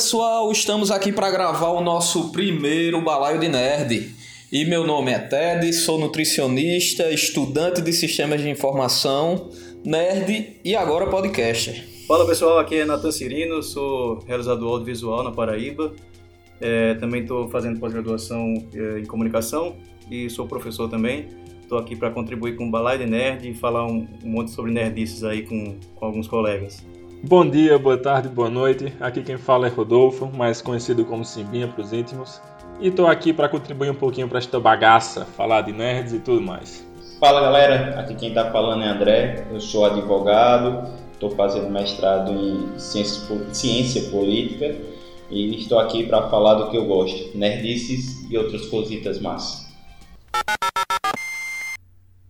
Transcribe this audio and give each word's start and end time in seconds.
Pessoal, 0.00 0.50
estamos 0.50 0.90
aqui 0.90 1.12
para 1.12 1.30
gravar 1.30 1.68
o 1.72 1.82
nosso 1.82 2.32
primeiro 2.32 3.02
balaio 3.02 3.38
de 3.38 3.50
nerd. 3.50 4.16
E 4.50 4.64
meu 4.64 4.82
nome 4.82 5.12
é 5.12 5.18
Ted, 5.18 5.70
sou 5.74 6.00
nutricionista, 6.00 7.10
estudante 7.10 7.82
de 7.82 7.92
sistemas 7.92 8.40
de 8.40 8.48
informação, 8.48 9.50
nerd 9.84 10.56
e 10.64 10.74
agora 10.74 11.06
podcaster. 11.06 11.86
Fala 12.08 12.26
pessoal, 12.26 12.58
aqui 12.58 12.76
é 12.76 12.86
Nathan 12.86 13.12
Cirino, 13.12 13.62
sou 13.62 14.20
realizador 14.26 14.70
audiovisual 14.70 15.22
na 15.22 15.32
Paraíba. 15.32 15.92
É, 16.62 16.94
também 16.94 17.20
estou 17.20 17.50
fazendo 17.50 17.78
pós-graduação 17.78 18.54
é, 18.72 19.00
em 19.00 19.04
comunicação 19.04 19.76
e 20.10 20.30
sou 20.30 20.46
professor 20.46 20.88
também. 20.88 21.28
Estou 21.60 21.76
aqui 21.76 21.94
para 21.94 22.10
contribuir 22.10 22.56
com 22.56 22.68
o 22.68 22.70
Balaio 22.70 23.00
de 23.00 23.06
Nerd 23.06 23.50
e 23.50 23.52
falar 23.52 23.84
um, 23.84 24.08
um 24.24 24.30
monte 24.30 24.50
sobre 24.50 24.72
nerdices 24.72 25.24
aí 25.24 25.42
com, 25.42 25.76
com 25.94 26.06
alguns 26.06 26.26
colegas. 26.26 26.82
Bom 27.22 27.46
dia, 27.48 27.78
boa 27.78 27.98
tarde, 27.98 28.30
boa 28.30 28.48
noite. 28.48 28.94
Aqui 28.98 29.22
quem 29.22 29.36
fala 29.36 29.66
é 29.66 29.70
Rodolfo, 29.70 30.26
mais 30.34 30.62
conhecido 30.62 31.04
como 31.04 31.22
Simbinha 31.22 31.68
para 31.68 31.82
os 31.82 31.92
íntimos. 31.92 32.40
E 32.80 32.88
estou 32.88 33.06
aqui 33.06 33.30
para 33.30 33.46
contribuir 33.46 33.90
um 33.90 33.94
pouquinho 33.94 34.26
para 34.26 34.38
esta 34.38 34.58
bagaça, 34.58 35.26
falar 35.26 35.60
de 35.60 35.70
nerds 35.70 36.14
e 36.14 36.18
tudo 36.18 36.40
mais. 36.40 36.82
Fala 37.20 37.42
galera, 37.42 38.00
aqui 38.00 38.14
quem 38.14 38.30
está 38.30 38.50
falando 38.50 38.82
é 38.82 38.88
André, 38.88 39.46
eu 39.52 39.60
sou 39.60 39.84
advogado, 39.84 40.90
estou 41.12 41.30
fazendo 41.32 41.68
mestrado 41.68 42.32
em 42.32 42.78
ciência, 42.78 43.22
ciência 43.52 44.10
política 44.10 44.74
e 45.30 45.54
estou 45.56 45.78
aqui 45.78 46.06
para 46.06 46.26
falar 46.30 46.54
do 46.54 46.70
que 46.70 46.76
eu 46.78 46.86
gosto, 46.86 47.36
nerdices 47.36 48.26
e 48.30 48.38
outras 48.38 48.64
cositas 48.66 49.20
massas. 49.20 49.69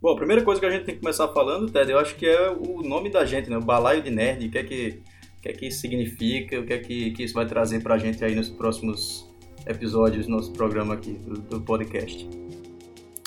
Bom, 0.01 0.13
a 0.13 0.15
primeira 0.15 0.43
coisa 0.43 0.59
que 0.59 0.65
a 0.65 0.69
gente 0.71 0.83
tem 0.83 0.95
que 0.95 1.01
começar 1.01 1.27
falando, 1.27 1.71
Ted, 1.71 1.91
eu 1.91 1.99
acho 1.99 2.15
que 2.15 2.25
é 2.25 2.49
o 2.49 2.81
nome 2.81 3.11
da 3.11 3.23
gente, 3.23 3.51
né? 3.51 3.57
O 3.57 3.61
balaio 3.61 4.01
de 4.01 4.09
nerd, 4.09 4.47
o 4.47 4.49
que 4.49 4.57
é 4.57 4.63
que, 4.63 5.03
o 5.37 5.41
que, 5.43 5.49
é 5.49 5.53
que 5.53 5.67
isso 5.67 5.79
significa, 5.79 6.59
o 6.59 6.65
que 6.65 6.73
é 6.73 6.79
que, 6.79 7.11
que 7.11 7.23
isso 7.23 7.35
vai 7.35 7.45
trazer 7.45 7.83
pra 7.83 7.99
gente 7.99 8.25
aí 8.25 8.33
nos 8.33 8.49
próximos 8.49 9.29
episódios 9.67 10.25
do 10.25 10.31
nosso 10.31 10.51
programa 10.53 10.95
aqui, 10.95 11.11
do, 11.11 11.39
do 11.41 11.61
podcast. 11.61 12.27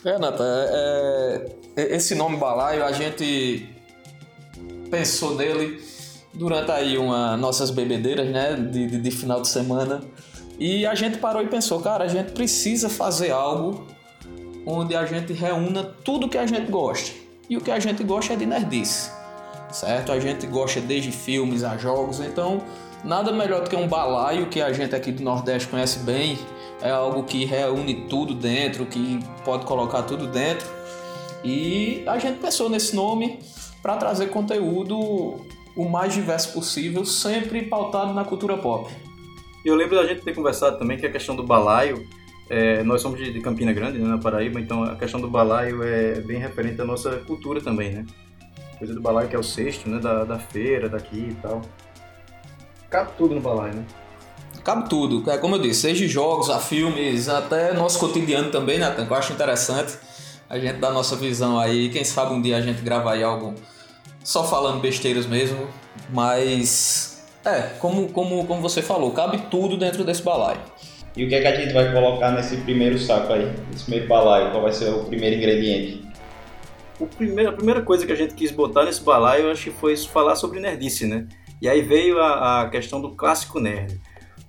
É, 0.05 0.19
Nata, 0.19 0.43
é, 0.45 1.45
é, 1.77 1.95
esse 1.95 2.17
nome 2.17 2.39
balaio, 2.39 2.85
a 2.85 2.91
gente 2.91 3.69
pensou 4.91 5.37
nele 5.37 5.81
durante 6.33 6.73
aí 6.73 6.99
uma, 6.99 7.37
nossas 7.37 7.71
bebedeiras, 7.71 8.29
né, 8.29 8.57
de, 8.57 8.89
de, 8.89 9.01
de 9.01 9.11
final 9.13 9.41
de 9.41 9.47
semana, 9.47 10.03
e 10.59 10.85
a 10.85 10.97
gente 10.97 11.19
parou 11.19 11.41
e 11.41 11.47
pensou, 11.47 11.81
cara, 11.81 12.03
a 12.03 12.09
gente 12.09 12.33
precisa 12.33 12.89
fazer 12.89 13.31
algo 13.31 13.94
onde 14.67 14.95
a 14.97 15.05
gente 15.05 15.33
reúna 15.33 15.83
tudo 15.83 16.29
que 16.29 16.39
a 16.39 16.47
gente 16.47 16.71
gosta. 16.71 17.13
E 17.49 17.57
o 17.57 17.61
que 17.61 17.71
a 17.71 17.79
gente 17.79 18.03
gosta 18.03 18.33
é 18.33 18.37
de 18.37 18.47
nerdice, 18.47 19.11
certo? 19.71 20.13
A 20.13 20.19
gente 20.19 20.47
gosta 20.47 20.81
desde 20.81 21.13
filmes 21.13 21.63
a 21.63 21.77
jogos, 21.77 22.21
então 22.21 22.63
nada 23.05 23.33
melhor 23.33 23.63
do 23.63 23.71
que 23.71 23.77
um 23.77 23.87
balaio 23.87 24.47
que 24.47 24.63
a 24.63 24.73
gente 24.73 24.95
aqui 24.95 25.13
do 25.13 25.23
Nordeste 25.23 25.69
conhece 25.69 25.99
bem. 26.01 26.39
É 26.81 26.91
algo 26.91 27.23
que 27.25 27.45
reúne 27.45 28.07
tudo 28.09 28.35
dentro, 28.35 28.87
que 28.87 29.21
pode 29.45 29.67
colocar 29.67 30.03
tudo 30.03 30.27
dentro. 30.27 30.67
E 31.45 32.03
a 32.07 32.19
gente 32.19 32.39
pensou 32.39 32.71
nesse 32.71 32.97
nome 32.97 33.39
para 33.83 33.97
trazer 33.97 34.29
conteúdo 34.29 34.97
o 35.77 35.89
mais 35.89 36.15
diverso 36.15 36.53
possível, 36.53 37.05
sempre 37.05 37.63
pautado 37.63 38.15
na 38.15 38.25
cultura 38.25 38.57
pop. 38.57 38.91
Eu 39.65 39.75
lembro 39.75 39.97
da 39.97 40.07
gente 40.07 40.23
ter 40.23 40.35
conversado 40.35 40.79
também 40.79 40.97
que 40.97 41.07
a 41.07 41.11
questão 41.11 41.35
do 41.35 41.43
balaio 41.43 42.07
é, 42.49 42.83
nós 42.83 43.01
somos 43.01 43.19
de, 43.19 43.41
Campina 43.41 43.73
Grande, 43.73 43.99
né, 43.99 44.07
na 44.07 44.19
Paraíba, 44.19 44.61
então 44.61 44.83
a 44.85 44.97
questão 44.97 45.21
do 45.21 45.29
balaio 45.29 45.83
é 45.83 46.21
bem 46.21 46.39
referente 46.39 46.81
à 46.81 46.85
nossa 46.85 47.17
cultura 47.19 47.61
também, 47.61 47.93
né? 47.93 48.07
Coisa 48.79 48.93
do 48.95 49.01
balaio 49.01 49.29
que 49.29 49.37
é 49.37 49.39
o 49.39 49.43
cesto, 49.43 49.89
né, 49.89 49.99
da, 49.99 50.25
da 50.25 50.39
feira, 50.39 50.89
daqui 50.89 51.29
e 51.31 51.35
tal. 51.41 51.63
Cabe 52.91 53.13
tudo 53.17 53.35
no 53.35 53.41
balaio, 53.41 53.75
né? 53.75 53.85
Cabe 54.63 54.89
tudo, 54.89 55.31
é 55.31 55.39
como 55.39 55.57
eu 55.57 55.61
disse, 55.61 55.83
seja 55.83 56.07
jogos, 56.07 56.49
a 56.49 56.59
filmes, 56.59 57.29
até 57.29 57.73
nosso 57.75 57.99
cotidiano 57.99 58.51
também, 58.51 58.79
né, 58.79 58.91
que 58.95 59.01
eu 59.01 59.17
acho 59.17 59.33
interessante 59.33 59.99
a 60.49 60.59
gente 60.59 60.79
dar 60.79 60.91
nossa 60.91 61.17
visão 61.17 61.59
aí, 61.59 61.89
quem 61.89 62.05
sabe 62.05 62.33
um 62.33 62.41
dia 62.41 62.57
a 62.57 62.61
gente 62.61 62.81
gravar 62.83 63.13
aí 63.13 63.23
algo 63.23 63.55
só 64.23 64.45
falando 64.45 64.81
besteiras 64.81 65.27
mesmo, 65.27 65.69
mas 66.11 67.25
é, 67.45 67.61
como, 67.79 68.09
como, 68.11 68.47
como 68.47 68.63
você 68.63 68.81
falou, 68.81 69.11
cabe 69.13 69.39
tudo 69.51 69.77
dentro 69.77 70.05
desse 70.05 70.23
balaio. 70.23 70.61
E 71.17 71.25
o 71.25 71.29
que 71.29 71.35
é 71.37 71.41
que 71.41 71.47
a 71.47 71.55
gente 71.55 71.73
vai 71.73 71.93
colocar 71.93 72.33
nesse 72.33 72.57
primeiro 72.59 72.99
saco 72.99 73.33
aí, 73.33 73.53
nesse 73.71 73.85
primeiro 73.85 74.09
balaio? 74.09 74.51
Qual 74.51 74.63
vai 74.63 74.73
ser 74.73 74.91
o 74.91 75.05
primeiro 75.05 75.37
ingrediente? 75.37 76.05
O 76.99 77.07
primeiro, 77.07 77.51
a 77.51 77.53
primeira 77.53 77.83
coisa 77.83 78.05
que 78.05 78.13
a 78.13 78.17
gente 78.17 78.35
quis 78.35 78.51
botar 78.51 78.85
nesse 78.85 79.03
balaio, 79.03 79.45
eu 79.45 79.53
acho 79.53 79.65
que 79.65 79.71
foi 79.71 79.97
falar 79.97 80.35
sobre 80.35 80.59
nerdice, 80.59 81.07
né? 81.07 81.27
E 81.63 81.69
aí 81.69 81.83
veio 81.83 82.19
a, 82.21 82.63
a 82.63 82.69
questão 82.69 83.01
do 83.01 83.11
clássico 83.15 83.61
nerd. 83.61 84.01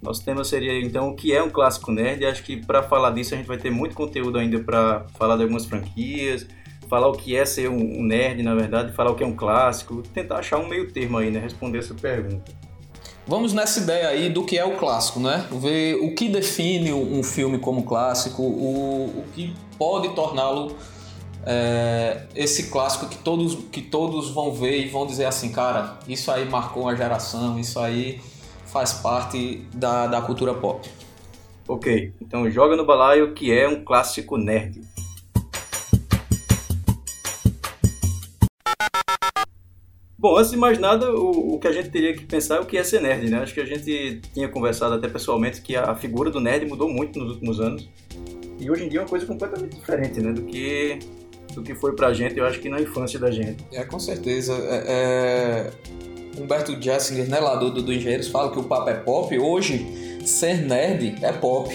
Nosso 0.02 0.26
tema 0.26 0.44
seria 0.44 0.80
então 0.82 1.10
o 1.10 1.16
que 1.16 1.34
é 1.34 1.42
um 1.42 1.50
clássico 1.50 1.92
nerd. 1.92 2.26
Acho 2.26 2.44
que 2.44 2.58
para 2.58 2.82
falar 2.82 3.12
disso 3.12 3.36
a 3.36 3.38
gente 3.38 3.48
vai 3.48 3.58
ter 3.58 3.70
muito 3.70 3.96
conteúdo 3.96 4.40
ainda 4.40 4.60
para 4.60 5.06
falar 5.20 5.36
de 5.36 5.44
algumas 5.44 5.66
franquias, 5.66 6.48
falar 6.90 7.08
o 7.08 7.14
que 7.14 7.36
é 7.36 7.46
ser 7.46 7.70
um 7.70 8.04
nerd, 8.04 8.42
na 8.42 8.56
verdade, 8.56 8.92
falar 8.94 9.12
o 9.12 9.16
que 9.16 9.24
é 9.24 9.28
um 9.28 9.36
clássico, 9.36 10.02
tentar 10.02 10.38
achar 10.38 10.58
um 10.58 10.68
meio 10.68 10.92
termo 10.92 11.18
aí, 11.18 11.30
né? 11.30 11.40
Responder 11.40 11.80
essa 11.80 11.94
pergunta. 11.94 12.52
Vamos 13.28 13.54
nessa 13.54 13.80
ideia 13.80 14.10
aí 14.10 14.30
do 14.30 14.44
que 14.44 14.58
é 14.58 14.64
o 14.64 14.78
clássico, 14.78 15.20
né? 15.20 15.48
Ver 15.52 15.96
o 15.96 16.14
que 16.14 16.30
define 16.30 16.94
um 16.94 17.24
filme 17.24 17.58
como 17.58 17.84
clássico, 17.84 18.44
o, 18.44 19.06
o 19.06 19.24
que 19.34 19.54
pode 19.78 20.10
torná-lo 20.10 20.76
é, 21.46 22.24
esse 22.36 22.70
clássico 22.70 23.08
que 23.08 23.18
todos, 23.18 23.56
que 23.72 23.82
todos 23.82 24.30
vão 24.30 24.54
ver 24.54 24.80
e 24.80 24.90
vão 24.90 25.06
dizer 25.06 25.26
assim, 25.26 25.52
cara, 25.52 26.00
isso 26.08 26.32
aí 26.32 26.50
marcou 26.50 26.84
uma 26.84 26.96
geração, 26.96 27.60
isso 27.60 27.80
aí 27.80 28.20
faz 28.66 28.94
parte 28.94 29.64
da, 29.74 30.08
da 30.08 30.22
cultura 30.22 30.54
pop. 30.54 30.90
Ok, 31.68 32.14
então 32.22 32.50
joga 32.50 32.76
no 32.76 32.86
balaio 32.86 33.34
que 33.34 33.52
é 33.52 33.68
um 33.68 33.84
clássico 33.84 34.38
nerd. 34.38 34.82
Bom, 40.26 40.38
antes 40.40 40.50
de 40.50 40.58
mais 40.58 40.80
nada, 40.80 41.12
o, 41.14 41.54
o, 41.54 41.60
que 41.60 41.68
a 41.68 41.72
gente 41.72 41.90
teria 41.90 42.12
que 42.16 42.26
pensar 42.26 42.56
é 42.56 42.60
o 42.60 42.66
que 42.66 42.76
é 42.76 42.84
ser 42.84 43.00
nerd, 43.00 43.30
né? 43.30 43.38
Acho 43.44 43.54
que 43.54 43.62
a 43.62 43.66
gente 43.66 44.22
tinha 44.34 44.50
conversado 44.50 44.96
até 44.96 45.08
pessoalmente 45.08 45.62
que 45.62 45.76
a, 45.76 45.92
a 45.92 45.96
figura 45.96 46.32
do 46.32 46.40
nerd 46.40 46.66
mudou 46.66 46.90
muito 46.90 47.20
nos 47.20 47.34
últimos 47.34 47.60
anos. 47.60 47.88
E 48.60 48.72
hoje 48.72 48.86
em 48.86 48.90
dia 48.90 49.02
é 49.02 49.02
uma 49.04 49.08
coisa 49.08 49.24
completamente 49.24 49.76
diferente, 49.76 50.20
né? 50.20 50.34
Do 50.34 50.42
que, 50.42 50.98
do 51.54 51.62
que 51.62 51.76
foi 51.76 51.96
pra 51.96 52.12
gente, 52.12 52.40
eu 52.40 52.44
acho 52.44 52.60
que 52.60 52.70
na 52.70 52.82
infância 52.82 53.20
da 53.20 53.30
gente. 53.30 53.64
É, 53.72 53.84
com 53.84 54.00
certeza. 54.00 54.54
É, 54.68 54.84
é... 54.88 56.42
Humberto 56.42 56.76
Jessinger, 56.82 57.30
né, 57.30 57.40
lá 57.40 57.56
do, 57.58 57.70
do, 57.70 57.84
do 57.84 57.94
Engenheiros, 57.94 58.28
fala 58.28 58.52
que 58.52 58.58
o 58.58 58.64
papo 58.64 58.90
é 58.90 58.96
pop. 58.96 59.38
Hoje, 59.38 59.86
ser 60.26 60.66
nerd 60.66 61.18
é 61.22 61.32
pop. 61.34 61.72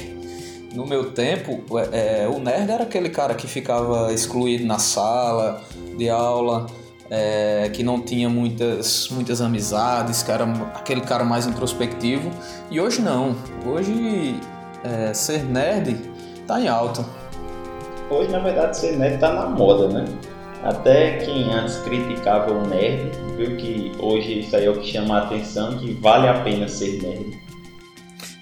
No 0.75 0.85
meu 0.85 1.13
tempo, 1.13 1.63
é, 1.93 2.25
é 2.25 2.29
o 2.29 2.41
nerd 2.41 2.69
era 2.69 2.83
aquele 2.83 3.11
cara 3.11 3.33
que 3.33 3.47
ficava 3.47 4.13
excluído 4.13 4.67
na 4.67 4.81
sala 4.81 5.63
de 5.97 6.09
aula, 6.09 6.67
é, 7.11 7.69
que 7.73 7.83
não 7.83 8.01
tinha 8.01 8.29
muitas, 8.29 9.09
muitas 9.11 9.41
amizades, 9.41 10.27
era 10.29 10.45
aquele 10.75 11.01
cara 11.01 11.25
mais 11.25 11.47
introspectivo. 11.47 12.31
E 12.71 12.81
hoje 12.81 13.03
não. 13.03 13.35
Hoje 13.67 14.37
é, 14.85 15.13
ser 15.13 15.45
nerd 15.45 15.97
tá 16.47 16.61
em 16.61 16.69
alta. 16.69 17.05
Hoje, 18.09 18.31
na 18.31 18.39
verdade, 18.39 18.77
ser 18.77 18.97
nerd 18.97 19.19
tá 19.19 19.33
na 19.33 19.47
moda, 19.47 19.89
né? 19.89 20.05
Até 20.63 21.19
quem 21.19 21.53
antes 21.53 21.79
criticava 21.79 22.53
o 22.53 22.67
nerd 22.67 23.11
viu 23.37 23.57
que 23.57 23.93
hoje 23.99 24.41
isso 24.41 24.55
aí 24.55 24.67
é 24.67 24.71
o 24.71 24.79
que 24.79 24.93
chama 24.93 25.19
a 25.19 25.23
atenção, 25.23 25.79
que 25.79 25.95
vale 25.95 26.29
a 26.29 26.41
pena 26.43 26.69
ser 26.69 27.03
nerd. 27.03 27.50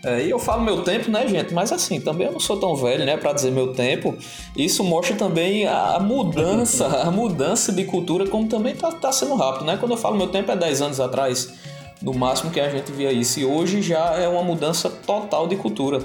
É, 0.09 0.25
e 0.25 0.31
eu 0.31 0.39
falo 0.39 0.63
meu 0.63 0.83
tempo, 0.83 1.11
né, 1.11 1.29
gente? 1.29 1.53
Mas 1.53 1.71
assim, 1.71 2.01
também 2.01 2.27
eu 2.27 2.33
não 2.33 2.41
sou 2.41 2.59
tão 2.59 2.75
velho, 2.75 3.05
né, 3.05 3.19
para 3.19 3.35
dizer 3.35 3.51
meu 3.51 3.75
tempo. 3.75 4.17
Isso 4.57 4.83
mostra 4.83 5.15
também 5.15 5.67
a 5.67 5.99
mudança, 6.01 6.87
a 6.87 7.11
mudança 7.11 7.71
de 7.71 7.85
cultura, 7.85 8.27
como 8.27 8.49
também 8.49 8.75
tá, 8.75 8.91
tá 8.91 9.13
sendo 9.13 9.35
rápido, 9.35 9.67
né? 9.67 9.77
Quando 9.77 9.93
eu 9.93 9.99
falo 9.99 10.17
meu 10.17 10.29
tempo 10.29 10.51
é 10.51 10.57
10 10.57 10.81
anos 10.81 11.01
atrás, 11.01 11.53
no 12.01 12.15
máximo 12.15 12.51
que 12.51 12.59
a 12.59 12.71
gente 12.71 12.91
via 12.91 13.13
isso. 13.13 13.39
E 13.39 13.45
hoje 13.45 13.83
já 13.83 14.15
é 14.15 14.27
uma 14.27 14.43
mudança 14.43 14.89
total 14.89 15.47
de 15.47 15.57
cultura. 15.57 16.01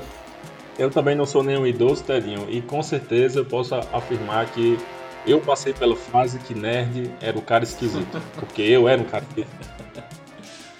Eu 0.77 0.89
também 0.91 1.15
não 1.15 1.25
sou 1.25 1.41
nenhum 1.41 1.65
idoso, 1.65 2.03
Tedinho, 2.03 2.47
e 2.49 2.61
com 2.61 2.83
certeza 2.83 3.39
eu 3.39 3.45
posso 3.45 3.73
afirmar 3.75 4.47
que 4.47 4.77
eu 5.25 5.39
passei 5.39 5.71
pela 5.71 5.95
fase 5.95 6.39
que 6.39 6.53
nerd 6.53 7.09
era 7.21 7.37
o 7.37 7.41
cara 7.41 7.63
esquisito, 7.63 8.21
porque 8.35 8.63
eu 8.63 8.89
era 8.89 9.01
um 9.01 9.05
cara 9.05 9.23
esquisito. 9.29 9.73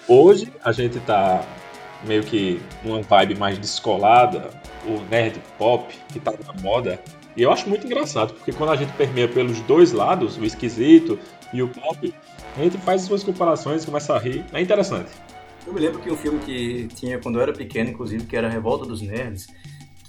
Hoje 0.06 0.52
a 0.62 0.72
gente 0.72 1.00
tá 1.00 1.42
meio 2.06 2.22
que 2.22 2.60
uma 2.84 3.02
vibe 3.02 3.36
mais 3.36 3.58
descolada, 3.58 4.50
o 4.86 5.00
nerd 5.10 5.40
pop 5.58 5.94
que 6.12 6.20
tá 6.20 6.32
na 6.46 6.60
moda. 6.60 7.00
E 7.36 7.42
eu 7.42 7.50
acho 7.50 7.68
muito 7.68 7.86
engraçado, 7.86 8.34
porque 8.34 8.52
quando 8.52 8.70
a 8.70 8.76
gente 8.76 8.92
permeia 8.92 9.26
pelos 9.26 9.60
dois 9.62 9.92
lados, 9.92 10.36
o 10.36 10.44
esquisito 10.44 11.18
e 11.52 11.62
o 11.62 11.68
pop, 11.68 12.14
a 12.56 12.62
gente 12.62 12.78
faz 12.78 13.02
suas 13.02 13.24
comparações, 13.24 13.84
começa 13.84 14.14
a 14.14 14.18
rir. 14.18 14.44
É 14.52 14.60
interessante. 14.60 15.10
Eu 15.66 15.72
me 15.72 15.80
lembro 15.80 15.98
que 16.00 16.10
um 16.10 16.16
filme 16.16 16.38
que 16.40 16.88
tinha 16.94 17.18
quando 17.18 17.36
eu 17.36 17.42
era 17.42 17.52
pequeno, 17.52 17.90
inclusive, 17.90 18.24
que 18.26 18.36
era 18.36 18.48
Revolta 18.48 18.84
dos 18.84 19.00
Nerds, 19.00 19.48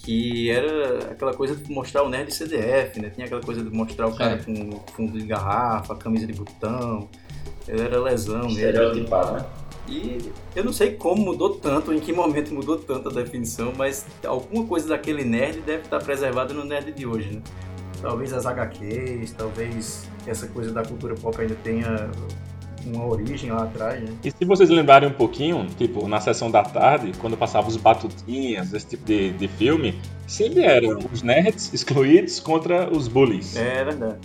que 0.04 0.52
era 0.52 1.12
aquela 1.12 1.34
coisa 1.34 1.56
de 1.56 1.72
mostrar 1.72 2.04
o 2.04 2.10
nerd 2.10 2.32
CDF, 2.32 3.02
né? 3.02 3.10
Tinha 3.10 3.26
aquela 3.26 3.42
coisa 3.42 3.64
de 3.64 3.76
mostrar 3.76 4.08
o 4.08 4.16
cara 4.16 4.34
é. 4.34 4.38
com 4.38 4.84
fundo 4.94 5.18
de 5.18 5.26
garrafa, 5.26 5.96
camisa 5.96 6.28
de 6.28 6.34
botão, 6.34 7.10
ele 7.68 7.82
era 7.82 8.00
lesão 8.00 8.42
mesmo. 8.42 8.60
Estereotipado, 8.60 9.34
né? 9.34 9.46
E 9.88 10.32
eu 10.56 10.64
não 10.64 10.74
sei 10.74 10.92
como 10.94 11.24
mudou 11.24 11.56
tanto, 11.56 11.94
em 11.94 12.00
que 12.00 12.12
momento 12.12 12.54
mudou 12.54 12.78
tanto 12.78 13.10
a 13.10 13.12
definição, 13.12 13.72
mas 13.78 14.06
alguma 14.26 14.66
coisa 14.66 14.90
daquele 14.90 15.24
nerd 15.24 15.62
deve 15.62 15.84
estar 15.84 16.00
preservada 16.00 16.54
no 16.54 16.64
nerd 16.64 16.92
de 16.92 17.06
hoje, 17.06 17.32
né? 17.32 17.42
Talvez 18.02 18.34
as 18.34 18.46
HQs, 18.46 19.32
talvez 19.32 20.08
essa 20.28 20.48
coisa 20.48 20.72
da 20.72 20.84
cultura 20.84 21.16
pop 21.16 21.40
ainda 21.40 21.56
tenha 21.64 22.10
uma 22.86 23.06
origem 23.06 23.52
lá 23.52 23.64
atrás, 23.64 24.02
né? 24.02 24.14
E 24.24 24.32
se 24.32 24.46
vocês 24.46 24.70
lembrarem 24.70 25.10
um 25.10 25.14
pouquinho, 25.14 25.66
tipo, 25.78 26.08
na 26.08 26.20
sessão 26.20 26.52
da 26.52 26.64
tarde, 26.64 27.14
quando 27.20 27.36
passava 27.38 27.68
os 27.68 27.78
batutinhas, 27.78 28.74
esse 28.74 28.88
tipo 28.88 29.06
de, 29.06 29.32
de 29.32 29.48
filme, 29.48 30.00
sempre 30.28 30.64
eram 30.64 31.00
os 31.12 31.22
nerds 31.22 31.74
excluídos 31.74 32.40
contra 32.40 32.90
os 32.92 33.08
bullies. 33.08 33.56
É 33.56 33.84
verdade. 33.84 34.18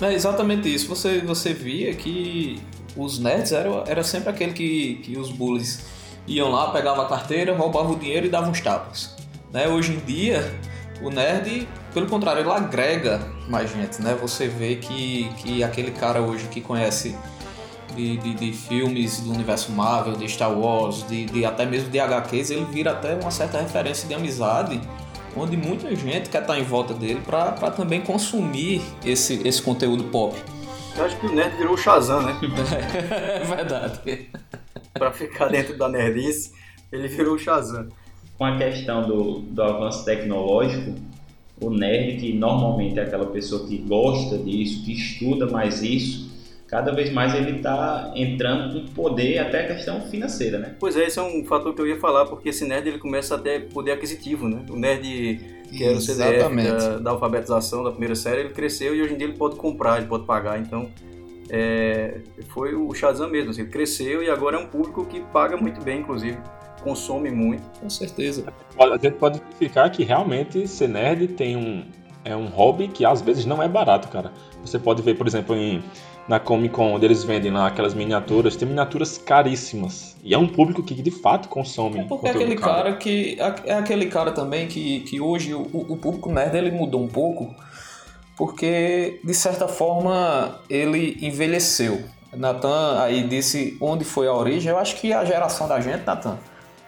É 0.00 0.12
exatamente 0.12 0.72
isso. 0.72 0.88
Você, 0.88 1.20
você 1.20 1.54
via 1.54 1.94
que 1.94 2.60
os 2.96 3.18
nerds 3.18 3.52
eram 3.52 3.84
era 3.86 4.02
sempre 4.02 4.30
aquele 4.30 4.52
que, 4.52 4.94
que 5.02 5.18
os 5.18 5.30
bullies 5.30 5.84
iam 6.26 6.50
lá, 6.50 6.70
pegavam 6.70 7.04
a 7.04 7.08
carteira, 7.08 7.54
roubavam 7.56 7.92
o 7.92 7.98
dinheiro 7.98 8.26
e 8.26 8.28
davam 8.28 8.50
uns 8.50 8.60
tapas. 8.60 9.14
Né? 9.52 9.68
Hoje 9.68 9.92
em 9.92 9.98
dia, 10.00 10.54
o 11.00 11.10
nerd, 11.10 11.68
pelo 11.94 12.06
contrário, 12.06 12.42
ele 12.42 12.50
agrega 12.50 13.20
mais 13.48 13.70
gente. 13.70 14.02
Né? 14.02 14.16
Você 14.20 14.48
vê 14.48 14.76
que, 14.76 15.30
que 15.38 15.62
aquele 15.62 15.92
cara 15.92 16.20
hoje 16.20 16.48
que 16.48 16.60
conhece 16.60 17.16
de, 17.94 18.16
de, 18.16 18.34
de, 18.34 18.52
filmes 18.52 19.20
do 19.20 19.32
universo 19.32 19.72
Marvel, 19.72 20.16
de 20.16 20.28
Star 20.28 20.52
Wars, 20.52 21.06
de, 21.08 21.26
de, 21.26 21.44
até 21.44 21.64
mesmo 21.64 21.88
de 21.88 21.98
HQs, 21.98 22.50
ele 22.50 22.66
vira 22.66 22.90
até 22.90 23.14
uma 23.14 23.30
certa 23.30 23.60
referência 23.60 24.06
de 24.06 24.14
amizade, 24.14 24.80
onde 25.36 25.56
muita 25.56 25.94
gente 25.94 26.28
quer 26.28 26.42
estar 26.42 26.58
em 26.58 26.64
volta 26.64 26.92
dele 26.92 27.22
para 27.24 27.70
também 27.70 28.00
consumir 28.00 28.82
esse, 29.04 29.40
esse 29.46 29.62
conteúdo 29.62 30.04
pop. 30.04 30.36
Eu 30.96 31.04
acho 31.04 31.20
que 31.20 31.26
o 31.26 31.32
nerd 31.32 31.56
virou 31.56 31.74
o 31.74 31.76
Shazam, 31.76 32.22
né? 32.22 32.38
é 33.42 33.44
verdade. 33.44 34.28
para 34.94 35.12
ficar 35.12 35.48
dentro 35.48 35.76
da 35.76 35.88
nerdice, 35.88 36.52
ele 36.90 37.06
virou 37.06 37.34
o 37.34 37.38
Shazam. 37.38 37.88
Com 38.38 38.44
a 38.44 38.56
questão 38.56 39.06
do, 39.06 39.40
do 39.40 39.62
avanço 39.62 40.04
tecnológico, 40.06 40.94
o 41.60 41.70
nerd, 41.70 42.18
que 42.18 42.32
normalmente 42.32 42.98
é 42.98 43.02
aquela 43.02 43.26
pessoa 43.26 43.66
que 43.66 43.76
gosta 43.78 44.38
disso, 44.38 44.84
que 44.84 44.92
estuda 44.92 45.46
mais 45.46 45.82
isso, 45.82 46.30
cada 46.66 46.92
vez 46.92 47.12
mais 47.12 47.34
ele 47.34 47.58
está 47.58 48.12
entrando 48.14 48.80
com 48.80 48.86
poder 48.94 49.38
até 49.38 49.64
a 49.64 49.74
questão 49.74 50.00
financeira, 50.02 50.58
né? 50.58 50.76
Pois 50.80 50.96
é, 50.96 51.04
esse 51.04 51.18
é 51.18 51.22
um 51.22 51.44
fator 51.44 51.74
que 51.74 51.80
eu 51.80 51.86
ia 51.86 51.98
falar, 51.98 52.24
porque 52.26 52.48
esse 52.48 52.64
nerd 52.64 52.88
ele 52.88 52.98
começa 52.98 53.34
a 53.34 53.38
ter 53.38 53.68
poder 53.68 53.92
aquisitivo, 53.92 54.48
né? 54.48 54.64
O 54.70 54.76
nerd 54.76 55.55
que 55.70 55.84
era 55.84 55.96
o 55.96 56.00
CDF 56.00 56.54
da, 56.54 56.98
da, 56.98 57.10
alfabetização 57.10 57.82
da 57.82 57.90
primeira 57.90 58.14
série, 58.14 58.40
ele 58.40 58.50
cresceu 58.50 58.94
e 58.94 59.02
hoje 59.02 59.14
em 59.14 59.16
dia 59.16 59.26
ele 59.26 59.36
pode 59.36 59.56
comprar, 59.56 59.98
ele 59.98 60.06
pode 60.06 60.24
pagar, 60.24 60.58
então 60.58 60.90
é, 61.48 62.20
foi 62.48 62.74
o 62.74 62.92
Shazam 62.94 63.28
mesmo, 63.28 63.50
assim, 63.50 63.62
ele 63.62 63.70
cresceu 63.70 64.22
e 64.22 64.30
agora 64.30 64.56
é 64.56 64.60
um 64.60 64.66
público 64.66 65.04
que 65.04 65.20
paga 65.20 65.56
muito 65.56 65.82
bem, 65.82 66.00
inclusive, 66.00 66.38
consome 66.82 67.30
muito. 67.30 67.62
Com 67.80 67.90
certeza. 67.90 68.44
A 68.78 68.96
gente 68.96 69.16
pode 69.16 69.40
verificar 69.40 69.90
que 69.90 70.04
realmente 70.04 70.66
ser 70.66 70.88
nerd 70.88 71.28
tem 71.28 71.56
um, 71.56 71.84
é 72.24 72.36
um 72.36 72.46
hobby 72.46 72.88
que 72.88 73.04
às 73.04 73.20
vezes 73.20 73.44
não 73.44 73.62
é 73.62 73.68
barato, 73.68 74.08
cara. 74.08 74.32
Você 74.64 74.78
pode 74.78 75.02
ver, 75.02 75.16
por 75.16 75.26
exemplo, 75.26 75.54
em 75.54 75.82
na 76.28 76.40
Comic 76.40 76.74
Con, 76.74 76.94
onde 76.94 77.04
eles 77.04 77.22
vendem 77.22 77.52
lá 77.52 77.68
aquelas 77.68 77.94
miniaturas, 77.94 78.56
tem 78.56 78.66
miniaturas 78.66 79.16
caríssimas. 79.16 80.16
E 80.22 80.34
é 80.34 80.38
um 80.38 80.48
público 80.48 80.82
que 80.82 80.94
de 80.94 81.10
fato 81.10 81.48
consome. 81.48 82.00
É 82.00 82.02
porque 82.04 82.26
é 82.26 82.30
aquele 82.30 82.56
cara. 82.56 82.74
cara 82.74 82.96
que. 82.96 83.38
É 83.64 83.74
aquele 83.74 84.06
cara 84.06 84.32
também 84.32 84.66
que, 84.66 85.00
que 85.00 85.20
hoje 85.20 85.54
o, 85.54 85.62
o 85.72 85.96
público 85.96 86.30
nerd 86.30 86.56
ele 86.56 86.70
mudou 86.70 87.00
um 87.00 87.08
pouco, 87.08 87.54
porque 88.36 89.20
de 89.22 89.34
certa 89.34 89.68
forma 89.68 90.60
ele 90.68 91.16
envelheceu. 91.22 92.02
Natan 92.32 93.00
aí 93.00 93.22
disse 93.22 93.76
onde 93.80 94.04
foi 94.04 94.26
a 94.26 94.32
origem. 94.32 94.70
Eu 94.70 94.78
acho 94.78 94.96
que 94.96 95.12
a 95.12 95.24
geração 95.24 95.68
da 95.68 95.80
gente, 95.80 96.04
Natan, 96.04 96.38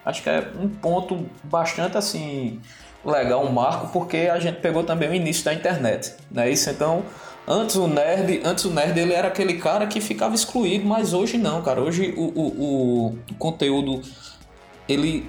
acho 0.04 0.22
que 0.22 0.28
é 0.28 0.46
um 0.60 0.68
ponto 0.68 1.26
bastante 1.44 1.96
assim 1.96 2.60
legal, 3.04 3.44
um 3.44 3.52
marco, 3.52 3.88
porque 3.92 4.28
a 4.30 4.38
gente 4.40 4.60
pegou 4.60 4.82
também 4.82 5.08
o 5.08 5.14
início 5.14 5.44
da 5.44 5.54
internet, 5.54 6.14
né? 6.30 6.50
Isso 6.50 6.68
então 6.68 7.04
Antes 7.50 7.76
o 7.76 7.88
nerd, 7.88 8.42
antes 8.44 8.66
o 8.66 8.70
nerd 8.70 9.00
ele 9.00 9.14
era 9.14 9.28
aquele 9.28 9.54
cara 9.54 9.86
que 9.86 10.02
ficava 10.02 10.34
excluído, 10.34 10.84
mas 10.84 11.14
hoje 11.14 11.38
não, 11.38 11.62
cara. 11.62 11.80
Hoje 11.80 12.12
o, 12.14 12.24
o, 12.24 13.06
o 13.30 13.34
conteúdo 13.38 14.02
ele 14.86 15.24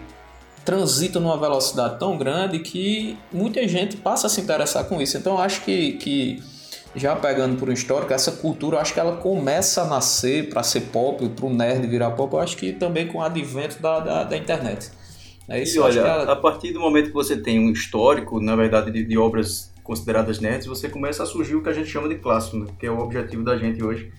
transita 0.66 1.18
numa 1.18 1.38
velocidade 1.38 1.98
tão 1.98 2.18
grande 2.18 2.60
que 2.60 3.18
muita 3.31 3.66
gente 3.66 3.95
passa 3.95 4.27
a 4.27 4.30
se 4.30 4.42
interessar 4.42 4.83
com 4.83 5.01
isso. 5.01 5.18
Então 5.18 5.36
eu 5.36 5.39
acho 5.39 5.62
que, 5.62 5.94
que 5.94 6.44
já 6.94 7.16
pegando 7.16 7.57
por 7.57 7.69
um 7.69 7.71
histórico, 7.71 8.12
essa 8.12 8.33
cultura, 8.33 8.75
eu 8.75 8.81
acho 8.81 8.94
que 8.94 9.00
ela 9.00 9.16
começa 9.16 9.83
a 9.83 9.86
nascer 9.88 10.50
para 10.50 10.62
ser 10.62 10.81
pop, 10.81 11.25
para 11.30 11.45
o 11.45 11.50
nerd 11.50 11.88
virar 11.88 12.12
pop, 12.12 12.33
eu 12.33 12.39
acho 12.42 12.57
que 12.57 12.74
também 12.74 13.07
com 13.07 13.19
o 13.19 13.21
advento 13.21 13.81
da, 13.81 14.01
da, 14.01 14.24
da 14.25 14.38
internet. 14.38 14.92
É 15.48 15.63
isso, 15.63 15.77
e 15.77 15.80
olha, 15.80 16.01
ela... 16.01 16.33
a 16.33 16.36
partir 16.36 16.74
do 16.74 16.81
momento 16.81 17.07
que 17.07 17.13
você 17.13 17.38
tem 17.38 17.60
um 17.60 17.71
histórico, 17.71 18.42
na 18.42 18.56
verdade, 18.57 18.92
de, 18.92 19.06
de 19.06 19.18
obras 19.18 19.69
consideradas 19.89 20.39
nerds, 20.39 20.68
você 20.68 20.88
começa 20.88 21.24
a 21.24 21.25
surgir 21.25 21.56
o 21.56 21.63
que 21.63 21.69
a 21.69 21.74
gente 21.74 21.89
chama 21.89 22.07
de 22.07 22.13
clássico, 22.13 22.57
né? 22.57 22.68
que 22.77 22.86
é 22.86 22.91
o 22.91 23.00
objetivo 23.00 23.44
da 23.44 23.57
gente 23.57 23.83
hoje, 23.83 24.13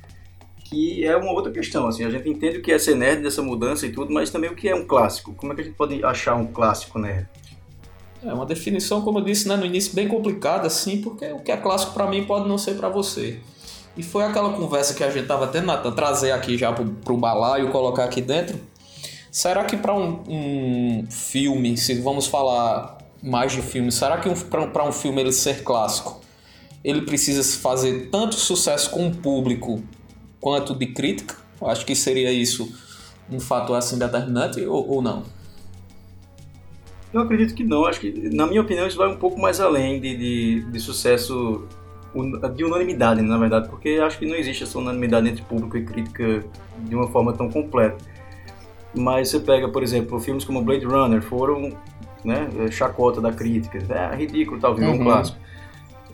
que 0.65 1.07
é 1.07 1.17
uma 1.17 1.31
outra 1.31 1.53
questão. 1.53 1.87
Assim, 1.87 2.05
a 2.05 2.11
gente 2.11 2.29
entende 2.29 2.59
o 2.59 2.63
que 2.63 2.73
é 2.73 2.79
ser 2.79 2.97
nerd 2.97 3.23
dessa 3.23 3.41
mudança 3.41 3.87
e 3.87 3.93
tudo, 3.93 4.13
mas 4.13 4.31
também 4.31 4.51
o 4.51 4.57
que 4.57 4.69
é 4.69 4.75
um 4.75 4.85
clássico. 4.85 5.33
Como 5.33 5.53
é 5.53 5.55
que 5.55 5.61
a 5.61 5.65
gente 5.65 5.77
pode 5.77 6.05
achar 6.05 6.35
um 6.35 6.49
clássico 6.49 6.99
nerd? 6.99 7.29
É 8.21 8.35
uma 8.35 8.45
definição, 8.45 9.01
como 9.01 9.21
eu 9.21 9.23
disse 9.23 9.47
né, 9.47 9.55
no 9.55 9.65
início, 9.65 9.95
bem 9.95 10.09
complicada, 10.09 10.67
assim, 10.67 11.01
porque 11.01 11.31
o 11.31 11.39
que 11.39 11.53
é 11.53 11.57
clássico 11.57 11.95
para 11.95 12.09
mim 12.09 12.25
pode 12.25 12.49
não 12.49 12.59
ser 12.59 12.75
para 12.75 12.89
você. 12.89 13.39
E 13.97 14.03
foi 14.03 14.25
aquela 14.25 14.53
conversa 14.53 14.93
que 14.93 15.05
a 15.05 15.11
gente 15.11 15.29
tava 15.29 15.47
tendo, 15.47 15.67
Nathan, 15.67 15.93
trazer 15.93 16.33
aqui 16.33 16.59
já 16.59 16.73
pro, 16.73 16.85
pro 16.85 17.17
balaio, 17.17 17.71
colocar 17.71 18.07
aqui 18.07 18.21
dentro. 18.21 18.59
Será 19.31 19.65
que 19.65 19.77
para 19.77 19.95
um, 19.95 20.21
um 20.29 21.07
filme, 21.09 21.77
se 21.77 21.95
vamos 22.01 22.27
falar 22.27 23.00
mais 23.23 23.53
de 23.53 23.63
filme. 23.63 23.91
Será 23.93 24.19
que 24.19 24.29
um, 24.29 24.35
para 24.35 24.85
um 24.85 24.93
filme 24.93 25.21
ele 25.21 25.33
ser 25.33 25.63
clássico, 25.63 26.21
ele 26.83 27.03
precisa 27.03 27.43
fazer 27.59 28.09
tanto 28.11 28.37
sucesso 28.37 28.91
com 28.91 29.09
o 29.09 29.15
público 29.15 29.83
quanto 30.41 30.75
de 30.75 30.87
crítica? 30.87 31.37
Acho 31.63 31.85
que 31.85 31.95
seria 31.95 32.33
isso 32.33 32.73
um 33.31 33.39
fator 33.39 33.77
assim 33.77 33.99
determinante 33.99 34.65
ou, 34.65 34.89
ou 34.89 35.03
não? 35.03 35.23
Eu 37.13 37.21
acredito 37.21 37.55
que 37.55 37.65
não. 37.65 37.85
Acho 37.85 38.01
que, 38.01 38.31
na 38.35 38.47
minha 38.47 38.61
opinião, 38.61 38.87
isso 38.87 38.97
vai 38.97 39.09
um 39.09 39.17
pouco 39.17 39.39
mais 39.41 39.61
além 39.61 40.01
de, 40.01 40.17
de, 40.17 40.71
de 40.71 40.81
sucesso 40.81 41.67
de 42.57 42.65
unanimidade, 42.65 43.23
na 43.23 43.39
verdade, 43.39 43.69
porque 43.69 44.01
acho 44.03 44.19
que 44.19 44.27
não 44.27 44.35
existe 44.35 44.65
essa 44.65 44.79
unanimidade 44.79 45.29
entre 45.29 45.43
público 45.43 45.77
e 45.77 45.85
crítica 45.85 46.45
de 46.79 46.95
uma 46.95 47.09
forma 47.09 47.33
tão 47.33 47.49
completa. 47.49 47.99
Mas 48.95 49.29
você 49.29 49.39
pega, 49.39 49.69
por 49.69 49.83
exemplo, 49.83 50.19
filmes 50.19 50.45
como 50.45 50.63
Blade 50.63 50.85
Runner 50.85 51.23
foram 51.23 51.73
né, 52.25 52.49
é, 52.59 52.71
chacota 52.71 53.21
da 53.21 53.33
crítica. 53.33 53.79
É 53.89 54.17
ridículo, 54.17 54.61
talvez, 54.61 54.89
uhum. 54.89 54.97
um 54.97 55.05
clássico. 55.05 55.39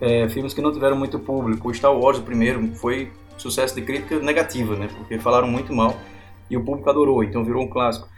É, 0.01 0.29
filmes 0.29 0.53
que 0.53 0.61
não 0.61 0.73
tiveram 0.73 0.97
muito 0.97 1.19
público. 1.19 1.69
O 1.69 1.75
Star 1.75 1.97
Wars, 1.97 2.19
o 2.19 2.23
primeiro, 2.23 2.67
foi 2.75 3.11
sucesso 3.37 3.75
de 3.75 3.83
crítica 3.83 4.19
negativa, 4.19 4.77
né? 4.77 4.89
Porque 4.95 5.19
falaram 5.19 5.49
muito 5.49 5.73
mal 5.73 5.97
e 6.51 6.57
o 6.57 6.65
público 6.65 6.89
adorou, 6.89 7.25
então 7.25 7.45
virou 7.45 7.63
um 7.63 7.69
clássico. 7.69 8.09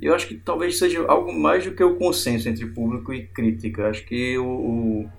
E 0.00 0.06
eu 0.06 0.14
acho 0.14 0.26
que 0.26 0.34
talvez 0.34 0.78
seja 0.78 1.04
algo 1.06 1.32
mais 1.32 1.64
do 1.64 1.72
que 1.72 1.84
o 1.84 1.96
consenso 1.96 2.48
entre 2.48 2.66
público 2.66 3.12
e 3.12 3.26
crítica. 3.26 3.88
Acho 3.88 4.04
que 4.04 4.36
o, 4.38 4.44
o, 4.44 5.10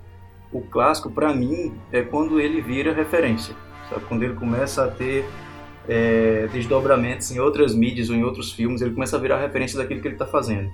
o 0.52 0.62
clássico, 0.62 1.10
para 1.10 1.34
mim, 1.34 1.74
é 1.92 2.02
quando 2.02 2.40
ele 2.40 2.62
vira 2.62 2.94
referência. 2.94 3.56
Sabe? 3.90 4.04
Quando 4.06 4.24
ele 4.24 4.34
começa 4.34 4.84
a 4.84 4.88
ter 4.90 5.26
é, 5.88 6.48
desdobramentos 6.52 7.32
em 7.32 7.40
outras 7.40 7.74
mídias 7.74 8.10
ou 8.10 8.16
em 8.16 8.24
outros 8.24 8.52
filmes, 8.52 8.82
ele 8.82 8.94
começa 8.94 9.16
a 9.16 9.20
virar 9.20 9.40
referência 9.40 9.78
daquilo 9.78 10.02
que 10.02 10.08
ele 10.08 10.16
está 10.16 10.26
fazendo. 10.26 10.70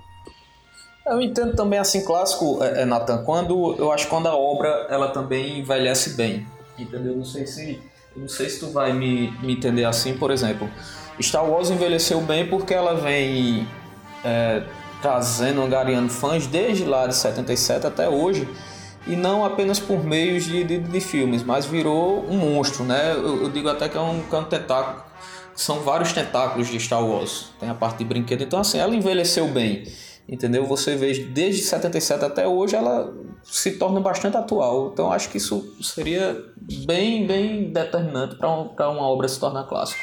Eu 1.05 1.19
entendo 1.19 1.55
também 1.55 1.79
assim 1.79 2.03
clássico, 2.05 2.63
é, 2.63 2.81
é, 2.81 2.85
Nathan, 2.85 3.23
quando 3.23 3.75
eu 3.77 3.91
acho 3.91 4.07
quando 4.07 4.27
a 4.27 4.35
obra 4.35 4.87
ela 4.89 5.09
também 5.09 5.59
envelhece 5.59 6.11
bem, 6.11 6.45
entendeu? 6.77 7.15
Não 7.15 7.25
sei 7.25 7.47
se 7.47 7.79
não 8.15 8.27
sei 8.27 8.49
se 8.49 8.59
tu 8.59 8.69
vai 8.71 8.93
me, 8.93 9.31
me 9.41 9.53
entender 9.53 9.85
assim, 9.85 10.15
por 10.15 10.31
exemplo, 10.31 10.69
Star 11.19 11.49
Wars 11.49 11.69
envelheceu 11.69 12.21
bem 12.21 12.47
porque 12.47 12.73
ela 12.73 12.93
vem 12.95 13.67
é, 14.23 14.63
trazendo, 15.01 15.61
angariando 15.61 16.09
fãs 16.09 16.45
desde 16.45 16.83
lá 16.83 17.07
de 17.07 17.15
77 17.15 17.87
até 17.87 18.07
hoje 18.07 18.47
e 19.07 19.15
não 19.15 19.43
apenas 19.43 19.79
por 19.79 20.03
meios 20.03 20.43
de, 20.43 20.63
de, 20.63 20.77
de 20.77 20.99
filmes, 20.99 21.41
mas 21.41 21.65
virou 21.65 22.23
um 22.29 22.37
monstro, 22.37 22.83
né? 22.83 23.13
Eu, 23.13 23.43
eu 23.43 23.49
digo 23.49 23.69
até 23.69 23.89
que 23.89 23.97
é 23.97 24.01
um, 24.01 24.21
que 24.21 24.35
é 24.35 24.37
um 24.37 24.43
tentáculo, 24.43 25.03
são 25.55 25.79
vários 25.79 26.13
tentáculos 26.13 26.67
de 26.67 26.79
Star 26.79 27.03
Wars, 27.03 27.49
tem 27.59 27.69
a 27.69 27.73
parte 27.73 27.99
de 27.99 28.05
brinquedo, 28.05 28.43
então 28.43 28.59
assim, 28.59 28.77
ela 28.77 28.95
envelheceu 28.95 29.47
bem 29.47 29.83
entendeu? 30.27 30.65
Você 30.65 30.95
vê 30.95 31.13
desde 31.25 31.61
77 31.61 32.25
até 32.25 32.47
hoje 32.47 32.75
ela 32.75 33.13
se 33.43 33.71
torna 33.71 33.99
bastante 33.99 34.37
atual. 34.37 34.91
Então 34.93 35.11
acho 35.11 35.29
que 35.29 35.37
isso 35.37 35.75
seria 35.81 36.43
bem, 36.85 37.25
bem 37.25 37.71
determinante 37.71 38.35
para 38.35 38.49
um, 38.49 38.69
uma 38.69 39.07
obra 39.07 39.27
se 39.27 39.39
tornar 39.39 39.63
clássica. 39.63 40.01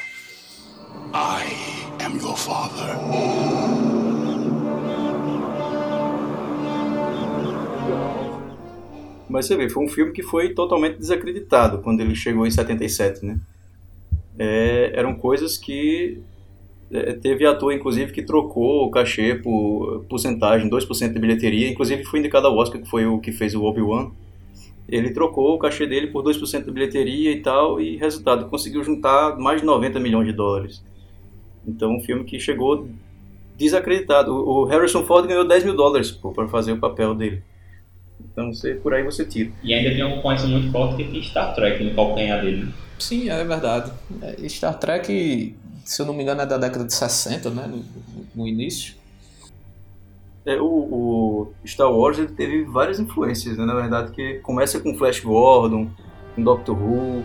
I 1.13 2.03
am 2.03 2.17
your 2.17 2.35
father. 2.35 2.95
Mas 9.29 9.45
você 9.45 9.55
vê, 9.55 9.69
foi 9.69 9.85
um 9.85 9.87
filme 9.87 10.11
que 10.11 10.23
foi 10.23 10.55
totalmente 10.55 10.97
desacreditado 10.97 11.79
quando 11.79 12.01
ele 12.01 12.15
chegou 12.15 12.47
em 12.47 12.51
77, 12.51 13.23
né? 13.23 13.39
É, 14.37 14.91
eram 14.95 15.13
coisas 15.13 15.55
que 15.57 16.19
teve 17.21 17.45
ator, 17.45 17.73
inclusive, 17.73 18.11
que 18.11 18.21
trocou 18.21 18.85
o 18.85 18.91
cachê 18.91 19.35
por 19.35 20.05
porcentagem, 20.09 20.69
2% 20.69 21.13
de 21.13 21.19
bilheteria. 21.19 21.69
Inclusive, 21.69 22.03
foi 22.03 22.19
indicado 22.19 22.47
ao 22.47 22.57
Oscar, 22.57 22.81
que 22.81 22.89
foi 22.89 23.05
o 23.05 23.19
que 23.19 23.31
fez 23.31 23.53
o 23.55 23.63
Obi-Wan. 23.63 24.11
Ele 24.87 25.11
trocou 25.11 25.53
o 25.53 25.59
cachê 25.59 25.85
dele 25.85 26.07
por 26.07 26.23
2% 26.23 26.65
de 26.65 26.71
bilheteria 26.71 27.31
e 27.31 27.41
tal, 27.41 27.79
e 27.79 27.95
resultado, 27.97 28.49
conseguiu 28.49 28.83
juntar 28.83 29.37
mais 29.37 29.61
de 29.61 29.67
90 29.67 29.99
milhões 29.99 30.25
de 30.25 30.33
dólares. 30.33 30.83
Então, 31.67 31.95
um 31.95 32.01
filme 32.01 32.23
que 32.23 32.39
chegou 32.39 32.87
desacreditado. 33.59 34.33
O 34.33 34.63
Harrison 34.63 35.03
Ford 35.03 35.27
ganhou 35.27 35.45
10 35.45 35.65
mil 35.65 35.75
dólares 35.75 36.11
para 36.11 36.47
fazer 36.47 36.71
o 36.71 36.79
papel 36.79 37.13
dele. 37.13 37.43
Então, 38.31 38.53
você, 38.53 38.73
por 38.73 38.93
aí 38.93 39.03
você 39.03 39.25
tira. 39.25 39.51
E 39.63 39.73
ainda 39.73 39.91
tem 39.91 40.03
uma 40.03 40.15
concorrência 40.15 40.47
muito 40.47 40.71
forte 40.71 41.03
que 41.03 41.11
tem 41.11 41.21
Star 41.21 41.53
Trek 41.53 41.83
no 41.83 41.93
calcanhar 41.93 42.41
dele. 42.41 42.69
Sim, 42.97 43.29
é 43.29 43.43
verdade. 43.43 43.91
É, 44.21 44.47
Star 44.47 44.77
Trek, 44.79 45.55
se 45.89 46.03
eu 46.03 46.05
não 46.05 46.13
me 46.13 46.21
engano, 46.21 46.39
é 46.39 46.45
da 46.45 46.55
década 46.55 46.85
de 46.85 46.93
60, 46.93 47.49
né? 47.49 47.65
No, 47.65 47.83
no 48.35 48.47
início. 48.47 48.93
É, 50.45 50.55
o, 50.61 50.65
o, 50.65 51.53
Star 51.65 51.91
Wars 51.91 52.19
ele 52.19 52.27
teve 52.27 52.63
várias 52.63 52.99
influências, 52.99 53.57
né? 53.57 53.65
Na 53.65 53.73
verdade, 53.73 54.11
que 54.11 54.35
começa 54.35 54.79
com 54.79 54.95
Flash 54.95 55.19
Gordon, 55.21 55.89
com 56.35 56.43
Doctor 56.43 56.79
Who, 56.79 57.23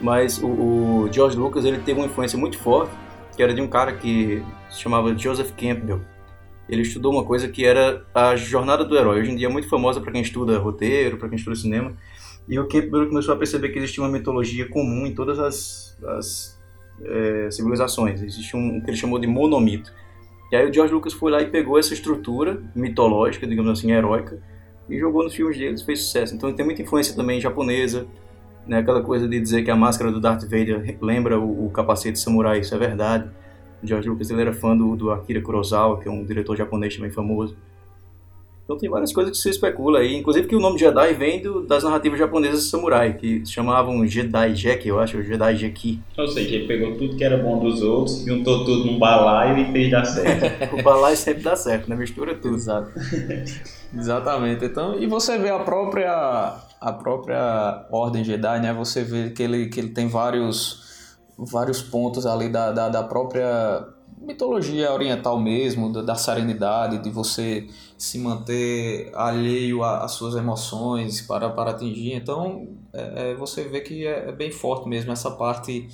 mas 0.00 0.40
o, 0.40 0.46
o 0.46 1.08
George 1.12 1.36
Lucas 1.36 1.64
ele 1.64 1.78
teve 1.78 1.98
uma 1.98 2.06
influência 2.06 2.38
muito 2.38 2.56
forte, 2.56 2.94
que 3.36 3.42
era 3.42 3.52
de 3.52 3.60
um 3.60 3.66
cara 3.66 3.92
que 3.94 4.40
se 4.70 4.78
chamava 4.78 5.16
Joseph 5.18 5.50
Campbell. 5.56 6.00
Ele 6.68 6.82
estudou 6.82 7.12
uma 7.12 7.24
coisa 7.24 7.48
que 7.48 7.66
era 7.66 8.04
a 8.14 8.36
jornada 8.36 8.84
do 8.84 8.96
herói. 8.96 9.22
Hoje 9.22 9.32
em 9.32 9.36
dia 9.36 9.48
é 9.48 9.50
muito 9.50 9.68
famosa 9.68 10.00
para 10.00 10.12
quem 10.12 10.22
estuda 10.22 10.56
roteiro, 10.56 11.16
para 11.16 11.28
quem 11.28 11.36
estuda 11.36 11.56
cinema. 11.56 11.92
E 12.48 12.60
o 12.60 12.68
Campbell 12.68 13.08
começou 13.08 13.34
a 13.34 13.36
perceber 13.36 13.70
que 13.70 13.78
existia 13.78 14.04
uma 14.04 14.08
mitologia 14.08 14.68
comum 14.68 15.04
em 15.04 15.12
todas 15.12 15.40
as, 15.40 15.98
as 16.16 16.53
é, 17.02 17.50
civilizações. 17.50 18.22
Existe 18.22 18.56
um, 18.56 18.76
um 18.76 18.80
que 18.80 18.90
ele 18.90 18.96
chamou 18.96 19.18
de 19.18 19.26
monomito. 19.26 19.92
E 20.52 20.56
aí 20.56 20.68
o 20.68 20.72
George 20.72 20.92
Lucas 20.92 21.12
foi 21.12 21.32
lá 21.32 21.42
e 21.42 21.46
pegou 21.46 21.78
essa 21.78 21.94
estrutura 21.94 22.62
mitológica, 22.74 23.46
digamos 23.46 23.78
assim, 23.78 23.90
heróica, 23.90 24.40
e 24.88 24.98
jogou 24.98 25.24
nos 25.24 25.34
filmes 25.34 25.58
deles, 25.58 25.82
fez 25.82 26.02
sucesso. 26.02 26.34
Então 26.34 26.52
tem 26.52 26.64
muita 26.64 26.82
influência 26.82 27.16
também 27.16 27.40
japonesa, 27.40 28.06
né? 28.66 28.78
Aquela 28.78 29.02
coisa 29.02 29.26
de 29.28 29.40
dizer 29.40 29.62
que 29.62 29.70
a 29.70 29.76
máscara 29.76 30.10
do 30.10 30.20
Darth 30.20 30.42
Vader 30.42 30.96
lembra 31.00 31.38
o, 31.38 31.66
o 31.66 31.70
capacete 31.70 32.18
samurai, 32.18 32.60
isso 32.60 32.74
é 32.74 32.78
verdade. 32.78 33.30
O 33.82 33.86
George 33.86 34.08
Lucas 34.08 34.30
ele 34.30 34.42
era 34.42 34.52
fã 34.52 34.76
do, 34.76 34.96
do 34.96 35.10
Akira 35.10 35.40
Kurosawa, 35.40 36.00
que 36.00 36.08
é 36.08 36.10
um 36.10 36.24
diretor 36.24 36.56
japonês 36.56 36.94
também 36.94 37.10
famoso. 37.10 37.56
Então 38.64 38.78
tem 38.78 38.88
várias 38.88 39.12
coisas 39.12 39.36
que 39.36 39.42
se 39.42 39.50
especula 39.50 39.98
aí, 39.98 40.16
inclusive 40.16 40.48
que 40.48 40.56
o 40.56 40.60
nome 40.60 40.78
Jedi 40.78 41.12
vem 41.12 41.42
do, 41.42 41.66
das 41.66 41.84
narrativas 41.84 42.18
japonesas 42.18 42.64
de 42.64 42.70
samurai, 42.70 43.12
que 43.12 43.44
se 43.44 43.52
chamavam 43.52 44.06
Jedi 44.06 44.54
Jeki, 44.54 44.88
eu 44.88 44.98
acho, 44.98 45.22
Jedi 45.22 45.56
Jeki. 45.56 46.00
Ou 46.16 46.26
seja, 46.26 46.54
ele 46.54 46.66
pegou 46.66 46.96
tudo 46.96 47.14
que 47.14 47.22
era 47.22 47.36
bom 47.36 47.58
dos 47.58 47.82
outros, 47.82 48.24
juntou 48.24 48.64
tudo 48.64 48.86
num 48.86 48.98
balaio 48.98 49.58
e 49.58 49.70
fez 49.70 49.90
dar 49.90 50.04
certo. 50.06 50.74
o 50.80 50.82
balaio 50.82 51.16
sempre 51.16 51.42
dá 51.42 51.54
certo, 51.54 51.90
né? 51.90 51.96
Mistura 51.96 52.34
tudo. 52.34 52.56
Exato. 52.56 52.90
Exatamente. 53.94 54.64
Então, 54.64 54.98
e 54.98 55.06
você 55.06 55.36
vê 55.36 55.50
a 55.50 55.58
própria 55.58 56.56
a 56.80 56.92
própria 56.92 57.86
Ordem 57.90 58.24
Jedi, 58.24 58.60
né? 58.60 58.72
Você 58.72 59.04
vê 59.04 59.30
que 59.30 59.42
ele, 59.42 59.66
que 59.66 59.78
ele 59.78 59.90
tem 59.90 60.08
vários 60.08 60.82
vários 61.36 61.82
pontos 61.82 62.26
ali 62.26 62.48
da, 62.48 62.70
da, 62.70 62.88
da 62.88 63.02
própria 63.02 63.86
mitologia 64.24 64.92
oriental 64.92 65.38
mesmo, 65.38 65.92
da, 65.92 66.02
da, 66.02 66.14
serenidade, 66.14 66.98
de 66.98 67.10
você 67.10 67.66
se 67.96 68.18
manter 68.18 69.10
alheio 69.14 69.82
às 69.82 70.12
suas 70.12 70.34
emoções 70.34 71.20
para, 71.20 71.50
para 71.50 71.70
atingir. 71.70 72.14
Então, 72.14 72.68
é, 72.92 73.30
é, 73.30 73.34
você 73.34 73.64
vê 73.64 73.80
que 73.80 74.06
é, 74.06 74.28
é, 74.28 74.32
bem 74.32 74.50
forte 74.50 74.88
mesmo 74.88 75.12
essa 75.12 75.30
parte 75.30 75.88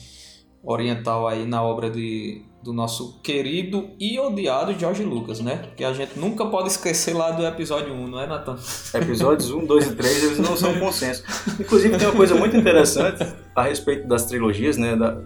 oriental 0.63 1.27
aí 1.27 1.47
na 1.47 1.63
obra 1.63 1.89
de, 1.91 2.43
do 2.63 2.73
nosso 2.73 3.19
querido 3.23 3.91
e 3.99 4.19
odiado 4.19 4.79
George 4.79 5.03
Lucas, 5.03 5.41
né? 5.41 5.71
Que 5.77 5.83
a 5.83 5.93
gente 5.93 6.19
nunca 6.19 6.45
pode 6.47 6.69
esquecer 6.69 7.15
lá 7.15 7.31
do 7.31 7.47
episódio 7.47 7.95
1, 7.95 8.07
não 8.09 8.21
é, 8.21 8.27
Nathan? 8.27 8.57
Episódios 8.95 9.51
1, 9.51 9.65
2 9.65 9.87
e 9.87 9.95
3, 9.97 10.25
eles 10.25 10.39
não 10.39 10.57
são 10.57 10.79
consenso. 10.79 11.25
Inclusive, 11.59 11.97
tem 11.97 12.07
uma 12.07 12.17
coisa 12.17 12.35
muito 12.35 12.57
interessante 12.57 13.27
a 13.57 13.63
respeito 13.63 14.07
das 14.07 14.27
trilogias, 14.27 14.77
né? 14.77 14.95
Da, 14.95 15.23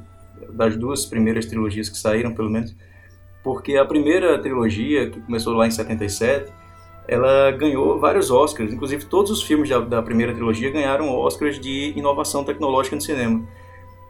das 0.53 0.77
duas 0.77 1.05
primeiras 1.05 1.47
trilogias 1.47 1.89
que 1.89 1.99
saíram, 1.99 2.33
pelo 2.33 2.49
menos 2.49 2.75
porque 3.45 3.77
a 3.77 3.85
primeira 3.85 4.39
trilogia, 4.41 5.11
que 5.11 5.21
começou 5.21 5.53
lá 5.53 5.67
em 5.67 5.71
77, 5.71 6.51
ela 7.07 7.51
ganhou 7.51 8.01
vários 8.01 8.31
Oscars, 8.31 8.73
inclusive 8.73 9.05
todos 9.05 9.31
os 9.31 9.43
filmes 9.43 9.69
da, 9.69 9.79
da 9.79 10.03
primeira 10.03 10.33
trilogia 10.33 10.71
ganharam 10.71 11.15
Oscars 11.15 11.61
de 11.61 11.93
inovação 11.95 12.43
tecnológica 12.43 12.97
no 12.97 13.03
cinema. 13.03 13.47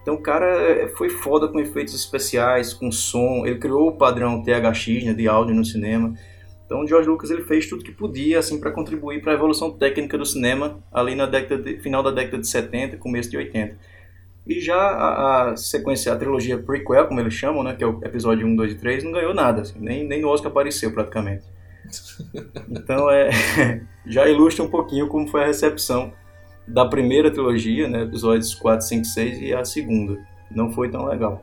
Então 0.01 0.15
o 0.15 0.23
cara 0.23 0.47
é, 0.47 0.89
foi 0.89 1.11
foda 1.11 1.49
com 1.49 1.59
efeitos 1.59 1.95
especiais, 1.95 2.73
com 2.73 2.93
som, 2.93 3.45
ele 3.45 3.59
criou 3.59 3.89
o 3.89 3.97
padrão 3.97 4.43
THX 4.43 5.05
né, 5.05 5.13
de 5.13 5.27
áudio 5.27 5.55
no 5.55 5.65
cinema. 5.65 6.15
Então 6.65 6.83
o 6.83 6.87
George 6.87 7.09
Lucas 7.09 7.31
ele 7.31 7.43
fez 7.43 7.69
tudo 7.69 7.83
que 7.83 7.91
podia 7.91 8.39
assim 8.39 8.61
para 8.61 8.71
contribuir 8.71 9.21
para 9.21 9.33
a 9.33 9.35
evolução 9.35 9.73
técnica 9.73 10.17
do 10.17 10.25
cinema 10.25 10.79
ali 10.93 11.17
na 11.17 11.27
década 11.27 11.61
de, 11.61 11.81
final 11.81 12.03
da 12.03 12.13
década 12.13 12.39
de 12.39 12.47
70, 12.47 12.99
começo 12.99 13.31
de 13.31 13.37
80. 13.37 13.77
E 14.47 14.61
já 14.61 14.77
a, 14.77 15.53
a, 15.53 15.57
sequência, 15.57 16.13
a 16.13 16.17
trilogia 16.17 16.59
prequel, 16.59 17.07
como 17.07 17.19
eles 17.21 17.33
chamam, 17.33 17.63
né, 17.63 17.75
que 17.75 17.83
é 17.83 17.87
o 17.87 17.99
episódio 18.05 18.47
1, 18.47 18.57
2 18.57 18.73
e 18.73 18.75
3, 18.77 19.05
não 19.05 19.13
ganhou 19.13 19.33
nada, 19.33 19.63
assim, 19.63 19.79
nem, 19.79 20.07
nem 20.07 20.21
no 20.21 20.29
Oscar 20.29 20.51
apareceu 20.51 20.93
praticamente. 20.93 21.45
Então 22.71 23.11
é, 23.11 23.29
já 24.07 24.27
ilustra 24.27 24.65
um 24.65 24.71
pouquinho 24.71 25.07
como 25.07 25.29
foi 25.29 25.43
a 25.43 25.47
recepção 25.47 26.13
da 26.67 26.87
primeira 26.87 27.31
trilogia, 27.31 27.89
né, 27.89 28.03
episódios 28.03 28.55
4, 28.55 28.87
5, 28.87 29.05
6 29.05 29.41
e 29.41 29.55
a 29.55 29.65
segunda. 29.65 30.19
Não 30.51 30.71
foi 30.71 30.91
tão 30.91 31.07
legal. 31.07 31.43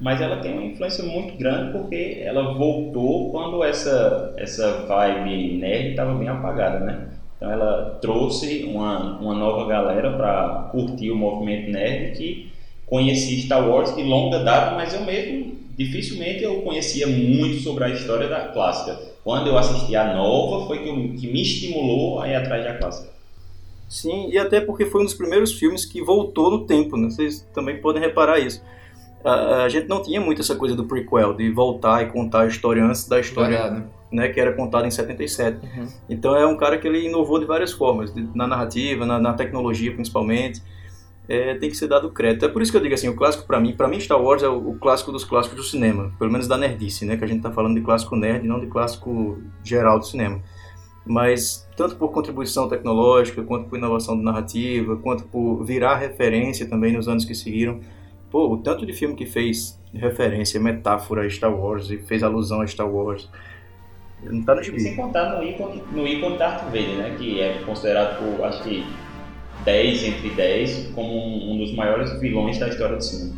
Mas 0.00 0.20
ela 0.20 0.40
tem 0.40 0.52
uma 0.52 0.64
influência 0.64 1.04
muito 1.04 1.36
grande 1.38 1.72
porque 1.72 2.20
ela 2.24 2.54
voltou 2.54 3.30
quando 3.30 3.62
essa, 3.62 4.34
essa 4.36 4.86
vibe 4.86 5.56
nerd 5.58 5.90
estava 5.90 6.14
bem 6.14 6.28
apagada, 6.28 6.80
né? 6.80 7.08
Então 7.44 7.52
ela 7.52 7.98
trouxe 8.00 8.64
uma, 8.64 9.18
uma 9.20 9.34
nova 9.34 9.68
galera 9.68 10.16
para 10.16 10.68
curtir 10.72 11.10
o 11.10 11.16
movimento 11.16 11.70
nerd 11.70 12.16
que 12.16 12.50
conhecia 12.86 13.42
Star 13.42 13.68
Wars 13.68 13.94
de 13.94 14.02
longa 14.02 14.38
data, 14.38 14.74
mas 14.74 14.94
eu 14.94 15.04
mesmo 15.04 15.54
dificilmente 15.76 16.42
eu 16.42 16.62
conhecia 16.62 17.06
muito 17.06 17.60
sobre 17.60 17.84
a 17.84 17.90
história 17.90 18.28
da 18.28 18.48
clássica. 18.48 18.98
Quando 19.22 19.48
eu 19.48 19.58
assisti 19.58 19.94
a 19.94 20.14
nova 20.14 20.66
foi 20.66 20.78
que, 20.78 20.88
eu, 20.88 20.94
que 20.94 21.26
me 21.26 21.42
estimulou 21.42 22.20
a 22.20 22.28
ir 22.28 22.36
atrás 22.36 22.64
da 22.64 22.74
clássica. 22.74 23.12
Sim, 23.88 24.30
e 24.30 24.38
até 24.38 24.60
porque 24.60 24.86
foi 24.86 25.02
um 25.02 25.04
dos 25.04 25.14
primeiros 25.14 25.52
filmes 25.52 25.84
que 25.84 26.00
voltou 26.00 26.50
no 26.50 26.64
tempo, 26.64 26.96
né? 26.96 27.10
Vocês 27.10 27.46
também 27.52 27.78
podem 27.80 28.00
reparar 28.00 28.38
isso. 28.38 28.62
A, 29.22 29.64
a 29.64 29.68
gente 29.68 29.86
não 29.86 30.02
tinha 30.02 30.20
muito 30.20 30.40
essa 30.40 30.56
coisa 30.56 30.74
do 30.74 30.84
prequel, 30.84 31.34
de 31.34 31.50
voltar 31.50 32.02
e 32.02 32.06
contar 32.06 32.42
a 32.42 32.46
história 32.46 32.82
antes 32.82 33.06
da 33.06 33.20
história. 33.20 33.50
Verdade 33.50 33.80
né, 33.80 33.86
que 34.28 34.40
era 34.40 34.52
contado 34.52 34.86
em 34.86 34.90
77. 34.90 35.58
Uhum. 35.64 35.88
Então 36.08 36.36
é 36.36 36.46
um 36.46 36.56
cara 36.56 36.78
que 36.78 36.86
ele 36.86 37.06
inovou 37.06 37.38
de 37.38 37.44
várias 37.44 37.72
formas, 37.72 38.12
na 38.34 38.46
narrativa, 38.46 39.04
na, 39.04 39.18
na 39.18 39.32
tecnologia 39.34 39.92
principalmente. 39.92 40.62
É, 41.26 41.54
tem 41.54 41.70
que 41.70 41.76
ser 41.76 41.88
dado 41.88 42.10
crédito. 42.10 42.44
É 42.44 42.48
por 42.48 42.60
isso 42.60 42.70
que 42.70 42.76
eu 42.76 42.82
digo 42.82 42.94
assim, 42.94 43.08
o 43.08 43.16
clássico 43.16 43.46
para 43.46 43.58
mim, 43.58 43.74
para 43.74 43.88
mim 43.88 43.98
Star 43.98 44.20
Wars 44.20 44.42
é 44.42 44.48
o, 44.48 44.70
o, 44.70 44.78
clássico 44.78 45.10
dos 45.10 45.24
clássicos 45.24 45.56
do 45.56 45.64
cinema, 45.64 46.12
pelo 46.18 46.30
menos 46.30 46.46
da 46.46 46.58
nerdice, 46.58 47.06
né, 47.06 47.16
que 47.16 47.24
a 47.24 47.26
gente 47.26 47.38
está 47.38 47.50
falando 47.50 47.74
de 47.74 47.80
clássico 47.80 48.14
nerd, 48.14 48.46
não 48.46 48.60
de 48.60 48.66
clássico 48.66 49.38
geral 49.62 49.98
do 49.98 50.04
cinema. 50.04 50.42
Mas 51.06 51.68
tanto 51.76 51.96
por 51.96 52.10
contribuição 52.12 52.68
tecnológica, 52.68 53.42
quanto 53.42 53.68
por 53.68 53.78
inovação 53.78 54.16
de 54.16 54.22
narrativa, 54.22 54.96
quanto 54.96 55.24
por 55.24 55.64
virar 55.64 55.96
referência 55.96 56.66
também 56.68 56.92
nos 56.92 57.08
anos 57.08 57.24
que 57.24 57.34
seguiram. 57.34 57.80
Pô, 58.30 58.52
o 58.52 58.56
tanto 58.58 58.84
de 58.84 58.92
filme 58.92 59.14
que 59.14 59.26
fez 59.26 59.78
referência, 59.92 60.58
metáfora 60.58 61.22
a 61.22 61.30
Star 61.30 61.54
Wars 61.54 61.90
e 61.90 61.98
fez 61.98 62.22
alusão 62.22 62.62
a 62.62 62.66
Star 62.66 62.90
Wars. 62.90 63.28
Não 64.24 64.42
tá 64.42 64.54
no 64.54 64.62
gibi. 64.62 64.80
Sem 64.80 64.96
contar 64.96 65.36
no 65.36 65.42
ícone, 65.42 65.82
no 65.92 66.06
ícone 66.06 66.38
Darth 66.38 66.64
Vader, 66.64 66.96
né? 66.96 67.16
Que 67.18 67.40
é 67.40 67.62
considerado 67.64 68.18
por, 68.18 68.44
acho 68.44 68.62
que, 68.62 68.84
10 69.64 70.04
entre 70.04 70.30
10 70.30 70.92
como 70.94 71.12
um, 71.12 71.52
um 71.54 71.58
dos 71.58 71.74
maiores 71.74 72.18
vilões 72.20 72.58
da 72.58 72.68
história 72.68 72.96
do 72.96 73.02
cinema. 73.02 73.34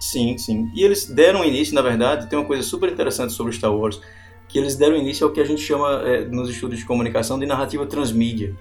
Sim, 0.00 0.36
sim. 0.38 0.70
E 0.74 0.82
eles 0.82 1.06
deram 1.06 1.44
início, 1.44 1.74
na 1.74 1.82
verdade, 1.82 2.28
tem 2.28 2.38
uma 2.38 2.44
coisa 2.44 2.62
super 2.62 2.90
interessante 2.90 3.32
sobre 3.32 3.52
Star 3.52 3.74
Wars, 3.74 4.00
que 4.48 4.58
eles 4.58 4.74
deram 4.74 4.96
início 4.96 5.26
ao 5.26 5.32
que 5.32 5.40
a 5.40 5.44
gente 5.44 5.60
chama, 5.60 6.02
é, 6.04 6.24
nos 6.24 6.48
estudos 6.48 6.78
de 6.78 6.84
comunicação, 6.84 7.38
de 7.38 7.46
narrativa 7.46 7.86
transmídia. 7.86 8.54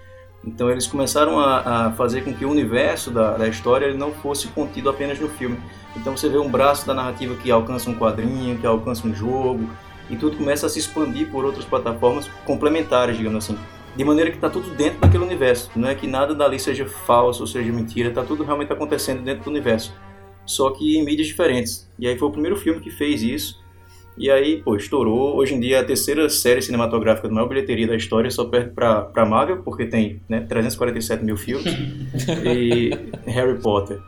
Então 0.45 0.69
eles 0.69 0.87
começaram 0.87 1.39
a, 1.39 1.87
a 1.87 1.91
fazer 1.93 2.23
com 2.23 2.33
que 2.33 2.45
o 2.45 2.49
universo 2.49 3.11
da, 3.11 3.37
da 3.37 3.47
história 3.47 3.93
não 3.93 4.11
fosse 4.11 4.47
contido 4.49 4.89
apenas 4.89 5.19
no 5.19 5.27
filme. 5.27 5.57
Então 5.95 6.15
você 6.15 6.29
vê 6.29 6.37
um 6.37 6.49
braço 6.49 6.85
da 6.85 6.93
narrativa 6.93 7.35
que 7.35 7.49
alcança 7.49 7.89
um 7.89 7.95
quadrinho, 7.95 8.57
que 8.57 8.65
alcança 8.65 9.07
um 9.07 9.13
jogo, 9.13 9.69
e 10.09 10.15
tudo 10.15 10.37
começa 10.37 10.65
a 10.65 10.69
se 10.69 10.79
expandir 10.79 11.29
por 11.29 11.45
outras 11.45 11.65
plataformas 11.65 12.27
complementares, 12.45 13.17
digamos 13.17 13.45
assim. 13.45 13.57
De 13.95 14.03
maneira 14.03 14.29
que 14.29 14.37
está 14.37 14.49
tudo 14.49 14.69
dentro 14.75 14.99
daquele 14.99 15.23
universo. 15.23 15.71
Não 15.75 15.87
é 15.87 15.95
que 15.95 16.07
nada 16.07 16.33
dali 16.33 16.59
seja 16.59 16.85
falso 16.85 17.41
ou 17.41 17.47
seja 17.47 17.71
mentira, 17.71 18.09
está 18.09 18.23
tudo 18.23 18.43
realmente 18.43 18.71
acontecendo 18.71 19.21
dentro 19.23 19.45
do 19.45 19.49
universo. 19.49 19.93
Só 20.45 20.71
que 20.71 20.97
em 20.97 21.05
mídias 21.05 21.27
diferentes. 21.27 21.89
E 21.97 22.07
aí 22.07 22.17
foi 22.17 22.27
o 22.27 22.31
primeiro 22.31 22.55
filme 22.55 22.79
que 22.79 22.89
fez 22.89 23.21
isso. 23.21 23.59
E 24.17 24.29
aí, 24.29 24.61
pô, 24.61 24.75
estourou. 24.75 25.37
Hoje 25.37 25.53
em 25.53 25.59
dia 25.59 25.77
é 25.77 25.79
a 25.79 25.85
terceira 25.85 26.27
série 26.29 26.61
cinematográfica 26.61 27.27
de 27.27 27.33
maior 27.33 27.47
bilheteria 27.47 27.87
da 27.87 27.95
história, 27.95 28.29
só 28.29 28.45
perde 28.45 28.71
pra, 28.71 29.01
pra 29.01 29.25
Marvel, 29.25 29.63
porque 29.63 29.85
tem 29.85 30.21
né, 30.27 30.41
347 30.41 31.23
mil 31.23 31.37
filmes, 31.37 31.73
e 32.43 32.89
Harry 33.25 33.59
Potter. 33.61 33.99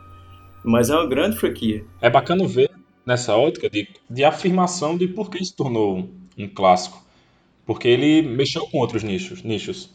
Mas 0.64 0.90
é 0.90 0.94
uma 0.94 1.06
grande 1.06 1.38
franquia. 1.38 1.84
É 2.00 2.10
bacana 2.10 2.46
ver 2.46 2.71
nessa 3.04 3.36
ótica 3.36 3.68
de, 3.68 3.88
de 4.08 4.24
afirmação 4.24 4.96
de 4.96 5.08
por 5.08 5.30
que 5.30 5.44
se 5.44 5.54
tornou 5.54 6.08
um 6.38 6.48
clássico. 6.48 7.02
Porque 7.64 7.88
ele 7.88 8.22
mexeu 8.22 8.66
com 8.66 8.78
outros 8.78 9.02
nichos. 9.02 9.42
nichos. 9.42 9.90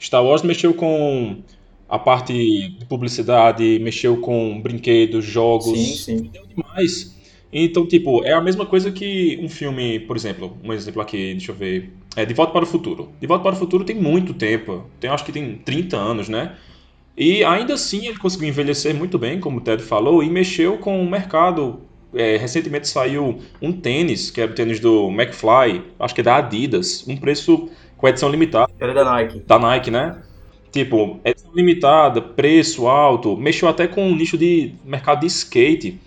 Star 0.00 0.24
Wars 0.24 0.42
mexeu 0.42 0.74
com 0.74 1.42
a 1.88 1.98
parte 1.98 2.32
de 2.32 2.84
publicidade, 2.86 3.78
mexeu 3.78 4.16
com 4.16 4.60
brinquedos, 4.60 5.24
jogos. 5.24 5.78
Sim, 5.78 5.94
sim. 5.94 6.30
Deu 6.32 6.46
demais. 6.46 7.14
Então, 7.52 7.86
tipo, 7.86 8.24
é 8.24 8.32
a 8.32 8.40
mesma 8.40 8.64
coisa 8.64 8.90
que 8.90 9.38
um 9.42 9.48
filme, 9.48 10.00
por 10.00 10.16
exemplo, 10.16 10.56
um 10.64 10.72
exemplo 10.72 11.02
aqui, 11.02 11.32
deixa 11.32 11.52
eu 11.52 11.54
ver. 11.54 11.92
É 12.16 12.24
De 12.24 12.32
Volta 12.32 12.52
para 12.52 12.64
o 12.64 12.66
Futuro. 12.66 13.10
De 13.20 13.26
Volta 13.26 13.42
para 13.42 13.52
o 13.52 13.58
Futuro 13.58 13.84
tem 13.84 13.94
muito 13.94 14.32
tempo. 14.32 14.86
Tem, 14.98 15.10
acho 15.10 15.24
que 15.24 15.32
tem 15.32 15.56
30 15.56 15.96
anos, 15.96 16.28
né? 16.30 16.56
E 17.14 17.44
ainda 17.44 17.74
assim 17.74 18.06
ele 18.06 18.16
conseguiu 18.16 18.48
envelhecer 18.48 18.94
muito 18.94 19.18
bem, 19.18 19.38
como 19.38 19.58
o 19.58 19.60
Ted 19.60 19.82
falou, 19.82 20.22
e 20.22 20.30
mexeu 20.30 20.78
com 20.78 21.02
o 21.02 21.10
mercado. 21.10 21.80
É, 22.14 22.36
recentemente 22.36 22.88
saiu 22.88 23.40
um 23.60 23.72
tênis, 23.72 24.30
que 24.30 24.40
era 24.40 24.50
o 24.50 24.54
tênis 24.54 24.78
do 24.80 25.08
McFly, 25.08 25.82
acho 25.98 26.14
que 26.14 26.20
é 26.20 26.24
da 26.24 26.36
Adidas, 26.36 27.06
um 27.08 27.16
preço 27.16 27.70
com 27.96 28.08
edição 28.08 28.28
limitada. 28.28 28.70
Era 28.78 28.92
da 28.92 29.04
Nike. 29.04 29.40
Da 29.46 29.58
Nike, 29.58 29.90
né? 29.90 30.22
Tipo, 30.70 31.20
edição 31.24 31.50
limitada, 31.54 32.20
preço 32.20 32.88
alto, 32.88 33.36
mexeu 33.36 33.68
até 33.68 33.86
com 33.86 34.10
o 34.10 34.16
nicho 34.16 34.38
de 34.38 34.74
mercado 34.84 35.20
de 35.20 35.26
skate. 35.26 36.00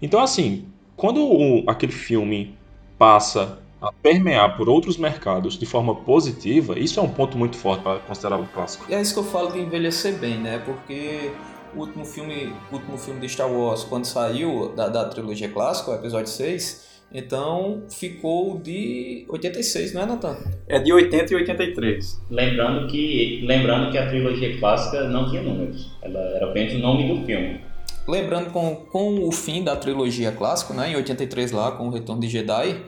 Então, 0.00 0.20
assim, 0.20 0.66
quando 0.96 1.22
o, 1.22 1.64
aquele 1.66 1.92
filme 1.92 2.54
passa 2.98 3.58
a 3.80 3.90
permear 3.90 4.58
por 4.58 4.68
outros 4.68 4.98
mercados 4.98 5.58
de 5.58 5.64
forma 5.64 5.94
positiva, 5.94 6.78
isso 6.78 7.00
é 7.00 7.02
um 7.02 7.08
ponto 7.08 7.38
muito 7.38 7.56
forte 7.56 7.82
para 7.82 7.98
considerar 8.00 8.38
o 8.38 8.46
clássico. 8.46 8.84
É 8.92 9.00
isso 9.00 9.14
que 9.14 9.20
eu 9.20 9.24
falo 9.24 9.50
de 9.52 9.58
envelhecer 9.58 10.18
bem, 10.18 10.36
né? 10.36 10.58
Porque 10.58 11.30
o 11.74 11.80
último 11.80 12.04
filme, 12.04 12.52
o 12.70 12.74
último 12.74 12.98
filme 12.98 13.20
de 13.20 13.28
Star 13.28 13.50
Wars, 13.50 13.84
quando 13.84 14.04
saiu 14.04 14.72
da, 14.74 14.88
da 14.88 15.04
trilogia 15.06 15.48
clássica, 15.48 15.90
o 15.90 15.94
episódio 15.94 16.28
6, 16.28 16.90
então 17.12 17.82
ficou 17.88 18.58
de 18.58 19.24
86, 19.28 19.94
não 19.94 20.02
é, 20.02 20.06
Nathan? 20.06 20.36
É 20.68 20.78
de 20.78 20.92
80 20.92 21.32
e 21.32 21.36
83. 21.36 22.22
Lembrando 22.30 22.86
que, 22.86 23.42
lembrando 23.44 23.90
que 23.90 23.98
a 23.98 24.08
trilogia 24.08 24.58
clássica 24.58 25.08
não 25.08 25.28
tinha 25.28 25.42
números, 25.42 25.90
ela 26.02 26.20
era 26.20 26.46
apenas 26.46 26.74
o 26.74 26.78
nome 26.78 27.08
do 27.08 27.26
filme. 27.26 27.60
Lembrando 28.06 28.50
com, 28.50 28.76
com 28.76 29.24
o 29.26 29.32
fim 29.32 29.62
da 29.62 29.76
trilogia 29.76 30.32
clássica, 30.32 30.72
né, 30.72 30.90
em 30.90 30.96
83 30.96 31.52
lá, 31.52 31.72
com 31.72 31.88
o 31.88 31.90
Retorno 31.90 32.20
de 32.20 32.28
Jedi, 32.28 32.80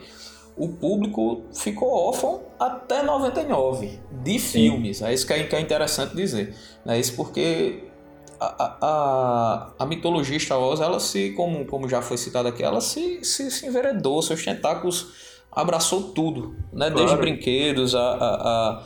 o 0.55 0.69
público 0.69 1.43
ficou 1.53 1.89
órfão 1.89 2.41
até 2.59 3.03
99 3.03 3.99
de 4.23 4.39
filmes. 4.39 5.01
É 5.01 5.13
isso 5.13 5.25
que 5.25 5.33
é, 5.33 5.43
que 5.43 5.55
é 5.55 5.59
interessante 5.59 6.15
dizer. 6.15 6.55
É 6.85 6.99
isso 6.99 7.15
porque 7.15 7.83
a, 8.45 8.77
a, 8.81 9.73
a 9.79 9.85
mitologia 9.85 10.39
Star 10.39 10.59
Wars, 10.59 10.79
ela 10.79 10.99
se, 10.99 11.31
como, 11.31 11.65
como 11.65 11.87
já 11.87 12.01
foi 12.01 12.17
citado 12.17 12.47
aqui, 12.47 12.63
ela 12.63 12.81
se, 12.81 13.23
se, 13.23 13.49
se 13.51 13.67
enveredou, 13.67 14.21
seus 14.21 14.43
tentáculos 14.43 15.11
abraçou 15.51 16.11
tudo, 16.13 16.55
né? 16.71 16.89
Claro. 16.89 16.95
desde 16.95 17.17
brinquedos 17.17 17.95
a, 17.95 17.99
a, 18.01 18.83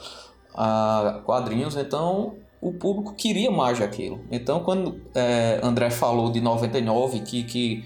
a, 0.54 1.10
a 1.10 1.14
quadrinhos. 1.22 1.76
Então 1.78 2.36
o 2.62 2.74
público 2.74 3.16
queria 3.16 3.50
mais 3.50 3.80
daquilo. 3.80 4.22
Então 4.32 4.60
quando 4.60 5.02
é, 5.16 5.60
André 5.64 5.90
falou 5.90 6.32
de 6.32 6.42
99 6.42 7.22
que, 7.22 7.44
que 7.44 7.86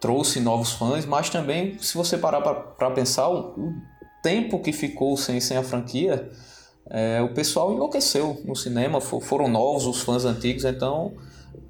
trouxe 0.00 0.40
novos 0.40 0.72
fãs, 0.72 1.04
mas 1.04 1.30
também 1.30 1.78
se 1.78 1.96
você 1.96 2.16
parar 2.16 2.40
para 2.40 2.90
pensar 2.90 3.28
o, 3.28 3.58
o 3.58 3.74
tempo 4.22 4.58
que 4.60 4.72
ficou 4.72 5.16
sem, 5.16 5.40
sem 5.40 5.56
a 5.56 5.62
franquia 5.62 6.30
é, 6.90 7.20
o 7.22 7.28
pessoal 7.34 7.72
enlouqueceu 7.72 8.40
no 8.44 8.54
cinema, 8.54 9.00
for, 9.00 9.20
foram 9.22 9.48
novos 9.48 9.86
os 9.86 10.02
fãs 10.02 10.24
antigos, 10.24 10.64
então 10.64 11.12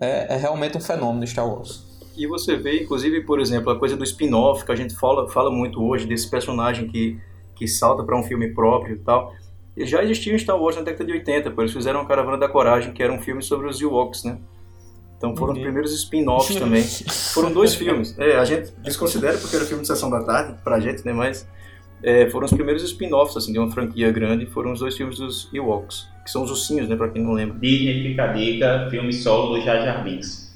é, 0.00 0.34
é, 0.34 0.36
realmente 0.36 0.76
um 0.76 0.80
fenômeno 0.80 1.26
Star 1.26 1.48
Wars. 1.48 1.84
E 2.16 2.26
você 2.26 2.56
vê, 2.56 2.82
inclusive, 2.82 3.22
por 3.22 3.40
exemplo, 3.40 3.70
a 3.70 3.78
coisa 3.78 3.96
do 3.96 4.04
spin-off, 4.04 4.64
que 4.64 4.70
a 4.72 4.76
gente 4.76 4.94
fala, 4.94 5.28
fala 5.28 5.50
muito 5.50 5.82
hoje, 5.82 6.06
desse 6.06 6.28
personagem 6.30 6.86
que, 6.88 7.18
que 7.56 7.66
salta 7.66 8.04
para 8.04 8.16
um 8.18 8.22
filme 8.22 8.54
próprio 8.54 8.94
e 8.94 8.98
tal. 9.00 9.32
E 9.76 9.84
já 9.84 10.02
existia 10.04 10.38
Star 10.38 10.56
Wars 10.60 10.76
na 10.76 10.82
década 10.82 11.04
de 11.04 11.12
80, 11.12 11.50
pô, 11.50 11.62
eles 11.62 11.72
fizeram 11.72 12.00
a 12.00 12.06
Caravana 12.06 12.38
da 12.38 12.48
Coragem, 12.48 12.92
que 12.92 13.02
era 13.02 13.12
um 13.12 13.20
filme 13.20 13.42
sobre 13.42 13.68
os 13.68 13.80
Ewoks, 13.80 14.22
né? 14.22 14.38
Então 15.16 15.34
foram 15.36 15.52
Uhum. 15.52 15.58
os 15.58 15.64
primeiros 15.64 15.92
spin-offs 15.94 16.56
também. 16.56 16.82
Foram 17.32 17.50
dois 17.52 17.74
filmes. 17.74 18.14
É, 18.18 18.36
a 18.36 18.44
gente 18.44 18.72
desconsidera 18.82 19.38
porque 19.38 19.56
era 19.56 19.64
filme 19.64 19.80
de 19.82 19.88
sessão 19.88 20.10
da 20.10 20.22
tarde 20.22 20.60
pra 20.62 20.78
gente, 20.78 21.04
né? 21.04 21.12
Mas 21.12 21.48
é, 22.04 22.28
foram 22.30 22.44
os 22.44 22.52
primeiros 22.52 22.82
spin-offs 22.82 23.36
assim, 23.36 23.52
de 23.52 23.58
uma 23.58 23.70
franquia 23.70 24.12
grande. 24.12 24.46
Foram 24.46 24.72
os 24.72 24.80
dois 24.80 24.96
filmes 24.96 25.18
dos 25.18 25.48
Ewoks, 25.52 26.06
que 26.24 26.30
são 26.30 26.42
os 26.42 26.50
ursinhos, 26.50 26.88
né? 26.88 26.96
Pra 26.96 27.08
quem 27.08 27.22
não 27.22 27.32
lembra. 27.32 27.58
Disney 27.58 28.02
fica 28.02 28.24
a 28.24 28.26
dica, 28.28 28.88
filme 28.90 29.12
solo 29.12 29.56
do 29.56 29.62
Jar 29.62 29.82
Jar 29.82 30.04
Binks. 30.04 30.54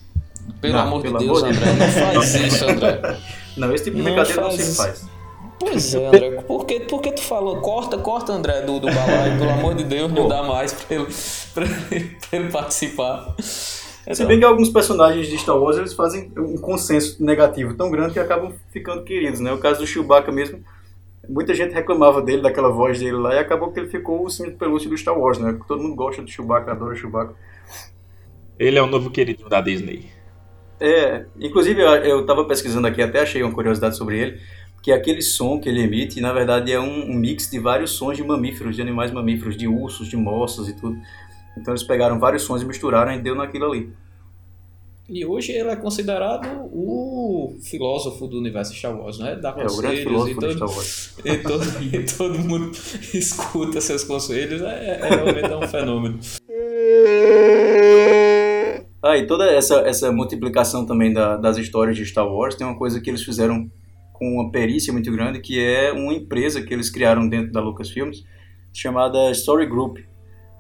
Pelo 0.61 0.75
Não, 0.75 0.81
amor 0.81 1.03
pelo 1.03 1.19
de 1.19 1.27
Deus, 1.27 1.43
amor 1.43 1.55
André, 1.55 1.73
não 1.73 1.89
faz 1.89 2.35
isso, 2.35 2.65
André. 2.65 3.01
Não, 3.57 3.75
esse 3.75 3.85
tipo 3.85 3.97
de 3.97 4.03
Não 4.03 4.15
brincadeira 4.15 4.41
não 4.41 4.51
faz 4.51 4.63
se 4.63 4.77
faz. 4.77 5.09
Pois 5.59 5.95
é, 5.95 6.07
André, 6.07 6.31
por 6.43 6.65
que, 6.65 6.81
por 6.81 7.03
que 7.03 7.11
tu 7.11 7.21
falou? 7.21 7.57
Corta, 7.61 7.99
corta, 7.99 8.33
André, 8.33 8.61
do, 8.63 8.79
do 8.79 8.87
balaio, 8.87 9.37
pelo 9.37 9.51
amor 9.51 9.75
de 9.75 9.83
Deus, 9.83 10.13
não 10.13 10.29
dá 10.29 10.45
mais 10.45 10.73
pra 10.73 10.97
ele, 10.97 11.07
pra 11.53 11.65
ele, 11.65 12.17
pra 12.31 12.39
ele 12.39 12.51
participar. 12.51 13.35
Se 13.41 14.25
bem 14.25 14.39
que 14.39 14.45
alguns 14.45 14.71
personagens 14.71 15.27
de 15.27 15.37
Star 15.37 15.59
Wars 15.59 15.77
eles 15.77 15.93
fazem 15.93 16.31
um 16.39 16.57
consenso 16.57 17.23
negativo 17.23 17.75
tão 17.75 17.91
grande 17.91 18.13
que 18.13 18.21
acabam 18.21 18.53
ficando 18.71 19.03
queridos, 19.03 19.41
né? 19.41 19.53
O 19.53 19.59
caso 19.59 19.81
do 19.81 19.87
Chewbacca 19.87 20.31
mesmo, 20.31 20.61
muita 21.29 21.55
gente 21.55 21.73
reclamava 21.73 22.21
dele, 22.21 22.43
daquela 22.43 22.71
voz 22.71 22.99
dele 22.99 23.17
lá, 23.17 23.35
e 23.35 23.39
acabou 23.39 23.73
que 23.73 23.81
ele 23.81 23.89
ficou 23.89 24.25
o 24.25 24.31
cinto 24.31 24.57
pelúcio 24.57 24.91
do 24.91 24.97
Star 24.97 25.19
Wars, 25.19 25.39
né? 25.39 25.59
Todo 25.67 25.83
mundo 25.83 25.95
gosta 25.95 26.23
do 26.23 26.31
Chewbacca, 26.31 26.73
adora 26.73 26.95
o 26.95 26.97
Chewbacca. 26.97 27.35
Ele 28.59 28.79
é 28.79 28.83
o 28.83 28.87
novo 28.87 29.11
querido 29.11 29.49
da 29.49 29.61
Disney. 29.61 30.11
É, 30.81 31.27
inclusive 31.39 31.81
eu, 31.81 31.89
eu 31.89 32.27
tava 32.27 32.45
pesquisando 32.45 32.87
aqui, 32.87 33.03
até 33.03 33.21
achei 33.21 33.43
uma 33.43 33.53
curiosidade 33.53 33.97
sobre 33.97 34.19
ele, 34.19 34.41
que 34.83 34.93
aquele 34.93 35.23
som 35.23 35.59
que 35.59 35.69
ele 35.69 35.83
emite, 35.83 36.21
na 36.21 36.33
verdade, 36.33 36.73
é 36.73 36.79
um, 36.79 37.11
um 37.11 37.15
mix 37.15 37.51
de 37.51 37.59
vários 37.59 37.93
sons 37.93 38.17
de 38.17 38.25
mamíferos, 38.25 38.77
de 38.77 38.83
animais 38.83 39.11
mamíferos, 39.11 39.57
de 39.57 39.67
ursos, 39.67 40.09
de 40.09 40.17
moças 40.17 40.69
e 40.69 40.77
tudo. 40.77 40.97
Então 41.57 41.73
eles 41.73 41.83
pegaram 41.83 42.19
vários 42.19 42.43
sons 42.43 42.63
e 42.63 42.65
misturaram 42.65 43.13
e 43.13 43.19
deu 43.19 43.35
naquilo 43.35 43.67
ali. 43.67 43.93
E 45.09 45.25
hoje 45.25 45.53
ele 45.53 45.71
é 45.71 45.77
considerado 45.77 46.47
o 46.71 47.57
filósofo 47.63 48.27
do 48.27 48.39
universo 48.39 48.75
Star 48.75 48.95
Wars, 48.95 49.19
né? 49.19 49.37
Dá 49.37 49.51
É, 49.51 49.63
conselhos 49.63 50.29
e 50.29 50.35
do 50.35 50.41
todo, 50.59 50.73
e 51.25 51.37
todo, 51.39 51.65
e 51.83 52.05
todo 52.05 52.39
mundo 52.39 52.73
escuta 53.15 53.81
seus 53.81 54.05
conselhos. 54.05 54.61
É, 54.61 55.01
é 55.01 55.09
realmente 55.09 55.51
é 55.51 55.57
um 55.57 55.67
fenômeno. 55.67 56.19
Ah, 59.03 59.17
e 59.17 59.27
toda 59.27 59.51
essa, 59.51 59.77
essa 59.81 60.13
multiplicação 60.13 60.85
também 60.85 61.13
da- 61.13 61.37
das 61.37 61.57
histórias 61.57 61.97
de 61.97 62.05
Star 62.05 62.27
Wars 62.31 62.55
tem 62.57 62.67
uma 62.67 62.77
coisa 62.77 63.01
que 63.01 63.09
eles 63.09 63.23
fizeram 63.23 63.71
com 64.13 64.27
uma 64.35 64.51
perícia 64.51 64.93
muito 64.93 65.11
grande, 65.11 65.41
que 65.41 65.59
é 65.59 65.91
uma 65.93 66.13
empresa 66.13 66.61
que 66.61 66.75
eles 66.75 66.91
criaram 66.91 67.27
dentro 67.29 67.53
da 67.53 67.61
Lucasfilms, 67.61 68.25
chamada 68.75 69.31
Story 69.31 69.67
Group, 69.67 69.99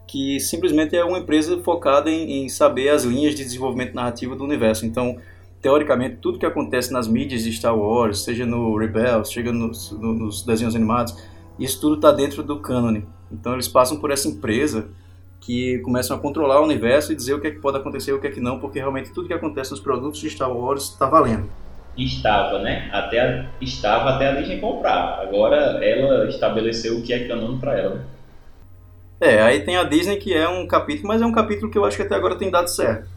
que 0.09 0.41
simplesmente 0.41 0.97
é 0.97 1.05
uma 1.05 1.19
empresa 1.19 1.59
focada 1.63 2.11
em, 2.11 2.45
em 2.45 2.49
saber 2.49 2.89
as 2.89 3.05
linhas 3.05 3.35
de 3.37 3.45
desenvolvimento 3.45 3.95
narrativo 3.95 4.35
do 4.35 4.43
universo. 4.43 4.87
Então, 4.87 5.19
teoricamente, 5.63 6.17
tudo 6.17 6.39
que 6.39 6.47
acontece 6.47 6.93
nas 6.93 7.07
mídias 7.07 7.43
de 7.45 7.53
Star 7.53 7.79
Wars, 7.79 8.21
seja 8.25 8.47
no 8.47 8.77
Rebels, 8.77 9.29
seja 9.31 9.53
nos, 9.53 9.93
no- 9.93 10.15
nos 10.15 10.43
desenhos 10.43 10.75
animados, 10.75 11.15
isso 11.59 11.81
tudo 11.81 11.97
está 11.97 12.11
dentro 12.11 12.43
do 12.43 12.59
cânone. 12.59 13.05
Então, 13.31 13.53
eles 13.53 13.69
passam 13.69 13.99
por 14.01 14.11
essa 14.11 14.27
empresa 14.29 14.89
que 15.41 15.79
começam 15.81 16.17
a 16.17 16.21
controlar 16.21 16.61
o 16.61 16.65
universo 16.65 17.13
e 17.13 17.15
dizer 17.17 17.35
o 17.35 17.41
que 17.41 17.47
é 17.47 17.51
que 17.51 17.61
pode 17.61 17.77
acontecer 17.77 18.11
e 18.11 18.15
o 18.15 18.21
que 18.21 18.27
é 18.27 18.31
que 18.31 18.41
não, 18.41 18.59
porque 18.59 18.79
realmente 18.79 19.13
tudo 19.13 19.29
que 19.29 19.35
acontece 19.35 19.71
nos 19.71 19.81
produtos 19.81 20.21
de 20.21 20.29
Star 20.31 20.51
Wars 20.51 20.85
está 20.85 21.07
valendo. 21.07 21.49
Estava, 21.97 22.61
né? 22.61 22.89
Até 22.93 23.21
a- 23.21 23.47
estava 23.61 24.11
até 24.11 24.29
a 24.29 24.33
Disney 24.37 24.59
comprar. 24.59 25.21
Agora 25.21 25.85
ela 25.85 26.29
estabeleceu 26.29 26.99
o 26.99 27.03
que 27.03 27.13
é 27.13 27.27
canônico 27.29 27.61
para 27.61 27.79
ela. 27.79 28.18
É, 29.21 29.41
aí 29.43 29.65
tem 29.65 29.77
a 29.77 29.85
Disney 29.85 30.17
que 30.17 30.33
é 30.33 30.49
um 30.49 30.67
capítulo, 30.67 31.09
mas 31.09 31.21
é 31.21 31.27
um 31.27 31.33
capítulo 31.33 31.71
que 31.71 31.77
eu 31.79 31.85
acho 31.85 31.97
que 31.97 32.03
até 32.03 32.15
agora 32.15 32.37
tem 32.37 32.51
dado 32.51 32.69
certo. 32.69 33.09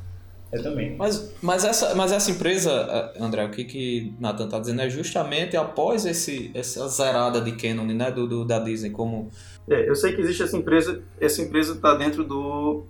Eu 0.52 0.62
também. 0.64 0.96
Mas, 0.98 1.34
mas, 1.42 1.64
essa, 1.64 1.96
mas 1.96 2.12
essa 2.12 2.30
empresa, 2.30 2.72
eh, 3.16 3.24
André, 3.24 3.46
o 3.46 3.52
que, 3.52 3.64
que 3.64 4.14
Nathan 4.20 4.46
está 4.46 4.60
dizendo 4.60 4.82
é 4.82 4.90
justamente 4.90 5.56
após 5.56 6.06
esse, 6.06 6.52
essa 6.54 6.88
zerada 6.90 7.40
de 7.40 7.54
canon 7.54 7.86
né, 7.86 8.12
do, 8.12 8.28
do- 8.28 8.44
da 8.46 8.60
Disney, 8.60 8.90
como 8.90 9.30
É, 9.70 9.88
eu 9.90 9.96
sei 9.96 10.14
que 10.14 10.22
existe 10.22 10.44
essa 10.44 10.58
empresa, 10.58 11.02
essa 11.22 11.42
empresa 11.42 11.74
está 11.74 11.94
dentro 11.96 12.24
do 12.26 12.84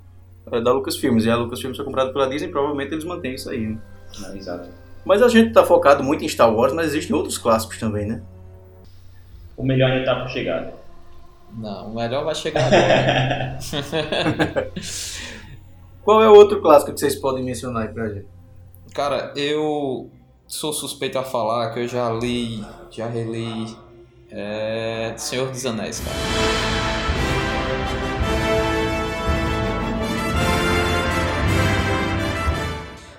é, 0.52 0.60
da 0.60 0.72
Lucasfilms, 0.74 1.24
e 1.26 1.30
a 1.30 1.36
Lucasfilms 1.36 1.78
foi 1.78 1.86
comprada 1.86 2.12
pela 2.12 2.28
Disney, 2.28 2.48
provavelmente 2.48 2.94
eles 2.94 3.04
mantêm 3.06 3.36
isso 3.36 3.50
aí. 3.52 3.68
né? 3.68 3.78
Ah, 4.26 4.36
exato. 4.36 4.70
Mas 5.06 5.22
a 5.22 5.28
gente 5.28 5.50
está 5.50 5.64
focado 5.64 6.04
muito 6.04 6.24
em 6.24 6.28
Star 6.30 6.52
Wars, 6.52 6.74
mas 6.74 6.88
existem 6.88 7.16
outros 7.16 7.38
clássicos 7.38 7.78
também, 7.78 8.08
né? 8.08 8.24
O 9.56 9.64
melhor 9.64 9.92
ainda 9.92 10.06
tá 10.06 10.20
por 10.22 10.30
chegar. 10.30 10.72
Não, 11.54 11.92
o 11.92 11.96
melhor 11.96 12.24
vai 12.24 12.36
chegar 12.36 12.66
agora. 12.66 13.60
Qual 16.04 16.24
é 16.24 16.30
o 16.30 16.34
outro 16.34 16.62
clássico 16.62 16.94
que 16.94 17.00
vocês 17.00 17.16
podem 17.16 17.44
mencionar 17.44 17.84
aí 17.84 17.94
pra 17.94 18.10
gente? 18.10 18.28
Cara, 18.94 19.32
eu 19.36 20.10
sou 20.48 20.74
suspeito 20.74 21.18
a 21.20 21.24
falar 21.24 21.72
que 21.74 21.82
eu 21.82 21.88
já 21.88 22.10
li, 22.12 22.66
já 22.90 23.08
reli 23.08 23.76
é, 24.30 25.14
Senhor 25.18 25.50
dos 25.50 25.66
Anéis, 25.66 26.00
cara. 26.00 26.18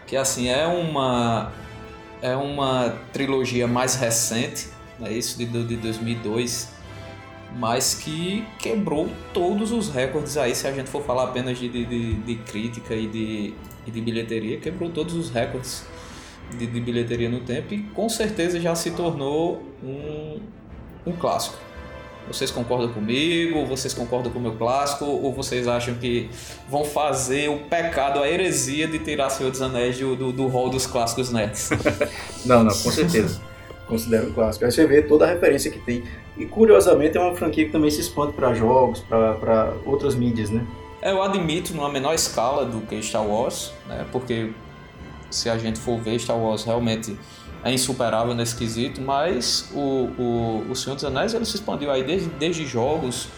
Que 0.06 0.16
assim, 0.16 0.48
é 0.48 0.66
uma 0.66 1.52
é 2.20 2.36
uma 2.36 2.94
trilogia 3.12 3.66
mais 3.66 3.96
recente, 3.96 4.68
né, 4.98 5.12
isso 5.12 5.36
de, 5.36 5.46
de 5.46 5.76
2002, 5.76 6.72
mas 7.56 7.94
que 7.94 8.44
quebrou 8.58 9.08
todos 9.32 9.72
os 9.72 9.88
recordes 9.88 10.36
aí, 10.36 10.54
se 10.54 10.66
a 10.66 10.72
gente 10.72 10.88
for 10.88 11.02
falar 11.02 11.24
apenas 11.24 11.58
de, 11.58 11.68
de, 11.68 12.14
de 12.14 12.34
crítica 12.36 12.94
e 12.94 13.06
de, 13.06 13.54
e 13.86 13.90
de 13.90 14.00
bilheteria, 14.00 14.58
quebrou 14.58 14.90
todos 14.90 15.14
os 15.14 15.30
recordes 15.30 15.84
de, 16.56 16.66
de, 16.66 16.80
bilheteria 16.80 17.28
no 17.28 17.40
tempo 17.40 17.74
e 17.74 17.82
com 17.94 18.08
certeza 18.08 18.60
já 18.60 18.74
se 18.74 18.90
tornou 18.92 19.62
um, 19.82 20.40
um 21.06 21.12
clássico. 21.12 21.56
Vocês 22.28 22.50
concordam 22.50 22.92
comigo? 22.92 23.66
Vocês 23.66 23.92
concordam 23.92 24.32
com 24.32 24.38
o 24.38 24.42
meu 24.42 24.52
clássico? 24.52 25.04
Ou 25.04 25.32
vocês 25.32 25.66
acham 25.66 25.94
que 25.94 26.30
vão 26.68 26.84
fazer 26.84 27.50
o 27.50 27.58
pecado, 27.58 28.20
a 28.20 28.28
heresia 28.28 28.86
de 28.86 29.00
tirar 29.00 29.28
Senhor 29.28 29.50
dos 29.50 29.60
Anéis 29.60 29.98
do, 29.98 30.14
do, 30.14 30.32
do 30.32 30.68
dos 30.68 30.86
clássicos 30.86 31.32
nerds? 31.32 31.70
não, 32.46 32.62
não, 32.62 32.70
com 32.70 32.90
certeza. 32.90 33.40
Considero 33.92 34.33
clássico. 34.33 34.64
Aí 34.64 34.72
você 34.72 34.87
vê 34.87 35.02
toda 35.02 35.26
a 35.26 35.28
referência 35.28 35.70
que 35.70 35.78
tem. 35.78 36.02
E 36.35 36.46
curiosamente 36.46 37.18
é 37.18 37.20
uma 37.20 37.37
franquia 37.37 37.66
que 37.66 37.70
também 37.70 37.90
se 37.90 38.00
expande 38.00 38.33
para 38.33 38.55
jogos, 38.55 39.00
para 39.00 39.74
outras 39.85 40.14
mídias, 40.14 40.48
né? 40.48 40.66
É, 41.02 41.11
eu 41.12 41.22
admito 41.22 41.74
numa 41.74 41.90
menor 41.90 42.14
escala 42.14 42.64
do 42.64 42.81
que 42.87 43.02
Star 43.02 43.22
Wars, 43.22 43.70
né? 43.87 44.07
Porque 44.11 44.50
se 45.31 45.50
a 45.50 45.59
gente 45.59 45.78
for 45.78 46.00
ver 46.00 46.18
Star 46.18 46.38
Wars 46.38 46.64
realmente 46.64 47.18
é 47.62 47.70
insuperável 47.70 48.35
nesse 48.35 48.57
quesito, 48.57 48.98
mas 49.02 49.70
o, 49.74 50.09
o, 50.18 50.66
o 50.70 50.74
Senhor 50.74 50.94
dos 50.94 51.05
Anéis 51.05 51.35
ele 51.35 51.44
se 51.44 51.57
expandiu 51.57 51.90
aí 51.90 52.02
desde, 52.02 52.31
desde 52.31 52.64
jogos. 52.64 53.28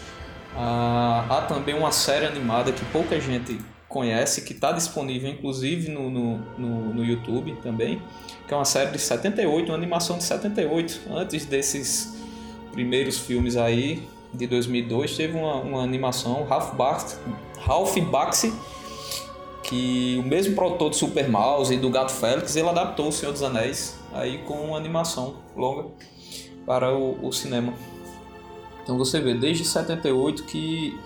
Ah, 0.55 1.25
há 1.29 1.41
também 1.41 1.75
uma 1.75 1.91
série 1.91 2.25
animada 2.25 2.71
que 2.71 2.85
pouca 2.85 3.19
gente 3.19 3.59
conhece, 3.95 4.41
que 4.41 4.51
está 4.51 4.73
disponível 4.73 5.29
inclusive 5.29 5.89
no, 5.89 6.09
no, 6.09 6.37
no, 6.57 6.93
no, 6.95 7.05
YouTube 7.05 7.55
também, 7.63 8.01
que 8.45 8.53
é 8.53 8.57
uma 8.57 8.65
série 8.65 8.91
de 8.91 8.99
78, 8.99 9.69
uma 9.69 9.77
animação 9.77 10.17
de 10.17 10.25
78, 10.25 10.99
antes 11.11 11.45
desses 11.45 12.13
primeiros 12.73 13.17
filmes 13.17 13.55
aí 13.55 14.05
de 14.33 14.47
2002, 14.47 15.15
teve 15.15 15.37
uma, 15.37 15.55
uma 15.61 15.81
animação, 15.81 16.43
Ralph 16.43 16.75
Bakshi, 16.75 17.15
Ralph 17.57 17.97
Bakshi 17.99 18.53
que 19.63 20.17
o 20.19 20.27
mesmo 20.27 20.53
produtor 20.55 20.89
de 20.89 20.97
Super 20.97 21.29
Mouse 21.29 21.73
e 21.73 21.77
do 21.77 21.89
Gato 21.89 22.11
Félix, 22.11 22.55
ele 22.57 22.67
adaptou 22.67 23.07
O 23.07 23.11
Senhor 23.13 23.31
dos 23.31 23.41
Anéis 23.41 23.97
aí 24.13 24.39
com 24.39 24.55
uma 24.55 24.77
animação 24.77 25.37
longa 25.55 25.85
para 26.65 26.93
o, 26.93 27.25
o 27.25 27.31
cinema. 27.31 27.73
Então 28.83 28.97
você 28.97 29.21
vê, 29.21 29.33
desde 29.33 29.63
78 29.63 30.43
que 30.43 30.99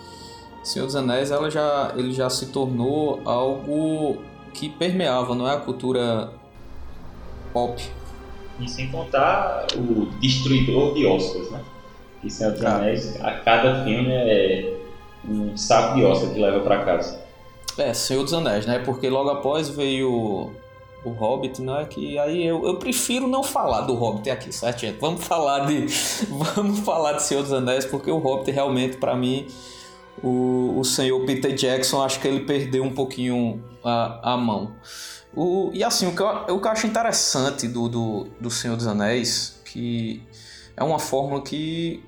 Senhor 0.62 0.86
dos 0.86 0.96
Anéis 0.96 1.30
ela 1.30 1.50
já, 1.50 1.92
ele 1.96 2.12
já 2.12 2.28
se 2.28 2.46
tornou 2.46 3.20
algo 3.24 4.18
que 4.52 4.68
permeava, 4.68 5.34
não 5.34 5.48
é 5.48 5.54
a 5.54 5.60
cultura 5.60 6.30
pop. 7.52 7.82
E 8.58 8.68
sem 8.68 8.90
contar 8.90 9.66
o 9.74 10.06
destruidor 10.20 10.94
de 10.94 11.06
Oscars, 11.06 11.50
né? 11.50 11.60
Que 12.20 12.28
Senhor 12.28 12.52
dos 12.52 12.64
Anéis, 12.64 13.20
a 13.22 13.32
cada 13.32 13.84
filme 13.84 14.12
é 14.12 14.76
um 15.26 15.56
saco 15.56 15.96
de 15.96 16.04
Oscar 16.04 16.30
que 16.30 16.40
leva 16.40 16.60
para 16.60 16.84
casa. 16.84 17.20
É, 17.78 17.94
Senhor 17.94 18.22
dos 18.22 18.34
Anéis, 18.34 18.66
né? 18.66 18.80
Porque 18.80 19.08
logo 19.08 19.30
após 19.30 19.70
veio 19.70 20.52
o 21.04 21.10
Hobbit, 21.10 21.62
né? 21.62 21.86
Que 21.88 22.18
aí 22.18 22.46
eu, 22.46 22.66
eu 22.66 22.76
prefiro 22.76 23.26
não 23.26 23.42
falar 23.42 23.82
do 23.82 23.94
Hobbit 23.94 24.28
aqui, 24.28 24.52
certo, 24.52 24.80
gente? 24.80 24.98
Vamos 24.98 25.24
falar 25.24 25.60
de 25.60 25.86
vamos 26.54 26.80
falar 26.80 27.14
de 27.14 27.22
Senhor 27.22 27.42
dos 27.42 27.52
Anéis, 27.52 27.86
porque 27.86 28.10
o 28.10 28.18
Hobbit 28.18 28.50
realmente 28.50 28.98
para 28.98 29.16
mim 29.16 29.46
o, 30.22 30.78
o 30.78 30.84
senhor 30.84 31.24
Peter 31.24 31.54
Jackson 31.54 32.02
acho 32.02 32.20
que 32.20 32.28
ele 32.28 32.40
perdeu 32.40 32.82
um 32.82 32.92
pouquinho 32.92 33.62
a, 33.84 34.34
a 34.34 34.36
mão. 34.36 34.74
O, 35.34 35.70
e 35.72 35.84
assim, 35.84 36.06
o 36.06 36.14
que, 36.14 36.22
eu, 36.22 36.56
o 36.56 36.60
que 36.60 36.66
eu 36.66 36.72
acho 36.72 36.86
interessante 36.86 37.68
do, 37.68 37.88
do, 37.88 38.26
do 38.40 38.50
Senhor 38.50 38.76
dos 38.76 38.86
Anéis, 38.86 39.60
que 39.64 40.22
é 40.76 40.82
uma 40.82 40.98
fórmula 40.98 41.40
que 41.42 42.02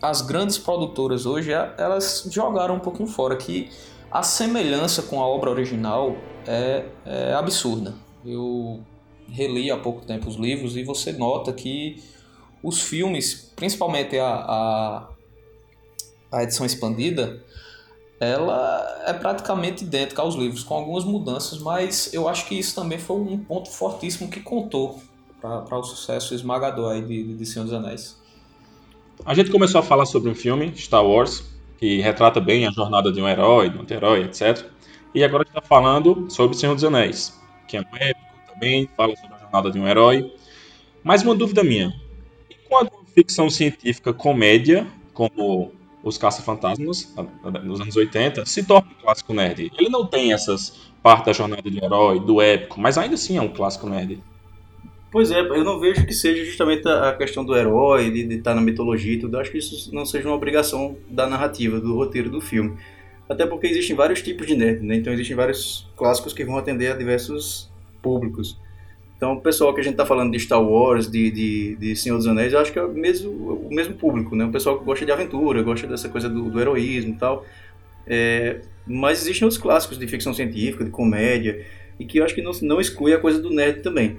as 0.00 0.22
grandes 0.22 0.56
produtoras 0.58 1.26
hoje 1.26 1.50
elas 1.52 2.28
jogaram 2.30 2.76
um 2.76 2.80
pouquinho 2.80 3.08
fora, 3.08 3.36
que 3.36 3.68
a 4.10 4.22
semelhança 4.22 5.02
com 5.02 5.20
a 5.20 5.26
obra 5.26 5.50
original 5.50 6.16
é, 6.46 6.86
é 7.04 7.34
absurda. 7.34 7.94
Eu 8.24 8.80
reli 9.28 9.70
há 9.70 9.76
pouco 9.76 10.06
tempo 10.06 10.28
os 10.28 10.36
livros 10.36 10.76
e 10.76 10.82
você 10.82 11.12
nota 11.12 11.52
que 11.52 12.02
os 12.62 12.80
filmes, 12.80 13.52
principalmente 13.54 14.18
a, 14.18 14.28
a, 14.28 15.08
a 16.30 16.42
edição 16.42 16.66
expandida, 16.66 17.42
ela 18.20 19.04
é 19.06 19.12
praticamente 19.12 19.84
idêntica 19.84 20.22
aos 20.22 20.34
livros, 20.34 20.64
com 20.64 20.74
algumas 20.74 21.04
mudanças, 21.04 21.58
mas 21.58 22.12
eu 22.12 22.28
acho 22.28 22.46
que 22.46 22.58
isso 22.58 22.74
também 22.74 22.98
foi 22.98 23.16
um 23.16 23.38
ponto 23.38 23.70
fortíssimo 23.70 24.28
que 24.28 24.40
contou 24.40 25.00
para 25.40 25.78
o 25.78 25.84
sucesso 25.84 26.34
esmagador 26.34 26.92
aí 26.92 27.02
de, 27.02 27.34
de 27.34 27.46
Senhor 27.46 27.64
dos 27.64 27.72
Anéis. 27.72 28.18
A 29.24 29.34
gente 29.34 29.50
começou 29.50 29.80
a 29.80 29.82
falar 29.82 30.06
sobre 30.06 30.30
um 30.30 30.34
filme, 30.34 30.72
Star 30.76 31.04
Wars, 31.04 31.44
que 31.78 32.00
retrata 32.00 32.40
bem 32.40 32.66
a 32.66 32.70
jornada 32.70 33.12
de 33.12 33.20
um 33.20 33.28
herói, 33.28 33.70
de 33.70 33.78
um 33.78 33.82
anti-herói, 33.82 34.24
etc. 34.24 34.64
E 35.14 35.22
agora 35.22 35.44
está 35.44 35.60
falando 35.60 36.26
sobre 36.28 36.56
Senhor 36.56 36.74
dos 36.74 36.84
Anéis, 36.84 37.38
que 37.66 37.76
é 37.76 37.80
um 37.80 37.96
épico 37.96 38.26
também, 38.52 38.88
fala 38.96 39.14
sobre 39.16 39.34
a 39.34 39.38
jornada 39.38 39.70
de 39.70 39.78
um 39.78 39.86
herói. 39.86 40.32
Mas 41.04 41.22
uma 41.22 41.34
dúvida 41.34 41.62
minha: 41.62 41.94
e 42.50 42.54
quando 42.68 42.90
ficção 43.14 43.48
científica 43.48 44.12
comédia, 44.12 44.86
como 45.14 45.72
Os 46.02 46.16
Caça-Fantasmas, 46.16 47.14
nos 47.64 47.80
anos 47.80 47.96
80, 47.96 48.46
se 48.46 48.64
torna 48.64 48.88
um 48.90 49.02
clássico 49.02 49.34
nerd? 49.34 49.72
Ele 49.78 49.88
não 49.88 50.06
tem 50.06 50.32
essas 50.32 50.88
partes 51.02 51.26
da 51.26 51.32
jornada 51.32 51.68
de 51.68 51.80
um 51.80 51.84
herói, 51.84 52.20
do 52.20 52.40
épico, 52.40 52.80
mas 52.80 52.96
ainda 52.96 53.14
assim 53.14 53.36
é 53.36 53.42
um 53.42 53.48
clássico 53.48 53.88
nerd. 53.88 54.22
Pois 55.10 55.30
é, 55.30 55.40
eu 55.40 55.64
não 55.64 55.80
vejo 55.80 56.04
que 56.06 56.12
seja 56.12 56.44
justamente 56.44 56.86
a 56.86 57.14
questão 57.14 57.44
do 57.44 57.56
herói, 57.56 58.10
de, 58.10 58.34
estar 58.34 58.54
na 58.54 58.60
mitologia 58.60 59.14
e 59.14 59.18
tudo. 59.18 59.36
Eu 59.36 59.40
acho 59.40 59.50
que 59.50 59.58
isso 59.58 59.94
não 59.94 60.04
seja 60.04 60.28
uma 60.28 60.36
obrigação 60.36 60.96
da 61.08 61.26
narrativa, 61.26 61.80
do 61.80 61.94
roteiro 61.94 62.28
do 62.28 62.40
filme. 62.40 62.76
Até 63.28 63.46
porque 63.46 63.66
existem 63.66 63.96
vários 63.96 64.20
tipos 64.20 64.46
de 64.46 64.54
nerd, 64.54 64.84
né? 64.84 64.96
Então 64.96 65.12
existem 65.12 65.34
vários 65.34 65.88
clássicos 65.96 66.32
que 66.32 66.44
vão 66.44 66.58
atender 66.58 66.92
a 66.92 66.96
diversos 66.96 67.70
públicos. 68.02 68.58
Então 69.18 69.32
o 69.32 69.40
pessoal 69.40 69.74
que 69.74 69.80
a 69.80 69.82
gente 69.82 69.94
está 69.94 70.06
falando 70.06 70.30
de 70.30 70.38
Star 70.38 70.62
Wars, 70.62 71.10
de, 71.10 71.28
de, 71.32 71.76
de, 71.76 71.96
Senhor 71.96 72.16
dos 72.16 72.26
Anéis, 72.28 72.52
eu 72.52 72.60
acho 72.60 72.72
que 72.72 72.78
é 72.78 72.82
o 72.82 72.94
mesmo, 72.94 73.30
o 73.68 73.74
mesmo 73.74 73.94
público, 73.94 74.36
né? 74.36 74.44
O 74.44 74.52
pessoal 74.52 74.78
que 74.78 74.84
gosta 74.84 75.04
de 75.04 75.10
aventura, 75.10 75.60
gosta 75.60 75.88
dessa 75.88 76.08
coisa 76.08 76.28
do, 76.28 76.48
do 76.48 76.60
heroísmo 76.60 77.14
e 77.14 77.16
tal. 77.16 77.44
É, 78.06 78.60
mas 78.86 79.20
existem 79.20 79.44
outros 79.44 79.60
clássicos 79.60 79.98
de 79.98 80.06
ficção 80.06 80.32
científica, 80.32 80.84
de 80.84 80.90
comédia, 80.90 81.66
e 81.98 82.06
que 82.06 82.18
eu 82.18 82.24
acho 82.24 82.32
que 82.32 82.40
não, 82.40 82.52
não 82.62 82.80
exclui 82.80 83.12
a 83.12 83.18
coisa 83.18 83.42
do 83.42 83.50
nerd 83.50 83.82
também. 83.82 84.18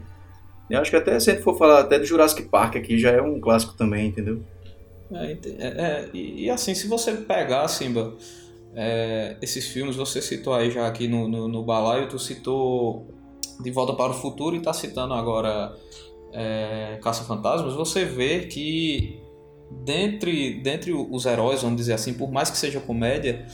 Eu 0.70 0.82
acho 0.82 0.92
que 0.92 0.98
até 0.98 1.18
se 1.18 1.32
a 1.32 1.34
gente 1.34 1.44
for 1.44 1.58
falar 1.58 1.80
até 1.80 1.98
do 1.98 2.06
Jurassic 2.06 2.44
Park 2.44 2.76
aqui, 2.76 3.00
já 3.00 3.12
é 3.12 3.22
um 3.22 3.40
clássico 3.40 3.76
também, 3.76 4.08
entendeu? 4.08 4.44
É, 5.14 5.32
é, 5.32 5.68
é 5.68 6.10
e, 6.14 6.44
e, 6.44 6.50
assim, 6.50 6.76
se 6.76 6.88
você 6.88 7.14
pegar, 7.14 7.68
Simba, 7.70 8.16
é, 8.76 9.38
esses 9.42 9.66
filmes, 9.70 9.96
você 9.96 10.22
citou 10.22 10.54
aí 10.54 10.70
já 10.70 10.86
aqui 10.86 11.08
no, 11.08 11.26
no, 11.28 11.48
no 11.48 11.64
balaio, 11.64 12.10
tu 12.10 12.20
citou 12.20 13.08
De 13.60 13.72
Volta 13.72 13.94
para 13.94 14.12
o 14.12 14.16
Futuro 14.16 14.56
e 14.56 14.60
está 14.60 14.74
citando 14.74 15.14
agora 15.14 15.76
é, 16.32 17.00
Caça-Fantasmas, 17.02 17.74
você 17.74 18.06
vê 18.06 18.46
que 18.46 19.22
dentre, 19.84 20.62
dentre 20.62 20.94
os 20.94 21.26
heróis, 21.26 21.62
vamos 21.62 21.78
dizer 21.78 21.94
assim, 21.94 22.14
por 22.14 22.32
mais 22.32 22.50
que 22.50 22.58
seja 22.58 22.80
comédia, 22.80 23.46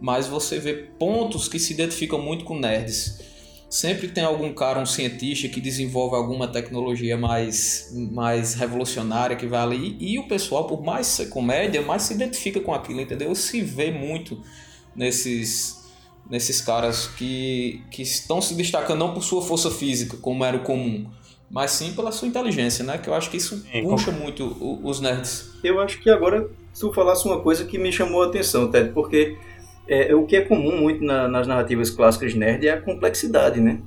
mas 0.00 0.26
você 0.26 0.58
vê 0.58 0.74
pontos 0.74 1.48
que 1.48 1.58
se 1.58 1.72
identificam 1.72 2.20
muito 2.20 2.44
com 2.44 2.58
nerds 2.58 3.28
sempre 3.68 4.08
tem 4.08 4.24
algum 4.24 4.52
cara, 4.52 4.80
um 4.80 4.86
cientista 4.86 5.48
que 5.48 5.60
desenvolve 5.60 6.16
alguma 6.16 6.48
tecnologia 6.48 7.16
mais, 7.16 7.92
mais 8.12 8.54
revolucionária 8.54 9.36
que 9.36 9.46
vai 9.46 9.60
ali 9.60 9.96
e 10.00 10.18
o 10.18 10.26
pessoal, 10.26 10.66
por 10.66 10.82
mais 10.82 11.06
ser 11.06 11.26
comédia, 11.26 11.82
mais 11.82 12.02
se 12.02 12.14
identifica 12.14 12.60
com 12.60 12.72
aquilo, 12.72 13.00
entendeu? 13.00 13.34
Se 13.34 13.60
vê 13.60 13.90
muito 13.90 14.42
nesses 14.96 15.77
nesses 16.30 16.60
caras 16.60 17.06
que, 17.06 17.82
que 17.90 18.02
estão 18.02 18.40
se 18.40 18.54
destacando 18.54 18.98
não 18.98 19.14
por 19.14 19.22
sua 19.22 19.42
força 19.42 19.70
física, 19.70 20.16
como 20.18 20.44
era 20.44 20.56
o 20.56 20.60
comum, 20.60 21.06
mas 21.50 21.70
sim 21.72 21.92
pela 21.94 22.12
sua 22.12 22.28
inteligência, 22.28 22.84
né? 22.84 22.98
Que 22.98 23.08
eu 23.08 23.14
acho 23.14 23.30
que 23.30 23.38
isso 23.38 23.64
puxa 23.82 24.12
muito 24.12 24.56
os 24.82 25.00
nerds. 25.00 25.52
Eu 25.64 25.80
acho 25.80 26.00
que 26.00 26.10
agora 26.10 26.48
tu 26.78 26.92
falasse 26.92 27.26
uma 27.26 27.40
coisa 27.40 27.64
que 27.64 27.78
me 27.78 27.90
chamou 27.90 28.22
a 28.22 28.26
atenção, 28.26 28.70
Ted, 28.70 28.90
porque 28.92 29.36
é, 29.88 30.14
o 30.14 30.26
que 30.26 30.36
é 30.36 30.42
comum 30.42 30.80
muito 30.80 31.02
na, 31.02 31.26
nas 31.26 31.46
narrativas 31.46 31.90
clássicas 31.90 32.34
nerd 32.34 32.66
é 32.66 32.72
a 32.72 32.80
complexidade, 32.80 33.60
né? 33.60 33.80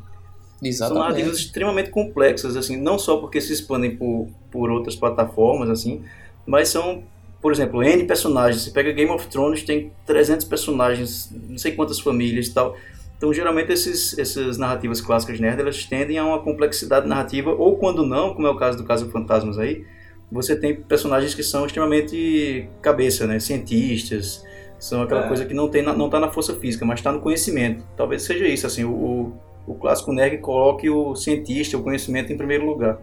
Exatamente. 0.63 0.77
São 0.77 1.09
narrativas 1.09 1.39
extremamente 1.39 1.89
complexas, 1.89 2.55
assim, 2.55 2.77
não 2.77 2.97
só 2.97 3.17
porque 3.17 3.39
se 3.39 3.53
expandem 3.53 3.95
por, 3.95 4.27
por 4.51 4.69
outras 4.69 4.95
plataformas, 4.95 5.69
assim, 5.69 6.03
mas 6.45 6.69
são, 6.69 7.03
por 7.41 7.51
exemplo, 7.51 7.83
N 7.83 8.03
personagens. 8.05 8.63
Você 8.63 8.71
pega 8.71 8.91
Game 8.91 9.09
of 9.11 9.27
Thrones, 9.27 9.63
tem 9.63 9.91
300 10.05 10.45
personagens, 10.45 11.33
não 11.49 11.57
sei 11.57 11.71
quantas 11.71 11.99
famílias 11.99 12.47
e 12.47 12.53
tal. 12.53 12.77
Então, 13.17 13.33
geralmente, 13.33 13.71
esses, 13.71 14.17
essas 14.17 14.57
narrativas 14.57 15.01
clássicas 15.01 15.39
nerd, 15.39 15.59
elas 15.59 15.85
tendem 15.85 16.17
a 16.17 16.25
uma 16.25 16.39
complexidade 16.39 17.07
narrativa, 17.07 17.51
ou 17.51 17.77
quando 17.77 18.05
não, 18.05 18.33
como 18.33 18.47
é 18.47 18.49
o 18.49 18.55
caso 18.55 18.77
do 18.77 18.83
Caso 18.83 19.09
Fantasmas 19.09 19.59
aí, 19.59 19.85
você 20.31 20.55
tem 20.55 20.75
personagens 20.75 21.35
que 21.35 21.43
são 21.43 21.65
extremamente 21.65 22.67
cabeça, 22.81 23.27
né? 23.27 23.39
Cientistas, 23.39 24.43
são 24.79 25.03
aquela 25.03 25.25
é. 25.25 25.27
coisa 25.27 25.45
que 25.45 25.53
não 25.53 25.69
tem 25.69 25.83
não 25.83 26.05
está 26.05 26.19
na 26.19 26.31
força 26.31 26.55
física, 26.55 26.85
mas 26.85 26.99
está 26.99 27.11
no 27.11 27.19
conhecimento. 27.19 27.85
Talvez 27.95 28.23
seja 28.23 28.47
isso, 28.47 28.65
assim, 28.65 28.83
o, 28.83 29.33
o 29.67 29.75
clássico 29.75 30.11
nerd 30.11 30.39
coloque 30.39 30.89
o 30.89 31.15
cientista, 31.15 31.77
o 31.77 31.83
conhecimento 31.83 32.33
em 32.33 32.37
primeiro 32.37 32.65
lugar. 32.65 32.97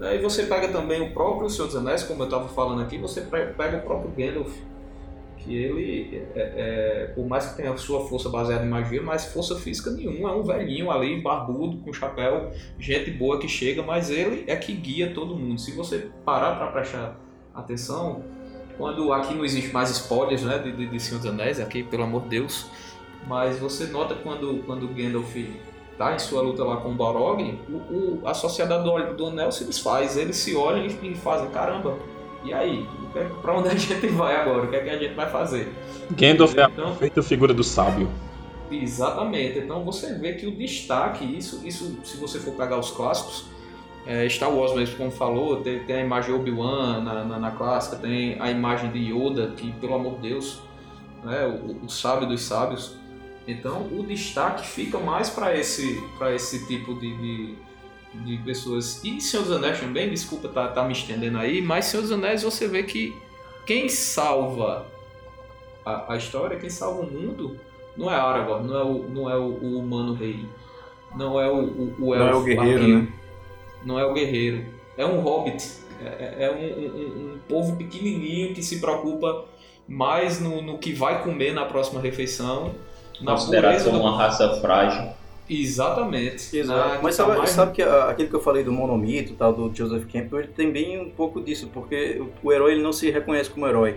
Aí 0.00 0.18
você 0.18 0.44
pega 0.44 0.68
também 0.68 1.00
o 1.00 1.12
próprio 1.12 1.50
Senhor 1.50 1.66
dos 1.66 1.76
Anéis, 1.76 2.04
como 2.04 2.22
eu 2.22 2.26
estava 2.26 2.48
falando 2.48 2.82
aqui, 2.82 2.98
você 2.98 3.22
pega 3.22 3.78
o 3.78 3.82
próprio 3.82 4.12
Gandalf, 4.16 4.56
que 5.38 5.56
ele, 5.56 6.22
é, 6.34 6.40
é, 6.40 7.12
por 7.14 7.26
mais 7.26 7.46
que 7.46 7.56
tenha 7.56 7.76
sua 7.76 8.06
força 8.06 8.28
baseada 8.28 8.64
em 8.64 8.68
magia, 8.68 9.02
mas 9.02 9.26
força 9.32 9.56
física 9.56 9.90
nenhuma, 9.90 10.30
é 10.30 10.32
um 10.34 10.42
velhinho 10.42 10.90
ali, 10.90 11.20
barbudo, 11.20 11.78
com 11.78 11.92
chapéu, 11.92 12.52
gente 12.78 13.10
boa 13.10 13.40
que 13.40 13.48
chega, 13.48 13.82
mas 13.82 14.10
ele 14.10 14.44
é 14.46 14.54
que 14.54 14.72
guia 14.72 15.12
todo 15.12 15.34
mundo. 15.34 15.60
Se 15.60 15.72
você 15.72 16.10
parar 16.24 16.56
para 16.56 16.68
prestar 16.68 17.18
atenção, 17.54 18.22
quando 18.76 19.12
aqui 19.12 19.34
não 19.34 19.44
existe 19.44 19.72
mais 19.72 19.90
spoilers 19.90 20.42
né, 20.44 20.58
de, 20.58 20.70
de, 20.70 20.86
de 20.86 21.00
Senhor 21.00 21.18
dos 21.18 21.28
Anéis, 21.28 21.58
aqui, 21.58 21.82
pelo 21.82 22.04
amor 22.04 22.22
de 22.22 22.28
Deus, 22.28 22.66
mas 23.26 23.58
você 23.58 23.86
nota 23.86 24.14
quando, 24.14 24.62
quando 24.64 24.86
Gandalf 24.88 25.34
tá 25.98 26.14
em 26.14 26.18
sua 26.18 26.40
luta 26.40 26.64
lá 26.64 26.76
com 26.76 26.90
o 26.90 26.94
Balrog, 26.94 27.58
o, 27.68 27.72
o, 27.74 28.20
a 28.24 28.32
sociedade 28.32 28.84
do, 28.84 29.14
do 29.14 29.26
Anel 29.26 29.50
se 29.50 29.64
desfaz, 29.64 30.16
eles 30.16 30.36
se 30.36 30.54
olham 30.54 30.86
e, 30.86 31.10
e 31.10 31.14
fazem, 31.16 31.50
caramba, 31.50 31.98
e 32.44 32.54
aí? 32.54 32.86
Pra 33.42 33.58
onde 33.58 33.68
a 33.68 33.74
gente 33.74 34.06
vai 34.08 34.36
agora? 34.36 34.64
O 34.64 34.70
que 34.70 34.76
é 34.76 34.80
que 34.80 34.90
a 34.90 34.98
gente 34.98 35.14
vai 35.14 35.28
fazer? 35.28 35.72
Gandalf 36.12 36.56
é 36.56 36.62
a 36.62 36.68
então, 36.68 36.90
perfeita 36.90 37.22
figura 37.22 37.52
do 37.52 37.64
sábio. 37.64 38.08
Exatamente. 38.70 39.58
Então 39.58 39.84
você 39.84 40.14
vê 40.14 40.34
que 40.34 40.46
o 40.46 40.54
destaque, 40.54 41.24
isso, 41.24 41.66
isso 41.66 41.98
se 42.04 42.16
você 42.16 42.38
for 42.38 42.54
pegar 42.54 42.78
os 42.78 42.90
clássicos, 42.90 43.46
é, 44.06 44.28
Star 44.28 44.50
Wars 44.50 44.74
mesmo, 44.74 44.96
como 44.96 45.10
falou, 45.10 45.60
tem, 45.60 45.80
tem 45.84 45.96
a 45.96 46.00
imagem 46.00 46.32
de 46.32 46.40
Obi-Wan 46.40 47.00
na, 47.00 47.24
na, 47.24 47.38
na, 47.38 47.50
clássica, 47.50 47.96
tem 47.96 48.40
a 48.40 48.50
imagem 48.50 48.90
de 48.90 48.98
Yoda, 49.12 49.48
que 49.56 49.72
pelo 49.72 49.94
amor 49.94 50.14
de 50.14 50.28
Deus, 50.28 50.62
né, 51.22 51.46
o, 51.46 51.84
o 51.84 51.88
sábio 51.88 52.28
dos 52.28 52.42
sábios. 52.42 52.96
Então 53.48 53.88
o 53.90 54.04
destaque 54.04 54.66
fica 54.66 54.98
mais 54.98 55.30
para 55.30 55.56
esse, 55.56 56.04
esse 56.34 56.66
tipo 56.66 56.92
de, 56.94 57.16
de, 57.16 57.56
de, 58.12 58.36
pessoas. 58.44 59.02
E 59.02 59.18
Senhor 59.22 59.44
dos 59.44 59.56
Anéis 59.56 59.80
também, 59.80 60.10
desculpa 60.10 60.48
tá, 60.48 60.68
tá 60.68 60.84
me 60.84 60.92
estendendo 60.92 61.38
aí, 61.38 61.62
mas 61.62 61.86
Senhor 61.86 62.02
dos 62.02 62.12
Anéis 62.12 62.42
você 62.42 62.68
vê 62.68 62.82
que 62.82 63.16
quem 63.64 63.88
salva 63.88 64.86
a, 65.82 66.12
a 66.12 66.16
história, 66.18 66.58
quem 66.58 66.68
salva 66.68 67.00
o 67.00 67.10
mundo, 67.10 67.58
não 67.96 68.12
é 68.12 68.16
Aragorn, 68.16 68.68
não 68.68 68.76
é 68.76 68.84
o, 68.84 69.08
não 69.08 69.30
é 69.30 69.36
o, 69.36 69.46
o 69.46 69.78
humano 69.78 70.12
rei, 70.12 70.44
não 71.16 71.40
é 71.40 71.50
o, 71.50 71.56
o, 71.56 71.94
o 72.00 72.14
elfo, 72.14 72.26
Não 72.26 72.28
é 72.28 72.34
o 72.34 72.44
guerreiro, 72.44 72.88
né? 72.88 73.08
Não 73.82 73.98
é 73.98 74.04
o 74.04 74.12
guerreiro, 74.12 74.66
é 74.98 75.06
um 75.06 75.20
hobbit, 75.20 75.64
é, 76.04 76.06
é, 76.06 76.44
é 76.44 76.50
um, 76.50 76.84
um, 76.84 77.34
um 77.34 77.38
povo 77.48 77.76
pequenininho 77.76 78.52
que 78.52 78.62
se 78.62 78.78
preocupa 78.78 79.46
mais 79.88 80.38
no, 80.38 80.60
no 80.60 80.76
que 80.76 80.92
vai 80.92 81.22
comer 81.22 81.54
na 81.54 81.64
próxima 81.64 81.98
refeição 81.98 82.74
Considerado 83.24 83.84
como 83.84 84.00
uma 84.00 84.16
raça 84.16 84.60
frágil. 84.60 85.10
Exatamente. 85.48 86.56
Exato. 86.56 87.02
Mas 87.02 87.14
sabe, 87.14 87.38
mais... 87.38 87.50
sabe 87.50 87.72
que 87.72 87.82
aquilo 87.82 88.28
que 88.28 88.36
eu 88.36 88.40
falei 88.40 88.62
do 88.62 88.72
monomito, 88.72 89.34
tal, 89.34 89.52
do 89.52 89.74
Joseph 89.74 90.04
Campbell, 90.10 90.40
ele 90.40 90.48
tem 90.48 90.70
bem 90.70 91.00
um 91.00 91.10
pouco 91.10 91.40
disso, 91.40 91.70
porque 91.72 92.20
o, 92.20 92.48
o 92.48 92.52
herói 92.52 92.72
ele 92.72 92.82
não 92.82 92.92
se 92.92 93.10
reconhece 93.10 93.48
como 93.50 93.66
herói. 93.66 93.96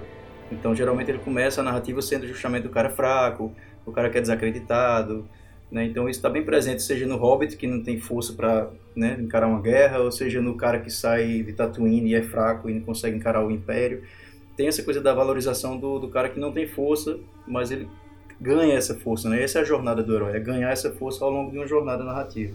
Então, 0.51 0.73
geralmente 0.75 1.11
ele 1.11 1.19
começa 1.19 1.61
a 1.61 1.63
narrativa 1.63 2.01
sendo 2.01 2.27
justamente 2.27 2.67
o 2.67 2.69
cara 2.69 2.89
fraco, 2.89 3.51
o 3.85 3.91
cara 3.91 4.09
que 4.09 4.17
é 4.17 4.21
desacreditado, 4.21 5.25
né? 5.71 5.85
Então 5.85 6.09
isso 6.09 6.19
está 6.19 6.29
bem 6.29 6.43
presente, 6.43 6.83
seja 6.83 7.07
no 7.07 7.15
Hobbit, 7.15 7.55
que 7.55 7.65
não 7.65 7.81
tem 7.81 7.97
força 7.97 8.33
para 8.33 8.69
né, 8.93 9.17
encarar 9.19 9.47
uma 9.47 9.61
guerra, 9.61 9.99
ou 9.99 10.11
seja 10.11 10.41
no 10.41 10.55
cara 10.55 10.79
que 10.79 10.91
sai 10.91 11.41
de 11.43 11.53
Tatooine 11.53 12.11
e 12.11 12.15
é 12.15 12.21
fraco 12.21 12.69
e 12.69 12.73
não 12.73 12.81
consegue 12.81 13.15
encarar 13.15 13.43
o 13.45 13.49
Império. 13.49 14.03
Tem 14.57 14.67
essa 14.67 14.83
coisa 14.83 14.99
da 14.99 15.13
valorização 15.13 15.77
do, 15.77 15.97
do 15.97 16.09
cara 16.09 16.27
que 16.27 16.39
não 16.39 16.51
tem 16.51 16.67
força, 16.67 17.17
mas 17.47 17.71
ele 17.71 17.87
ganha 18.41 18.73
essa 18.73 18.95
força, 18.95 19.29
né? 19.29 19.43
Essa 19.43 19.59
é 19.59 19.61
a 19.61 19.65
jornada 19.65 20.01
do 20.01 20.15
herói, 20.15 20.35
é 20.35 20.39
ganhar 20.39 20.71
essa 20.71 20.89
força 20.91 21.23
ao 21.23 21.29
longo 21.29 21.51
de 21.51 21.57
uma 21.59 21.67
jornada 21.67 22.03
narrativa. 22.03 22.53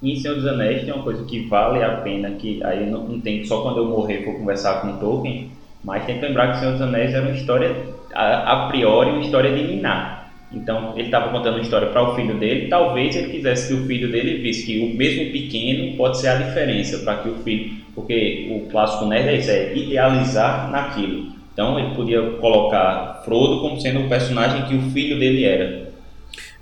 Em 0.00 0.16
Senhor 0.16 0.36
dos 0.36 0.46
Anéis 0.46 0.84
tem 0.84 0.94
uma 0.94 1.02
coisa 1.02 1.24
que 1.24 1.46
vale 1.46 1.82
a 1.82 1.96
pena, 1.96 2.30
que 2.30 2.62
aí 2.62 2.88
não, 2.88 3.06
não 3.06 3.20
tem 3.20 3.44
só 3.44 3.60
quando 3.62 3.78
eu 3.78 3.86
morrer 3.86 4.24
for 4.24 4.34
conversar 4.34 4.80
com 4.80 4.96
Tolkien, 4.98 5.50
mas 5.84 6.06
tem 6.06 6.18
que 6.18 6.26
lembrar 6.26 6.52
que 6.52 6.60
Senhor 6.60 6.72
dos 6.72 6.80
Anéis 6.80 7.12
era 7.12 7.26
uma 7.26 7.36
história, 7.36 7.74
a, 8.14 8.52
a 8.52 8.68
priori, 8.68 9.10
uma 9.10 9.20
história 9.20 9.52
de 9.52 9.62
Ninar. 9.62 10.30
Então 10.52 10.94
ele 10.96 11.06
estava 11.06 11.30
contando 11.30 11.54
uma 11.54 11.62
história 11.62 11.88
para 11.88 12.02
o 12.02 12.14
filho 12.14 12.38
dele, 12.38 12.68
talvez 12.68 13.14
ele 13.14 13.30
quisesse 13.30 13.68
que 13.68 13.74
o 13.74 13.86
filho 13.86 14.10
dele 14.10 14.38
visse 14.38 14.64
que 14.64 14.78
o 14.78 14.96
mesmo 14.96 15.32
pequeno 15.32 15.96
pode 15.96 16.18
ser 16.18 16.28
a 16.28 16.36
diferença 16.36 16.98
para 17.00 17.18
que 17.18 17.28
o 17.28 17.34
filho, 17.38 17.76
porque 17.94 18.48
o 18.50 18.70
clássico 18.70 19.06
nerd 19.06 19.28
é 19.28 19.36
isso, 19.36 19.50
é 19.50 19.76
idealizar 19.76 20.70
naquilo. 20.70 21.39
Então 21.52 21.78
ele 21.78 21.94
podia 21.94 22.38
colocar 22.38 23.22
Frodo 23.24 23.60
como 23.60 23.80
sendo 23.80 24.00
o 24.00 24.08
personagem 24.08 24.66
que 24.66 24.74
o 24.74 24.90
filho 24.90 25.18
dele 25.18 25.44
era. 25.44 25.92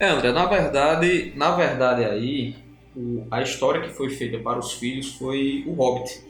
É, 0.01 0.09
André, 0.09 0.33
na 0.33 0.46
verdade, 0.46 1.33
na 1.37 1.51
verdade 1.53 2.05
aí, 2.05 2.55
o, 2.96 3.27
a 3.31 3.42
história 3.42 3.81
que 3.81 3.90
foi 3.90 4.11
feita 4.11 4.38
para 4.38 4.59
os 4.59 4.72
filhos 4.72 5.14
foi 5.14 5.64
o 5.66 5.72
Hobbit, 5.72 6.20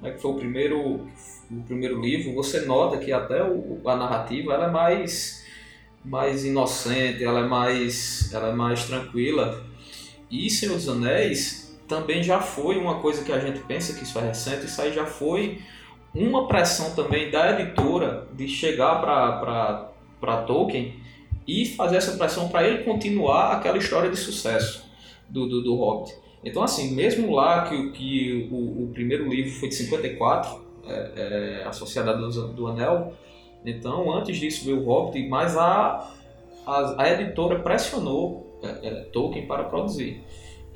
né, 0.00 0.12
que 0.12 0.20
foi 0.20 0.30
o 0.30 0.34
primeiro, 0.34 1.06
o 1.50 1.62
primeiro 1.66 2.00
livro. 2.00 2.34
Você 2.34 2.60
nota 2.66 2.98
que 2.98 3.12
até 3.12 3.42
o, 3.42 3.80
a 3.86 3.96
narrativa 3.96 4.54
ela 4.54 4.66
é 4.66 4.70
mais, 4.70 5.44
mais 6.04 6.44
inocente, 6.44 7.22
ela 7.22 7.40
é 7.40 7.46
mais, 7.46 8.32
ela 8.32 8.48
é 8.48 8.52
mais 8.52 8.84
tranquila. 8.84 9.62
E 10.30 10.50
Senhor 10.50 10.74
dos 10.74 10.88
Anéis 10.88 11.78
também 11.86 12.22
já 12.22 12.40
foi 12.40 12.76
uma 12.76 12.96
coisa 13.00 13.24
que 13.24 13.32
a 13.32 13.38
gente 13.38 13.60
pensa 13.60 13.94
que 13.94 14.04
isso 14.04 14.18
é 14.18 14.22
recente, 14.22 14.66
isso 14.66 14.80
aí 14.80 14.92
já 14.92 15.06
foi 15.06 15.58
uma 16.14 16.48
pressão 16.48 16.94
também 16.94 17.30
da 17.30 17.58
editora 17.58 18.26
de 18.32 18.48
chegar 18.48 19.00
para 19.00 20.42
Tolkien 20.42 20.94
e 21.46 21.64
fazer 21.66 21.96
essa 21.96 22.16
pressão 22.16 22.48
para 22.48 22.66
ele 22.66 22.84
continuar 22.84 23.52
aquela 23.52 23.78
história 23.78 24.10
de 24.10 24.16
sucesso 24.16 24.84
do, 25.28 25.46
do, 25.46 25.62
do 25.62 25.74
Hobbit. 25.76 26.14
Então, 26.44 26.62
assim, 26.62 26.94
mesmo 26.94 27.34
lá 27.34 27.68
que, 27.68 27.90
que 27.90 28.48
o, 28.50 28.84
o 28.84 28.90
primeiro 28.92 29.28
livro 29.28 29.50
foi 29.52 29.68
de 29.68 29.74
54, 29.74 30.60
é, 30.86 31.12
é, 31.16 31.64
A 31.66 31.72
Sociedade 31.72 32.20
do, 32.20 32.48
do 32.48 32.66
Anel, 32.66 33.12
então 33.64 34.12
antes 34.14 34.38
disso 34.38 34.64
veio 34.64 34.80
o 34.80 34.84
Hobbit, 34.84 35.28
mas 35.28 35.56
a, 35.56 36.10
a, 36.66 37.02
a 37.02 37.10
editora 37.12 37.58
pressionou 37.60 38.60
é, 38.62 38.88
é 38.88 38.90
Tolkien 39.12 39.46
para 39.46 39.64
produzir. 39.64 40.22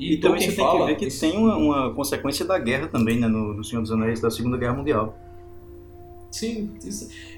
E, 0.03 0.15
e 0.15 0.17
também 0.17 0.41
você 0.41 0.57
fala, 0.57 0.87
tem 0.87 0.97
que 0.97 1.05
ver 1.05 1.11
que 1.11 1.21
tem 1.21 1.37
uma, 1.37 1.57
uma, 1.57 1.95
consequência 1.95 2.45
da 2.45 2.59
guerra 2.59 2.89
também, 2.89 3.21
né, 3.21 3.29
no, 3.29 3.55
no 3.55 3.63
Senhor 3.63 3.81
dos 3.81 3.93
Anéis, 3.93 4.21
da 4.21 4.31
Segunda 4.31 4.57
Guerra 4.57 4.75
Mundial. 4.75 5.17
Sim, 6.29 6.71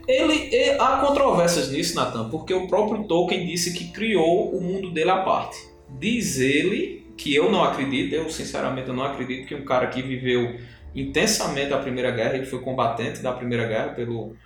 ele, 0.08 0.54
ele, 0.54 0.78
há 0.80 0.98
controvérsias 0.98 1.70
nisso, 1.70 1.96
Nathan, 1.96 2.30
porque 2.30 2.54
o 2.54 2.66
próprio 2.68 3.04
Tolkien 3.04 3.44
disse 3.44 3.74
que 3.74 3.92
criou 3.92 4.50
o 4.54 4.62
mundo 4.62 4.90
dele 4.92 5.10
à 5.10 5.18
parte. 5.18 5.58
Diz 5.98 6.38
ele, 6.38 7.04
que 7.16 7.34
eu 7.34 7.50
não 7.50 7.62
acredito, 7.62 8.14
eu 8.14 8.30
sinceramente 8.30 8.88
eu 8.88 8.94
não 8.94 9.04
acredito 9.04 9.46
que 9.46 9.54
um 9.54 9.64
cara 9.64 9.88
que 9.88 10.00
viveu 10.00 10.58
intensamente 10.94 11.72
a 11.72 11.78
Primeira 11.78 12.12
Guerra, 12.12 12.36
ele 12.36 12.46
foi 12.46 12.60
combatente 12.60 13.20
da 13.20 13.32
Primeira 13.32 13.66
Guerra 13.66 13.88
pelo, 13.90 14.36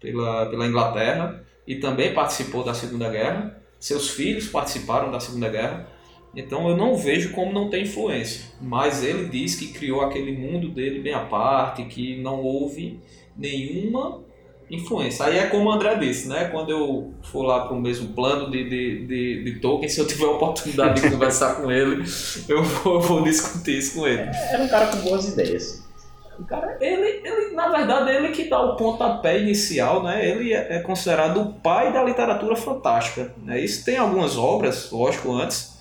pela, 0.00 0.46
pela 0.46 0.66
Inglaterra 0.66 1.42
e 1.66 1.76
também 1.76 2.12
participou 2.12 2.64
da 2.64 2.74
Segunda 2.74 3.08
Guerra. 3.08 3.56
Seus 3.78 4.10
filhos 4.10 4.48
participaram 4.48 5.10
da 5.10 5.20
Segunda 5.20 5.48
Guerra. 5.48 5.95
Então 6.36 6.68
eu 6.68 6.76
não 6.76 6.94
vejo 6.94 7.32
como 7.32 7.52
não 7.52 7.70
tem 7.70 7.84
influência. 7.84 8.44
Mas 8.60 9.02
ele 9.02 9.28
diz 9.28 9.54
que 9.56 9.68
criou 9.68 10.02
aquele 10.02 10.32
mundo 10.32 10.68
dele 10.68 11.00
bem 11.00 11.14
à 11.14 11.20
parte, 11.20 11.84
que 11.84 12.20
não 12.20 12.42
houve 12.42 13.00
nenhuma 13.34 14.20
influência. 14.70 15.24
Aí 15.24 15.38
é 15.38 15.46
como 15.46 15.70
o 15.70 15.72
André 15.72 15.94
disse, 15.96 16.28
né? 16.28 16.46
Quando 16.46 16.70
eu 16.70 17.14
for 17.22 17.42
lá 17.42 17.66
para 17.66 17.74
o 17.74 17.80
mesmo 17.80 18.12
plano 18.12 18.50
de, 18.50 18.68
de, 18.68 19.06
de, 19.06 19.44
de, 19.44 19.60
Tolkien, 19.60 19.88
se 19.90 19.98
eu 19.98 20.06
tiver 20.06 20.26
a 20.26 20.30
oportunidade 20.32 21.00
de 21.00 21.10
conversar 21.10 21.56
com 21.56 21.70
ele, 21.70 22.04
eu 22.48 22.62
vou, 22.62 23.00
vou, 23.00 23.22
discutir 23.22 23.78
isso 23.78 23.98
com 23.98 24.06
ele. 24.06 24.28
Era 24.50 24.62
um 24.62 24.68
cara 24.68 24.88
com 24.88 24.98
boas 24.98 25.28
ideias. 25.28 25.86
O 26.38 26.44
cara, 26.44 26.76
ele, 26.82 27.22
ele, 27.24 27.54
na 27.54 27.68
verdade, 27.68 28.10
ele 28.10 28.28
que 28.28 28.44
dá 28.44 28.60
o 28.60 28.76
pontapé 28.76 29.40
inicial, 29.40 30.02
né? 30.02 30.28
Ele 30.28 30.52
é, 30.52 30.76
é 30.76 30.78
considerado 30.80 31.40
o 31.40 31.52
pai 31.54 31.94
da 31.94 32.04
literatura 32.04 32.54
fantástica. 32.54 33.32
Né? 33.42 33.60
Isso 33.60 33.82
tem 33.86 33.96
algumas 33.96 34.36
obras, 34.36 34.90
lógico, 34.90 35.32
antes, 35.32 35.75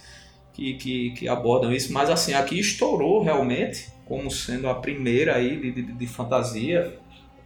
que, 0.55 0.73
que, 0.75 1.09
que 1.11 1.27
abordam 1.27 1.71
isso, 1.71 1.91
mas 1.91 2.09
assim, 2.09 2.33
aqui 2.33 2.57
estourou 2.57 3.21
realmente 3.21 3.89
como 4.05 4.31
sendo 4.31 4.69
a 4.69 4.75
primeira 4.75 5.35
aí 5.35 5.59
de, 5.59 5.71
de, 5.71 5.81
de 5.93 6.07
fantasia 6.07 6.97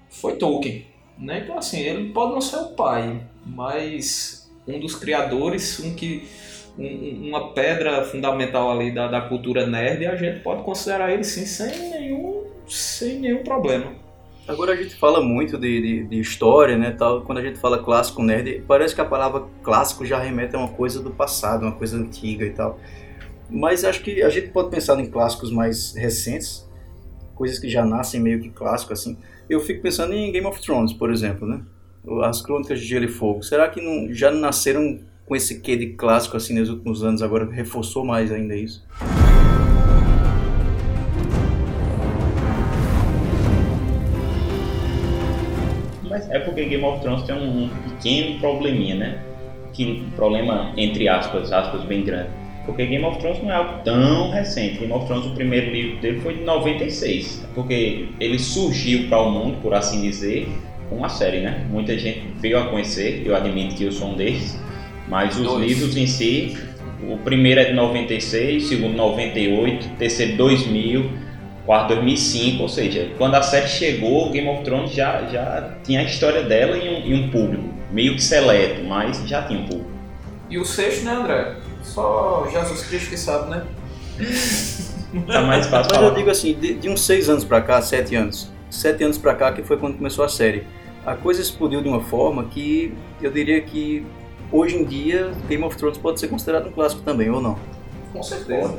foi 0.09 0.35
Tolkien. 0.35 0.85
Né? 1.17 1.41
Então, 1.43 1.57
assim, 1.57 1.79
ele 1.79 2.11
pode 2.11 2.33
não 2.33 2.41
ser 2.41 2.57
o 2.57 2.67
pai, 2.69 3.21
mas 3.45 4.49
um 4.67 4.79
dos 4.79 4.95
criadores, 4.95 5.79
um 5.79 5.95
que 5.95 6.27
um, 6.77 7.27
uma 7.29 7.53
pedra 7.53 8.03
fundamental 8.05 8.71
ali 8.71 8.91
da, 8.93 9.07
da 9.07 9.21
cultura 9.21 9.65
nerd, 9.65 10.05
a 10.05 10.15
gente 10.15 10.41
pode 10.41 10.63
considerar 10.63 11.11
ele 11.11 11.23
sim 11.23 11.45
sem 11.45 11.89
nenhum, 11.89 12.45
sem 12.67 13.19
nenhum 13.19 13.43
problema. 13.43 13.91
Agora 14.49 14.73
a 14.73 14.75
gente 14.75 14.95
fala 14.95 15.21
muito 15.21 15.57
de, 15.57 15.81
de, 15.81 16.03
de, 16.05 16.19
história, 16.19 16.77
né, 16.77 16.91
tal. 16.91 17.21
Quando 17.21 17.37
a 17.37 17.41
gente 17.41 17.59
fala 17.59 17.81
clássico 17.81 18.21
nerd, 18.21 18.63
parece 18.67 18.93
que 18.93 19.01
a 19.01 19.05
palavra 19.05 19.45
clássico 19.63 20.05
já 20.05 20.19
remete 20.19 20.55
a 20.55 20.59
uma 20.59 20.67
coisa 20.67 21.01
do 21.01 21.11
passado, 21.11 21.63
uma 21.63 21.71
coisa 21.71 21.97
antiga 21.97 22.45
e 22.45 22.49
tal. 22.49 22.79
Mas 23.49 23.85
acho 23.85 24.01
que 24.01 24.21
a 24.21 24.29
gente 24.29 24.49
pode 24.49 24.69
pensar 24.69 24.99
em 24.99 25.05
clássicos 25.05 25.51
mais 25.51 25.93
recentes, 25.95 26.67
coisas 27.35 27.59
que 27.59 27.69
já 27.69 27.85
nascem 27.85 28.19
meio 28.19 28.41
que 28.41 28.49
clássico 28.49 28.91
assim 28.91 29.17
eu 29.49 29.59
fico 29.59 29.81
pensando 29.81 30.13
em 30.13 30.31
Game 30.31 30.45
of 30.45 30.61
Thrones, 30.61 30.93
por 30.93 31.11
exemplo, 31.11 31.47
né? 31.47 31.61
As 32.23 32.41
Crônicas 32.41 32.79
de 32.79 32.85
Gelo 32.85 33.05
e 33.05 33.07
Fogo. 33.07 33.41
Será 33.41 33.67
que 33.67 33.81
não, 33.81 34.13
já 34.13 34.31
nasceram 34.31 34.99
com 35.25 35.35
esse 35.35 35.59
quê 35.59 35.75
de 35.75 35.93
clássico 35.93 36.37
assim 36.37 36.57
nos 36.57 36.69
últimos 36.69 37.03
anos, 37.03 37.21
agora 37.21 37.49
reforçou 37.49 38.05
mais 38.05 38.31
ainda 38.31 38.55
isso? 38.55 38.85
Mas 46.19 46.29
é 46.31 46.39
porque 46.39 46.65
Game 46.65 46.83
of 46.83 47.01
Thrones 47.01 47.23
tem 47.23 47.35
um 47.35 47.69
pequeno 47.89 48.39
probleminha, 48.39 48.95
né? 48.95 49.19
Que 49.73 50.03
problema 50.15 50.73
entre 50.75 51.07
aspas, 51.07 51.51
aspas 51.53 51.83
bem 51.83 52.03
grande. 52.03 52.29
Porque 52.65 52.85
Game 52.85 53.03
of 53.05 53.17
Thrones 53.19 53.41
não 53.41 53.51
é 53.51 53.55
algo 53.55 53.83
tão 53.83 54.31
recente. 54.31 54.79
Game 54.79 54.91
of 54.91 55.05
Thrones, 55.05 55.25
o 55.25 55.31
primeiro 55.31 55.71
livro 55.71 56.01
dele 56.01 56.19
foi 56.19 56.35
de 56.35 56.43
96. 56.43 57.47
Porque 57.55 58.07
ele 58.19 58.37
surgiu 58.37 59.07
para 59.07 59.21
o 59.21 59.31
mundo, 59.31 59.57
por 59.61 59.73
assim 59.73 60.01
dizer, 60.01 60.47
com 60.89 61.03
a 61.03 61.09
série, 61.09 61.39
né? 61.39 61.65
Muita 61.69 61.97
gente 61.97 62.21
veio 62.39 62.59
a 62.59 62.65
conhecer, 62.65 63.23
eu 63.25 63.35
admito 63.35 63.75
que 63.75 63.85
eu 63.85 63.91
sou 63.91 64.09
um 64.09 64.15
desses. 64.15 64.59
Mas 65.07 65.35
os 65.37 65.43
Dois. 65.43 65.65
livros 65.65 65.97
em 65.97 66.05
si, 66.05 66.57
o 67.09 67.17
primeiro 67.17 67.61
é 67.61 67.65
de 67.65 67.73
96, 67.73 68.65
o 68.65 68.67
segundo 68.67 68.95
98, 68.95 69.85
o 69.85 69.89
terceiro 69.95 70.37
2000, 70.37 71.09
quarto 71.69 71.89
2005, 71.89 72.63
ou 72.63 72.67
seja, 72.67 73.11
quando 73.15 73.35
a 73.35 73.43
série 73.43 73.67
chegou, 73.67 74.31
Game 74.31 74.49
of 74.49 74.63
Thrones 74.63 74.91
já, 74.91 75.23
já 75.25 75.75
tinha 75.83 75.99
a 75.99 76.03
história 76.03 76.41
dela 76.41 76.75
e 76.75 76.89
um, 76.89 77.05
e 77.05 77.13
um 77.13 77.29
público, 77.29 77.63
meio 77.91 78.15
que 78.15 78.23
seleto, 78.23 78.83
mas 78.85 79.19
já 79.27 79.43
tinha 79.43 79.59
um 79.59 79.67
público. 79.67 79.91
E 80.49 80.57
o 80.57 80.65
sexto, 80.65 81.05
né, 81.05 81.11
André? 81.11 81.57
Só 81.83 82.47
Jesus 82.51 82.87
Cristo 82.87 83.11
que 83.11 83.17
sabe, 83.17 83.51
né? 83.51 83.67
tá 85.27 85.43
mais 85.43 85.67
fácil 85.67 85.91
Mas 85.91 85.97
falar. 85.97 86.07
eu 86.07 86.15
digo 86.15 86.31
assim, 86.31 86.55
de, 86.55 86.73
de 86.73 86.89
uns 86.89 87.01
seis 87.01 87.29
anos 87.29 87.43
pra 87.43 87.61
cá, 87.61 87.79
sete 87.83 88.15
anos, 88.15 88.51
sete 88.71 89.03
anos 89.03 89.19
pra 89.19 89.35
cá 89.35 89.51
que 89.53 89.61
foi 89.61 89.77
quando 89.77 89.95
começou 89.95 90.25
a 90.25 90.27
série, 90.27 90.65
a 91.05 91.13
coisa 91.13 91.39
explodiu 91.39 91.83
de 91.83 91.87
uma 91.87 92.01
forma 92.01 92.45
que 92.45 92.95
eu 93.21 93.29
diria 93.29 93.61
que 93.61 94.03
hoje 94.51 94.75
em 94.75 94.83
dia 94.83 95.31
Game 95.47 95.63
of 95.63 95.77
Thrones 95.77 95.99
pode 95.99 96.19
ser 96.19 96.29
considerado 96.29 96.67
um 96.67 96.71
clássico 96.71 97.03
também, 97.03 97.29
ou 97.29 97.39
não? 97.39 97.59
Com 98.11 98.23
certeza. 98.23 98.75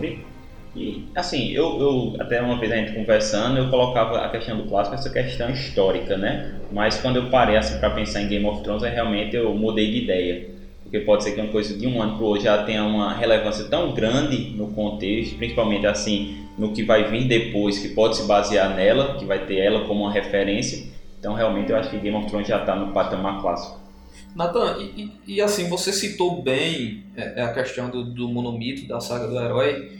E 0.74 1.04
assim, 1.16 1.50
eu, 1.50 1.80
eu 1.80 2.16
até 2.20 2.40
uma 2.40 2.58
vez 2.58 2.70
a 2.70 2.76
gente 2.76 2.92
conversando, 2.92 3.58
eu 3.58 3.68
colocava 3.68 4.18
a 4.18 4.28
questão 4.28 4.56
do 4.56 4.64
clássico, 4.68 4.94
essa 4.94 5.10
questão 5.10 5.50
histórica, 5.50 6.16
né? 6.16 6.54
Mas 6.70 7.00
quando 7.00 7.16
eu 7.16 7.28
parei 7.28 7.56
assim 7.56 7.78
para 7.78 7.90
pensar 7.90 8.22
em 8.22 8.28
Game 8.28 8.46
of 8.46 8.62
Thrones, 8.62 8.82
aí 8.84 8.92
realmente 8.92 9.34
eu 9.34 9.52
mudei 9.54 9.90
de 9.90 10.04
ideia. 10.04 10.48
Porque 10.82 11.00
pode 11.00 11.24
ser 11.24 11.32
que 11.32 11.40
uma 11.40 11.50
coisa 11.50 11.76
de 11.76 11.86
um 11.86 12.00
ano 12.00 12.16
para 12.16 12.26
outro 12.26 12.44
já 12.44 12.62
tenha 12.64 12.84
uma 12.84 13.14
relevância 13.14 13.64
tão 13.66 13.92
grande 13.92 14.50
no 14.56 14.68
contexto, 14.68 15.36
principalmente 15.36 15.86
assim 15.86 16.46
no 16.58 16.72
que 16.72 16.82
vai 16.82 17.04
vir 17.04 17.26
depois, 17.26 17.78
que 17.78 17.88
pode 17.88 18.16
se 18.16 18.26
basear 18.26 18.74
nela, 18.74 19.16
que 19.16 19.24
vai 19.24 19.46
ter 19.46 19.58
ela 19.58 19.86
como 19.86 20.02
uma 20.02 20.12
referência. 20.12 20.86
Então 21.18 21.34
realmente 21.34 21.70
eu 21.70 21.76
acho 21.76 21.90
que 21.90 21.98
Game 21.98 22.16
of 22.16 22.26
Thrones 22.26 22.48
já 22.48 22.60
está 22.60 22.74
no 22.74 22.92
patamar 22.92 23.40
clássico. 23.40 23.80
Nathan, 24.34 24.78
e, 24.78 25.12
e, 25.26 25.34
e, 25.34 25.40
assim, 25.40 25.68
você 25.68 25.92
citou 25.92 26.40
bem 26.40 27.04
é, 27.16 27.42
a 27.42 27.52
questão 27.52 27.90
do, 27.90 28.04
do 28.04 28.28
monomito, 28.28 28.86
da 28.86 29.00
saga 29.00 29.26
do 29.26 29.36
herói, 29.36 29.99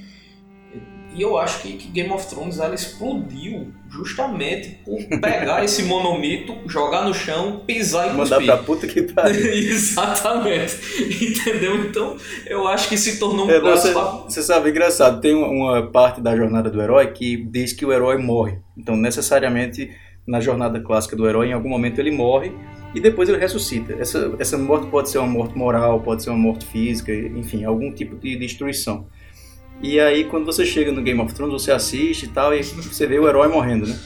e 1.14 1.22
eu 1.22 1.36
acho 1.36 1.62
que, 1.62 1.72
que, 1.72 1.88
Game 1.88 2.10
of 2.10 2.28
Thrones 2.28 2.58
ela 2.58 2.74
explodiu 2.74 3.72
justamente 3.88 4.78
por 4.84 4.98
pegar 5.20 5.62
esse 5.64 5.82
monomito, 5.82 6.56
jogar 6.66 7.04
no 7.04 7.12
chão, 7.12 7.62
pisar 7.66 8.12
e 8.12 8.16
Mandar 8.16 8.40
pra 8.42 8.56
puta 8.58 8.86
que 8.86 9.02
pariu. 9.02 9.50
Exatamente. 9.52 10.76
Entendeu? 11.00 11.84
Então, 11.84 12.16
eu 12.46 12.68
acho 12.68 12.88
que 12.88 12.96
se 12.96 13.18
tornou 13.18 13.46
um 13.46 13.50
é, 13.50 13.60
você, 13.60 13.92
você 13.92 14.42
sabe, 14.42 14.70
engraçado, 14.70 15.20
tem 15.20 15.34
uma 15.34 15.90
parte 15.90 16.20
da 16.20 16.36
jornada 16.36 16.70
do 16.70 16.80
herói 16.80 17.08
que 17.08 17.36
diz 17.36 17.72
que 17.72 17.84
o 17.84 17.92
herói 17.92 18.16
morre. 18.16 18.58
Então, 18.76 18.96
necessariamente, 18.96 19.90
na 20.26 20.40
jornada 20.40 20.80
clássica 20.80 21.16
do 21.16 21.28
herói, 21.28 21.48
em 21.48 21.52
algum 21.52 21.68
momento 21.68 21.98
ele 21.98 22.12
morre 22.12 22.52
e 22.94 23.00
depois 23.00 23.28
ele 23.28 23.38
ressuscita. 23.38 23.94
Essa, 23.94 24.34
essa 24.38 24.56
morte 24.56 24.86
pode 24.86 25.10
ser 25.10 25.18
uma 25.18 25.26
morte 25.26 25.56
moral, 25.56 26.00
pode 26.00 26.22
ser 26.22 26.30
uma 26.30 26.38
morte 26.38 26.66
física, 26.66 27.12
enfim, 27.12 27.64
algum 27.64 27.92
tipo 27.92 28.16
de 28.16 28.36
destruição. 28.36 29.06
E 29.82 29.98
aí, 29.98 30.24
quando 30.24 30.44
você 30.44 30.66
chega 30.66 30.92
no 30.92 31.00
Game 31.00 31.18
of 31.20 31.32
Thrones, 31.34 31.62
você 31.62 31.72
assiste 31.72 32.24
e 32.24 32.28
tal, 32.28 32.54
e 32.54 32.62
você 32.62 33.06
vê 33.06 33.18
o 33.18 33.26
herói 33.26 33.48
morrendo, 33.48 33.86
né? 33.86 33.98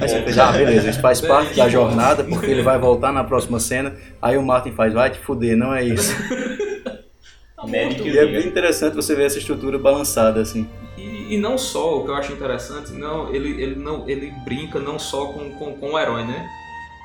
Aí 0.00 0.08
você 0.08 0.22
pensa, 0.22 0.44
ah, 0.44 0.52
beleza, 0.52 0.88
isso 0.88 1.00
faz 1.02 1.20
parte 1.20 1.54
da 1.54 1.68
jornada, 1.68 2.24
porque 2.24 2.46
ele 2.46 2.62
vai 2.62 2.78
voltar 2.78 3.12
na 3.12 3.22
próxima 3.22 3.60
cena. 3.60 3.94
Aí 4.22 4.38
o 4.38 4.42
Martin 4.42 4.72
faz, 4.72 4.92
vai 4.94 5.10
te 5.10 5.18
fuder, 5.18 5.54
não 5.54 5.74
é 5.74 5.84
isso. 5.84 6.14
e 7.68 8.18
é 8.18 8.26
bem 8.26 8.46
interessante 8.46 8.94
você 8.94 9.14
ver 9.14 9.26
essa 9.26 9.38
estrutura 9.38 9.78
balançada, 9.78 10.40
assim. 10.40 10.66
E, 10.96 11.34
e, 11.34 11.38
não 11.38 11.58
só, 11.58 11.98
o 11.98 12.04
que 12.04 12.10
eu 12.10 12.14
acho 12.14 12.32
interessante, 12.32 12.92
não, 12.92 13.34
ele, 13.34 13.62
ele, 13.62 13.74
não, 13.74 14.08
ele 14.08 14.32
brinca 14.46 14.78
não 14.78 14.98
só 14.98 15.26
com, 15.26 15.50
com, 15.50 15.74
com 15.74 15.92
o 15.92 15.98
herói, 15.98 16.24
né? 16.24 16.48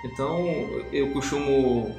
Então, 0.05 0.45
eu 0.93 1.11
costumo 1.11 1.93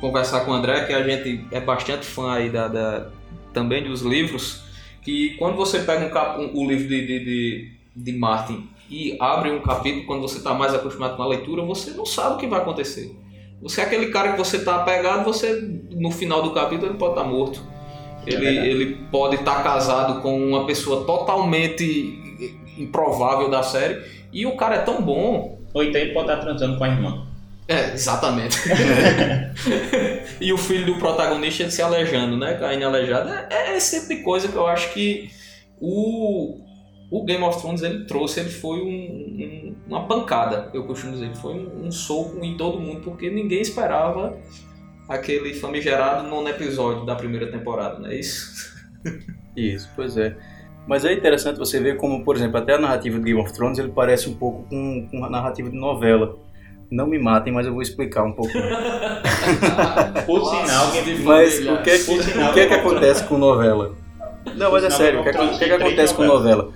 conversar 0.00 0.40
com 0.44 0.52
o 0.52 0.54
André, 0.54 0.84
que 0.84 0.92
a 0.92 1.02
gente 1.02 1.44
é 1.50 1.60
bastante 1.60 2.06
fã 2.06 2.34
aí 2.34 2.50
da, 2.50 2.68
da 2.68 3.08
também 3.52 3.82
dos 3.82 4.02
livros, 4.02 4.65
que 5.06 5.36
quando 5.36 5.54
você 5.54 5.78
pega 5.78 6.04
um, 6.04 6.10
cap, 6.10 6.40
um 6.40 6.50
o 6.52 6.68
livro 6.68 6.88
de, 6.88 7.06
de, 7.06 7.24
de, 7.24 7.72
de 7.94 8.12
Martin 8.18 8.68
e 8.90 9.16
abre 9.20 9.52
um 9.52 9.60
capítulo, 9.60 10.04
quando 10.04 10.20
você 10.20 10.38
está 10.38 10.52
mais 10.52 10.74
acostumado 10.74 11.16
com 11.16 11.22
a 11.22 11.28
leitura, 11.28 11.62
você 11.62 11.92
não 11.92 12.04
sabe 12.04 12.34
o 12.34 12.38
que 12.38 12.48
vai 12.48 12.58
acontecer. 12.58 13.14
Você 13.62 13.80
é 13.80 13.84
aquele 13.84 14.08
cara 14.08 14.32
que 14.32 14.38
você 14.38 14.56
está 14.56 14.74
apegado, 14.74 15.24
você 15.24 15.62
no 15.92 16.10
final 16.10 16.42
do 16.42 16.50
capítulo 16.50 16.90
ele 16.90 16.98
pode 16.98 17.12
estar 17.12 17.22
tá 17.22 17.28
morto. 17.28 17.62
Ele, 18.26 18.46
é 18.46 18.66
ele 18.66 18.96
pode 19.12 19.36
estar 19.36 19.58
tá 19.58 19.62
casado 19.62 20.20
com 20.22 20.44
uma 20.44 20.66
pessoa 20.66 21.04
totalmente 21.04 22.18
improvável 22.76 23.48
da 23.48 23.62
série 23.62 24.02
e 24.32 24.44
o 24.44 24.56
cara 24.56 24.74
é 24.74 24.80
tão 24.80 25.00
bom. 25.00 25.60
Ou 25.72 25.84
então 25.84 26.00
ele 26.00 26.12
pode 26.12 26.26
estar 26.26 26.38
tá 26.38 26.42
transando 26.42 26.78
com 26.78 26.82
a 26.82 26.88
irmã. 26.88 27.28
É, 27.68 27.92
exatamente. 27.92 28.56
e 30.40 30.52
o 30.52 30.58
filho 30.58 30.86
do 30.86 30.98
protagonista 30.98 31.68
se 31.68 31.82
aleijando, 31.82 32.36
né? 32.36 32.54
Caindo 32.54 32.84
aleijado. 32.84 33.28
É, 33.28 33.46
é 33.50 33.76
esse 33.76 34.00
tipo 34.00 34.14
de 34.14 34.22
coisa 34.22 34.48
que 34.48 34.54
eu 34.54 34.66
acho 34.66 34.92
que 34.92 35.30
o, 35.80 36.60
o 37.10 37.24
Game 37.24 37.42
of 37.42 37.60
Thrones 37.60 37.82
ele 37.82 38.04
trouxe. 38.04 38.38
Ele 38.38 38.50
foi 38.50 38.78
um, 38.78 38.86
um, 38.86 39.76
uma 39.88 40.06
pancada, 40.06 40.70
eu 40.72 40.84
costumo 40.86 41.12
dizer. 41.12 41.26
Ele 41.26 41.34
foi 41.34 41.54
um, 41.54 41.86
um, 41.86 41.90
soco 41.90 42.38
em 42.44 42.56
todo 42.56 42.78
mundo, 42.78 43.00
porque 43.00 43.28
ninguém 43.28 43.60
esperava 43.60 44.38
aquele 45.08 45.52
famigerado 45.54 46.28
nono 46.28 46.48
episódio 46.48 47.04
da 47.04 47.16
primeira 47.16 47.50
temporada, 47.50 47.98
não 47.98 48.08
é 48.08 48.16
isso? 48.16 48.76
isso, 49.56 49.90
pois 49.96 50.16
é. 50.16 50.36
Mas 50.86 51.04
é 51.04 51.12
interessante 51.12 51.58
você 51.58 51.80
ver 51.80 51.96
como, 51.96 52.24
por 52.24 52.36
exemplo, 52.36 52.58
até 52.58 52.74
a 52.74 52.78
narrativa 52.78 53.18
do 53.18 53.24
Game 53.24 53.40
of 53.40 53.52
Thrones 53.52 53.76
ele 53.76 53.90
parece 53.90 54.28
um 54.28 54.34
pouco 54.34 54.68
com, 54.68 55.08
com 55.10 55.24
a 55.24 55.28
narrativa 55.28 55.68
de 55.68 55.76
novela 55.76 56.38
não 56.90 57.06
me 57.06 57.18
matem, 57.18 57.52
mas 57.52 57.66
eu 57.66 57.72
vou 57.72 57.82
explicar 57.82 58.24
um 58.24 58.32
pouco. 58.32 58.52
Por 60.26 60.44
sinal, 60.44 60.86
mas 61.24 61.58
o 61.66 61.82
que, 61.82 61.90
é 61.90 61.98
que, 61.98 62.10
o 62.10 62.52
que, 62.52 62.60
é 62.60 62.66
que 62.66 62.74
acontece 62.74 63.24
com 63.24 63.38
novela? 63.38 63.94
Não, 64.54 64.70
mas 64.70 64.84
é 64.84 64.90
sério, 64.90 65.20
o 65.20 65.22
que, 65.22 65.28
é 65.28 65.32
que, 65.32 65.38
o 65.38 65.58
que, 65.58 65.64
é 65.64 65.68
que 65.68 65.74
acontece 65.74 66.14
com 66.14 66.24
novela? 66.24 66.72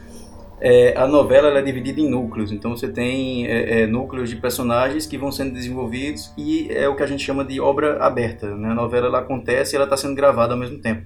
É, 0.60 0.94
a 0.94 1.06
novela 1.06 1.58
é 1.58 1.62
dividida 1.62 2.00
em 2.00 2.10
núcleos, 2.10 2.52
então 2.52 2.76
você 2.76 2.86
tem 2.86 3.46
é, 3.46 3.82
é, 3.82 3.86
núcleos 3.86 4.28
de 4.28 4.36
personagens 4.36 5.06
que 5.06 5.16
vão 5.16 5.32
sendo 5.32 5.54
desenvolvidos 5.54 6.30
e 6.36 6.68
é 6.70 6.86
o 6.86 6.94
que 6.94 7.02
a 7.02 7.06
gente 7.06 7.24
chama 7.24 7.42
de 7.44 7.58
obra 7.60 7.96
aberta. 8.04 8.54
Né? 8.54 8.68
A 8.68 8.74
novela 8.74 9.06
ela 9.06 9.20
acontece 9.20 9.74
e 9.74 9.76
ela 9.76 9.84
está 9.84 9.96
sendo 9.96 10.14
gravada 10.14 10.52
ao 10.52 10.58
mesmo 10.58 10.78
tempo. 10.78 11.02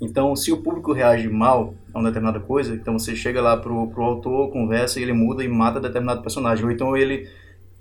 Então, 0.00 0.34
se 0.34 0.52
o 0.52 0.58
público 0.58 0.92
reage 0.92 1.28
mal 1.28 1.74
a 1.94 1.98
uma 1.98 2.08
determinada 2.08 2.40
coisa, 2.40 2.74
então 2.74 2.98
você 2.98 3.14
chega 3.14 3.40
lá 3.40 3.56
pro, 3.56 3.86
pro 3.86 4.02
autor, 4.02 4.50
conversa 4.50 4.98
e 4.98 5.02
ele 5.02 5.12
muda 5.12 5.42
e 5.42 5.48
mata 5.48 5.80
determinado 5.80 6.20
personagem. 6.20 6.64
Ou 6.64 6.70
então 6.70 6.96
ele 6.96 7.28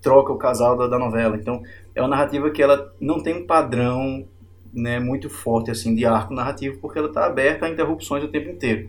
troca 0.06 0.32
o 0.32 0.38
casal 0.38 0.78
da, 0.78 0.86
da 0.86 1.00
novela. 1.00 1.36
Então, 1.36 1.63
é 1.96 2.00
uma 2.00 2.10
narrativa 2.10 2.52
que 2.52 2.62
ela 2.62 2.94
não 3.02 3.24
tem 3.24 3.41
um 3.41 3.48
padrão 3.48 4.24
né, 4.72 5.00
muito 5.00 5.32
forte 5.32 5.72
assim 5.72 5.96
de 5.96 6.06
arco 6.06 6.32
narrativo, 6.32 6.78
porque 6.80 7.00
ela 7.00 7.08
está 7.08 7.26
aberta 7.26 7.65
a 7.65 7.70
interrupções 7.70 8.24
o 8.24 8.28
tempo 8.28 8.47
inteiro. 8.47 8.88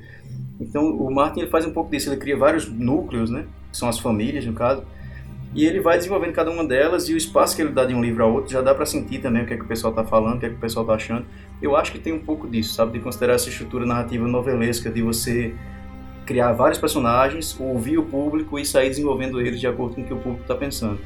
Então, 0.61 0.85
o 0.85 1.11
Martin 1.13 1.41
ele 1.41 1.51
faz 1.51 1.65
um 1.65 1.73
pouco 1.73 1.91
disso, 1.91 2.11
ele 2.11 2.19
cria 2.19 2.37
vários 2.37 2.69
núcleos, 2.69 3.31
né, 3.31 3.47
que 3.71 3.79
são 3.79 3.89
as 3.89 3.99
famílias, 3.99 4.45
no 4.45 4.53
caso, 4.53 4.83
e 5.55 5.65
ele 5.65 5.81
vai 5.81 5.97
desenvolvendo 5.97 6.35
cada 6.35 6.51
uma 6.51 6.67
delas 6.67 7.09
e 7.09 7.15
o 7.15 7.17
espaço 7.17 7.57
que 7.57 7.63
ele 7.63 7.73
dá 7.73 7.87
de 7.87 7.95
um 7.95 8.03
livro 8.03 8.23
a 8.23 8.27
outro 8.27 8.53
já 8.53 8.61
dá 8.61 8.75
para 8.75 8.85
sentir 8.85 9.21
também 9.23 9.43
o 9.43 9.47
que 9.47 9.55
é 9.55 9.57
que 9.57 9.63
o 9.63 9.67
pessoal 9.67 9.91
está 9.91 10.05
falando, 10.05 10.37
o 10.37 10.41
que 10.41 10.47
é 10.47 10.49
que 10.51 10.57
o 10.57 10.61
pessoal 10.61 10.85
está 10.85 10.97
achando. 10.97 11.25
Eu 11.63 11.75
acho 11.75 11.93
que 11.93 11.99
tem 11.99 12.13
um 12.13 12.19
pouco 12.19 12.47
disso, 12.47 12.75
sabe, 12.75 12.93
de 12.93 13.01
considerar 13.01 13.35
essa 13.35 13.49
estrutura 13.49 13.87
narrativa 13.87 14.29
novelesca, 14.29 14.91
de 14.91 15.01
você 15.01 15.55
criar 16.27 16.53
vários 16.53 16.79
personagens, 16.79 17.57
ouvir 17.59 17.97
o 17.97 18.03
público 18.03 18.59
e 18.59 18.67
sair 18.67 18.89
desenvolvendo 18.89 19.41
eles 19.41 19.61
de 19.61 19.67
acordo 19.67 19.95
com 19.95 20.03
o 20.03 20.05
que 20.05 20.13
o 20.13 20.19
público 20.19 20.43
está 20.43 20.55
pensando. 20.55 20.99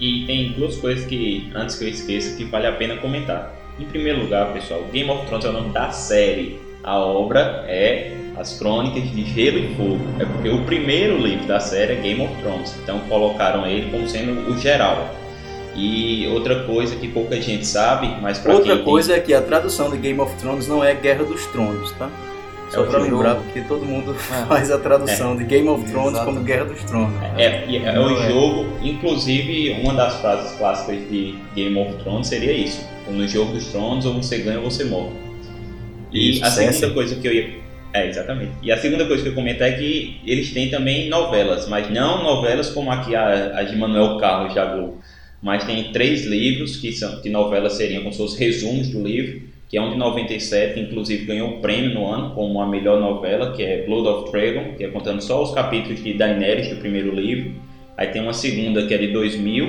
E 0.00 0.24
tem 0.26 0.52
duas 0.52 0.76
coisas 0.76 1.04
que, 1.04 1.50
antes 1.54 1.74
que 1.74 1.84
eu 1.84 1.88
esqueça, 1.88 2.36
que 2.36 2.44
vale 2.44 2.68
a 2.68 2.72
pena 2.72 2.96
comentar. 2.98 3.52
Em 3.78 3.84
primeiro 3.84 4.22
lugar, 4.22 4.52
pessoal, 4.52 4.84
Game 4.92 5.10
of 5.10 5.26
Thrones 5.26 5.44
é 5.44 5.48
o 5.48 5.52
nome 5.52 5.70
da 5.70 5.90
série. 5.90 6.60
A 6.84 6.96
obra 6.98 7.64
é 7.66 8.16
As 8.36 8.56
Crônicas 8.58 9.10
de 9.10 9.24
Gelo 9.24 9.58
e 9.58 9.74
Fogo. 9.74 10.00
É 10.20 10.24
porque 10.24 10.48
o 10.48 10.64
primeiro 10.64 11.18
livro 11.18 11.46
da 11.46 11.58
série 11.58 11.94
é 11.94 11.96
Game 11.96 12.24
of 12.24 12.32
Thrones. 12.40 12.76
Então 12.82 13.00
colocaram 13.08 13.66
ele 13.66 13.90
como 13.90 14.08
sendo 14.08 14.48
o 14.48 14.56
geral. 14.56 15.12
E 15.74 16.26
outra 16.28 16.64
coisa 16.64 16.96
que 16.96 17.08
pouca 17.08 17.40
gente 17.40 17.66
sabe, 17.66 18.08
mas 18.20 18.38
para 18.38 18.52
Outra 18.54 18.78
coisa 18.78 19.12
tem... 19.12 19.20
é 19.20 19.24
que 19.24 19.34
a 19.34 19.42
tradução 19.42 19.90
de 19.90 19.96
Game 19.96 20.18
of 20.20 20.34
Thrones 20.36 20.66
não 20.66 20.82
é 20.82 20.94
Guerra 20.94 21.24
dos 21.24 21.46
Tronos, 21.46 21.92
tá? 21.92 22.10
Só 22.70 22.84
é 22.84 22.86
para 22.86 22.98
lembrar, 22.98 23.36
porque 23.36 23.62
todo 23.62 23.84
mundo 23.84 24.12
é. 24.12 24.46
faz 24.46 24.70
a 24.70 24.78
tradução 24.78 25.34
é. 25.34 25.36
de 25.38 25.44
Game 25.44 25.68
of 25.68 25.84
Thrones 25.90 26.12
Exato. 26.12 26.26
como 26.26 26.40
Guerra 26.40 26.64
dos 26.66 26.84
Tronos. 26.84 27.22
É, 27.36 27.44
é, 27.44 27.76
é 27.76 27.98
o 27.98 28.10
é. 28.10 28.28
jogo, 28.28 28.66
inclusive, 28.82 29.70
uma 29.82 29.94
das 29.94 30.20
frases 30.20 30.56
clássicas 30.58 30.98
de 31.08 31.34
Game 31.54 31.78
of 31.78 31.94
Thrones 32.02 32.26
seria 32.26 32.52
isso: 32.52 32.86
no 33.08 33.26
jogo 33.26 33.52
dos 33.52 33.66
tronos, 33.68 34.04
ou 34.04 34.14
você 34.14 34.38
ganha 34.38 34.60
ou 34.60 34.70
você 34.70 34.84
morre. 34.84 35.12
E 36.12 36.30
Isso, 36.30 36.44
a 36.44 36.50
segunda 36.50 36.90
coisa 36.94 37.16
que 37.16 37.28
eu 37.28 37.32
ia. 37.32 37.68
É, 37.92 38.06
exatamente. 38.06 38.52
E 38.62 38.70
a 38.70 38.76
segunda 38.76 39.06
coisa 39.06 39.22
que 39.22 39.28
eu 39.30 39.34
comentar 39.34 39.68
é 39.68 39.72
que 39.72 40.20
eles 40.26 40.52
têm 40.52 40.70
também 40.70 41.08
novelas, 41.08 41.68
mas 41.68 41.90
não 41.90 42.22
novelas 42.22 42.70
como 42.70 42.90
aqui 42.90 43.16
a, 43.16 43.58
a 43.58 43.62
de 43.62 43.76
Manuel 43.76 44.18
Carlos 44.18 44.52
Globo. 44.52 44.98
Mas 45.40 45.64
tem 45.64 45.92
três 45.92 46.26
livros 46.26 46.76
que 46.76 46.92
são 46.92 47.20
que 47.22 47.30
novelas 47.30 47.74
seriam 47.74 48.02
como 48.02 48.12
se 48.12 48.18
fossem 48.18 48.38
resumos 48.38 48.88
do 48.88 49.02
livro, 49.02 49.42
que 49.68 49.76
é 49.76 49.82
um 49.82 49.90
de 49.90 49.96
97, 49.96 50.80
inclusive 50.80 51.26
ganhou 51.26 51.50
o 51.50 51.60
prêmio 51.60 51.92
no 51.92 52.06
ano 52.06 52.34
como 52.34 52.60
a 52.60 52.66
melhor 52.66 52.98
novela, 52.98 53.52
que 53.52 53.62
é 53.62 53.84
Blood 53.84 54.08
of 54.08 54.32
Dragon, 54.32 54.74
que 54.76 54.84
é 54.84 54.88
contando 54.88 55.20
só 55.20 55.42
os 55.42 55.52
capítulos 55.52 56.02
de 56.02 56.14
Daenerys 56.14 56.70
do 56.70 56.76
primeiro 56.76 57.14
livro. 57.14 57.52
Aí 57.96 58.06
tem 58.08 58.22
uma 58.22 58.32
segunda 58.32 58.86
que 58.86 58.94
é 58.94 58.98
de 58.98 59.08
2000, 59.08 59.68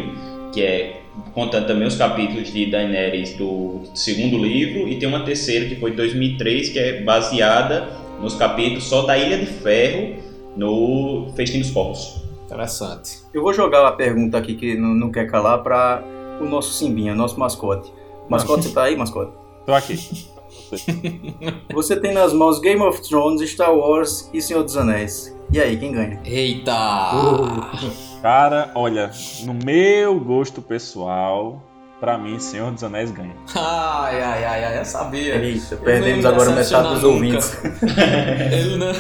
que 0.54 0.62
é 0.62 1.02
contando 1.34 1.68
também 1.68 1.86
os 1.86 1.98
capítulos 1.98 2.52
de 2.54 2.68
Daenerys 2.68 3.36
do 3.36 3.82
segundo 3.94 4.38
livro, 4.38 4.88
e 4.88 4.98
tem 4.98 5.10
uma 5.10 5.26
terceira 5.26 5.66
que 5.66 5.76
foi 5.76 5.92
de 5.92 5.98
2003, 5.98 6.70
que 6.70 6.80
é 6.80 7.02
baseada 7.02 7.90
nos 8.22 8.36
capítulos 8.36 8.86
só 8.86 9.02
da 9.02 9.18
Ilha 9.18 9.38
de 9.38 9.48
Ferro 9.48 10.16
no 10.56 11.34
Festim 11.36 11.60
dos 11.60 11.72
Corpos. 11.72 12.24
Interessante. 12.46 13.20
Eu 13.34 13.44
vou 13.44 13.54
jogar 13.54 13.82
uma 13.82 13.92
pergunta 13.92 14.38
aqui 14.38 14.56
que 14.56 14.76
não, 14.76 14.90
não 14.90 15.12
quer 15.12 15.30
calar 15.30 15.62
para 15.62 16.04
o 16.40 16.46
nosso 16.46 16.74
Simbinha, 16.74 17.14
nosso 17.14 17.38
mascote. 17.38 17.92
Mascote, 18.30 18.64
você 18.64 18.74
tá 18.74 18.84
aí, 18.84 18.96
mascote? 18.96 19.49
Tô 19.70 19.76
aqui. 19.76 20.26
Você 21.76 21.96
tem 21.96 22.12
nas 22.12 22.34
mãos 22.34 22.60
Game 22.60 22.82
of 22.82 23.08
Thrones, 23.08 23.48
Star 23.52 23.72
Wars 23.72 24.28
e 24.34 24.42
Senhor 24.42 24.64
dos 24.64 24.76
Anéis. 24.76 25.38
E 25.54 25.62
aí, 25.62 25.78
quem 25.78 25.92
ganha? 25.92 26.20
Eita! 26.26 26.74
Cara, 28.20 28.72
olha, 28.74 29.12
no 29.44 29.54
meu 29.54 30.20
gosto 30.20 30.60
pessoal, 30.60 31.62
pra 32.00 32.18
mim, 32.18 32.40
Senhor 32.40 32.72
dos 32.72 32.84
Anéis 32.84 33.12
ganha. 33.12 33.36
Ai, 33.54 34.20
ai, 34.20 34.44
ai, 34.44 34.64
ai, 34.64 34.80
eu 34.80 34.86
sabia. 34.86 35.36
Eita, 35.36 35.76
Ele 35.76 35.84
perdemos 35.84 36.26
agora 36.26 36.50
me 36.50 36.56
metade 36.56 36.88
dos 36.88 37.04
decepcionar 37.04 37.06
ouvintes. 37.06 37.58
Ele 38.52 38.78
não... 38.78 38.92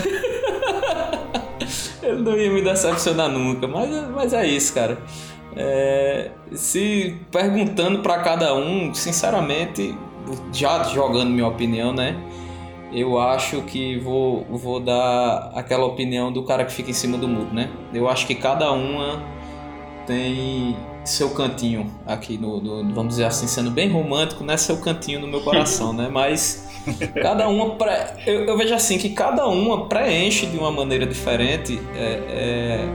Ele 2.03 2.21
não 2.21 2.37
ia 2.37 2.51
me 2.51 2.61
decepcionar 2.61 3.27
nunca, 3.27 3.67
mas, 3.67 3.89
mas 4.11 4.33
é 4.33 4.45
isso, 4.45 4.71
cara. 4.75 4.99
É, 5.55 6.29
se 6.53 7.17
perguntando 7.31 8.03
pra 8.03 8.19
cada 8.19 8.53
um, 8.53 8.93
sinceramente, 8.93 9.97
já 10.53 10.83
jogando 10.83 11.29
minha 11.29 11.47
opinião, 11.47 11.93
né? 11.93 12.15
Eu 12.91 13.19
acho 13.19 13.61
que 13.61 13.97
vou, 13.99 14.43
vou 14.49 14.79
dar 14.79 15.51
aquela 15.53 15.85
opinião 15.85 16.31
do 16.31 16.41
cara 16.43 16.65
que 16.65 16.71
fica 16.71 16.89
em 16.89 16.93
cima 16.93 17.17
do 17.17 17.27
muro, 17.27 17.53
né? 17.53 17.69
Eu 17.93 18.09
acho 18.09 18.25
que 18.25 18.33
cada 18.33 18.71
uma 18.71 19.21
tem 20.07 20.75
seu 21.05 21.29
cantinho 21.31 21.89
aqui 22.05 22.37
no, 22.37 22.59
no- 22.59 22.93
vamos 22.93 23.09
dizer 23.09 23.25
assim, 23.25 23.47
sendo 23.47 23.69
bem 23.71 23.89
romântico, 23.89 24.43
né? 24.43 24.57
Seu 24.57 24.77
cantinho 24.77 25.19
no 25.19 25.27
meu 25.27 25.41
coração, 25.41 25.93
né? 25.93 26.09
Mas 26.11 26.67
cada 27.21 27.47
uma 27.47 27.75
pré- 27.75 28.15
eu, 28.25 28.45
eu 28.45 28.57
vejo 28.57 28.73
assim 28.73 28.97
que 28.97 29.09
cada 29.09 29.47
uma 29.47 29.85
preenche 29.85 30.45
de 30.47 30.57
uma 30.57 30.71
maneira 30.71 31.05
diferente 31.05 31.79
é, 31.95 32.19
é, 32.29 32.89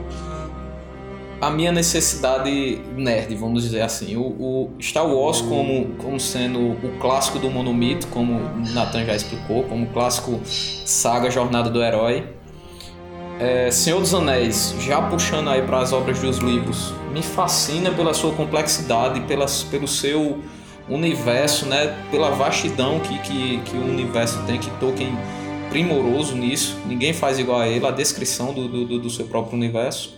a 1.41 1.51
minha 1.51 1.70
necessidade 1.72 2.78
nerd, 2.97 3.35
vamos 3.35 3.62
dizer 3.64 3.82
assim. 3.82 4.16
O, 4.16 4.20
o 4.22 4.70
Star 4.80 5.07
Wars 5.07 5.41
como, 5.43 5.95
como 5.99 6.18
sendo 6.18 6.59
o 6.59 6.99
clássico 7.01 7.39
do 7.39 7.51
monomito, 7.51 8.07
como 8.09 8.35
o 8.35 8.72
Nathan 8.72 9.05
já 9.05 9.14
explicou, 9.14 9.64
como 9.64 9.85
o 9.85 9.89
clássico 9.89 10.41
saga 10.45 11.30
Jornada 11.30 11.68
do 11.70 11.82
Herói. 11.82 12.24
É, 13.39 13.70
Senhor 13.70 14.01
dos 14.01 14.14
Anéis, 14.14 14.74
já 14.80 15.03
puxando 15.03 15.51
aí 15.51 15.61
para 15.62 15.80
as 15.80 15.93
obras 15.93 16.20
dos 16.20 16.39
livros, 16.39 16.95
me 17.12 17.20
fascina 17.20 17.91
pela 17.91 18.14
sua 18.14 18.32
complexidade, 18.32 19.20
pelas, 19.22 19.64
pelo 19.64 19.89
seu 19.89 20.41
universo, 20.89 21.66
né? 21.66 21.97
Pela 22.11 22.30
vastidão 22.30 23.01
que, 23.01 23.18
que, 23.18 23.59
que 23.64 23.76
o 23.76 23.82
universo 23.85 24.41
tem, 24.47 24.59
que 24.59 24.70
Tolkien 24.78 25.16
primoroso 25.68 26.37
nisso. 26.37 26.76
Ninguém 26.87 27.12
faz 27.12 27.39
igual 27.39 27.59
a 27.61 27.68
ele, 27.68 27.85
a 27.85 27.91
descrição 27.91 28.53
do, 28.55 28.68
do- 28.68 28.99
do 29.01 29.11
seu 29.11 29.26
próprio 29.26 29.57
universo. 29.59 30.14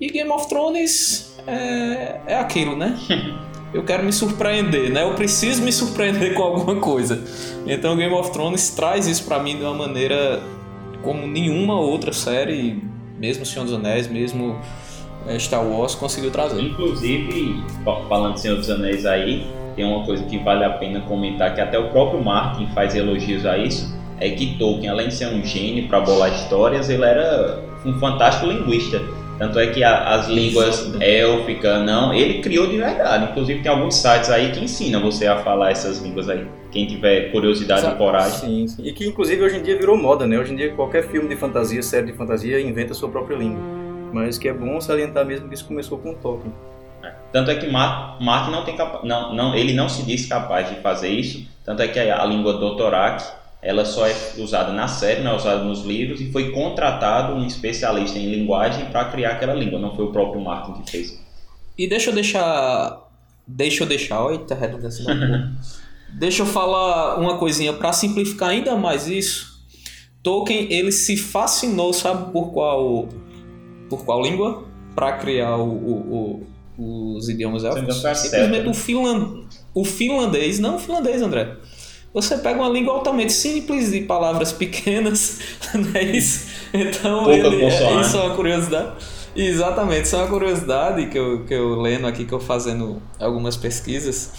E 0.00 0.08
Game 0.08 0.30
of 0.30 0.48
Thrones 0.48 1.36
é, 1.46 2.20
é 2.26 2.34
aquilo, 2.38 2.76
né? 2.76 2.96
Eu 3.74 3.84
quero 3.84 4.04
me 4.04 4.12
surpreender, 4.12 4.90
né? 4.90 5.02
Eu 5.02 5.14
preciso 5.14 5.62
me 5.62 5.72
surpreender 5.72 6.32
com 6.34 6.42
alguma 6.42 6.76
coisa. 6.76 7.22
Então 7.66 7.96
Game 7.96 8.14
of 8.14 8.30
Thrones 8.30 8.70
traz 8.70 9.06
isso 9.06 9.24
pra 9.24 9.38
mim 9.42 9.56
de 9.56 9.62
uma 9.62 9.74
maneira 9.74 10.40
como 11.02 11.26
nenhuma 11.26 11.78
outra 11.78 12.12
série, 12.12 12.82
mesmo 13.18 13.44
Senhor 13.44 13.64
dos 13.64 13.74
Anéis, 13.74 14.08
mesmo 14.08 14.58
eh, 15.26 15.38
Star 15.38 15.64
Wars, 15.64 15.94
conseguiu 15.94 16.30
trazer. 16.30 16.60
Inclusive, 16.60 17.62
fa- 17.84 18.02
falando 18.08 18.34
de 18.34 18.40
Senhor 18.40 18.56
dos 18.56 18.70
Anéis 18.70 19.04
aí, 19.04 19.46
tem 19.74 19.84
uma 19.84 20.04
coisa 20.06 20.24
que 20.24 20.38
vale 20.38 20.64
a 20.64 20.70
pena 20.70 21.00
comentar, 21.02 21.54
que 21.54 21.60
até 21.60 21.78
o 21.78 21.90
próprio 21.90 22.22
Martin 22.24 22.66
faz 22.74 22.94
elogios 22.94 23.44
a 23.44 23.58
isso, 23.58 23.94
é 24.18 24.30
que 24.30 24.56
Tolkien, 24.58 24.88
além 24.88 25.08
de 25.08 25.14
ser 25.16 25.26
um 25.28 25.44
gênio 25.44 25.86
para 25.86 26.00
bolar 26.00 26.32
histórias, 26.34 26.88
ele 26.88 27.04
era 27.04 27.62
um 27.84 27.98
fantástico 28.00 28.46
linguista. 28.46 29.00
Tanto 29.38 29.58
é 29.58 29.66
que 29.66 29.84
a- 29.84 30.14
as 30.14 30.28
línguas 30.28 30.92
élfica, 31.00 31.78
não, 31.80 32.12
ele 32.14 32.40
criou 32.40 32.66
de 32.66 32.78
verdade. 32.78 33.30
Inclusive 33.30 33.60
tem 33.62 33.70
alguns 33.70 33.94
sites 33.96 34.30
aí 34.30 34.50
que 34.50 34.64
ensinam 34.64 35.02
você 35.02 35.26
a 35.26 35.36
falar 35.38 35.70
essas 35.72 35.98
línguas 36.00 36.28
aí. 36.28 36.46
Quem 36.72 36.86
tiver 36.86 37.30
curiosidade 37.32 37.80
Exato. 37.80 37.96
e 37.96 37.98
coragem. 37.98 38.38
Sim, 38.38 38.68
sim. 38.68 38.82
E 38.84 38.92
que 38.92 39.06
inclusive 39.06 39.42
hoje 39.42 39.56
em 39.58 39.62
dia 39.62 39.76
virou 39.78 39.96
moda, 39.96 40.26
né? 40.26 40.38
Hoje 40.38 40.52
em 40.52 40.56
dia 40.56 40.72
qualquer 40.72 41.04
filme 41.08 41.28
de 41.28 41.36
fantasia, 41.36 41.82
série 41.82 42.06
de 42.06 42.12
fantasia, 42.14 42.60
inventa 42.60 42.92
a 42.92 42.94
sua 42.94 43.08
própria 43.08 43.36
língua. 43.36 43.60
Mas 44.12 44.38
que 44.38 44.48
é 44.48 44.52
bom 44.52 44.80
salientar 44.80 45.24
mesmo 45.26 45.48
que 45.48 45.54
isso 45.54 45.66
começou 45.66 45.98
com 45.98 46.10
o 46.12 46.14
Tolkien. 46.14 46.52
Tanto 47.32 47.50
é 47.50 47.54
que 47.56 47.66
Mar- 47.70 48.16
Martin 48.20 48.50
não 48.50 48.64
tem 48.64 48.76
capa- 48.76 49.00
não, 49.04 49.34
não, 49.34 49.54
ele 49.54 49.72
não 49.74 49.88
se 49.88 50.02
diz 50.04 50.26
capaz 50.26 50.68
de 50.68 50.76
fazer 50.76 51.08
isso. 51.08 51.46
Tanto 51.64 51.82
é 51.82 51.88
que 51.88 51.98
a, 51.98 52.24
língua 52.24 52.54
Dothorak, 52.54 53.22
ela 53.62 53.84
só 53.84 54.06
é 54.06 54.14
usada 54.38 54.72
na 54.72 54.86
série, 54.88 55.22
não 55.22 55.32
é 55.32 55.36
usada 55.36 55.64
nos 55.64 55.82
livros, 55.84 56.20
e 56.20 56.30
foi 56.30 56.50
contratado 56.52 57.34
um 57.34 57.44
especialista 57.46 58.18
em 58.18 58.30
linguagem 58.30 58.86
para 58.86 59.06
criar 59.06 59.32
aquela 59.32 59.54
língua. 59.54 59.78
Não 59.78 59.94
foi 59.96 60.04
o 60.06 60.12
próprio 60.12 60.40
Martin 60.40 60.80
que 60.82 60.90
fez. 60.90 61.18
E 61.76 61.88
deixa 61.88 62.10
eu 62.10 62.14
deixar. 62.14 63.02
Deixa 63.46 63.82
eu 63.84 63.88
deixar. 63.88 64.30
Eita, 64.32 64.54
redundância 64.54 65.04
da. 65.04 65.50
Deixa 66.18 66.42
eu 66.42 66.46
falar 66.46 67.18
uma 67.18 67.36
coisinha 67.36 67.72
para 67.72 67.92
simplificar 67.92 68.50
ainda 68.50 68.76
mais 68.76 69.06
isso. 69.08 69.60
Tolkien 70.22 70.72
ele 70.72 70.90
se 70.92 71.16
fascinou, 71.16 71.92
sabe 71.92 72.32
por 72.32 72.52
qual 72.52 73.08
por 73.90 74.04
qual 74.04 74.22
língua? 74.22 74.64
Para 74.94 75.12
criar 75.18 75.56
o, 75.56 75.68
o- 75.68 76.46
o- 76.78 77.16
os 77.16 77.28
idiomas 77.28 77.64
élficos. 77.64 78.00
faz 78.00 78.18
Simplesmente 78.18 78.68
o, 78.68 78.74
finlan, 78.74 79.44
o 79.74 79.84
finlandês, 79.84 80.58
não 80.58 80.76
o 80.76 80.78
finlandês, 80.78 81.20
André. 81.20 81.56
Você 82.16 82.38
pega 82.38 82.58
uma 82.62 82.70
língua 82.70 82.94
altamente 82.94 83.30
simples 83.30 83.90
de 83.92 84.00
palavras 84.00 84.50
pequenas, 84.50 85.38
não 85.74 85.90
é 85.94 86.02
isso? 86.02 86.46
Então 86.72 87.30
ele, 87.30 87.62
é, 87.66 88.00
isso 88.00 88.16
é 88.16 88.22
uma 88.22 88.34
curiosidade. 88.34 88.92
Exatamente, 89.36 90.04
isso 90.06 90.16
é 90.16 90.20
uma 90.20 90.28
curiosidade 90.28 91.06
que 91.10 91.18
eu, 91.18 91.44
que 91.44 91.52
eu 91.52 91.78
lendo 91.78 92.06
aqui, 92.06 92.24
que 92.24 92.32
eu 92.32 92.40
fazendo 92.40 93.02
algumas 93.20 93.54
pesquisas, 93.54 94.32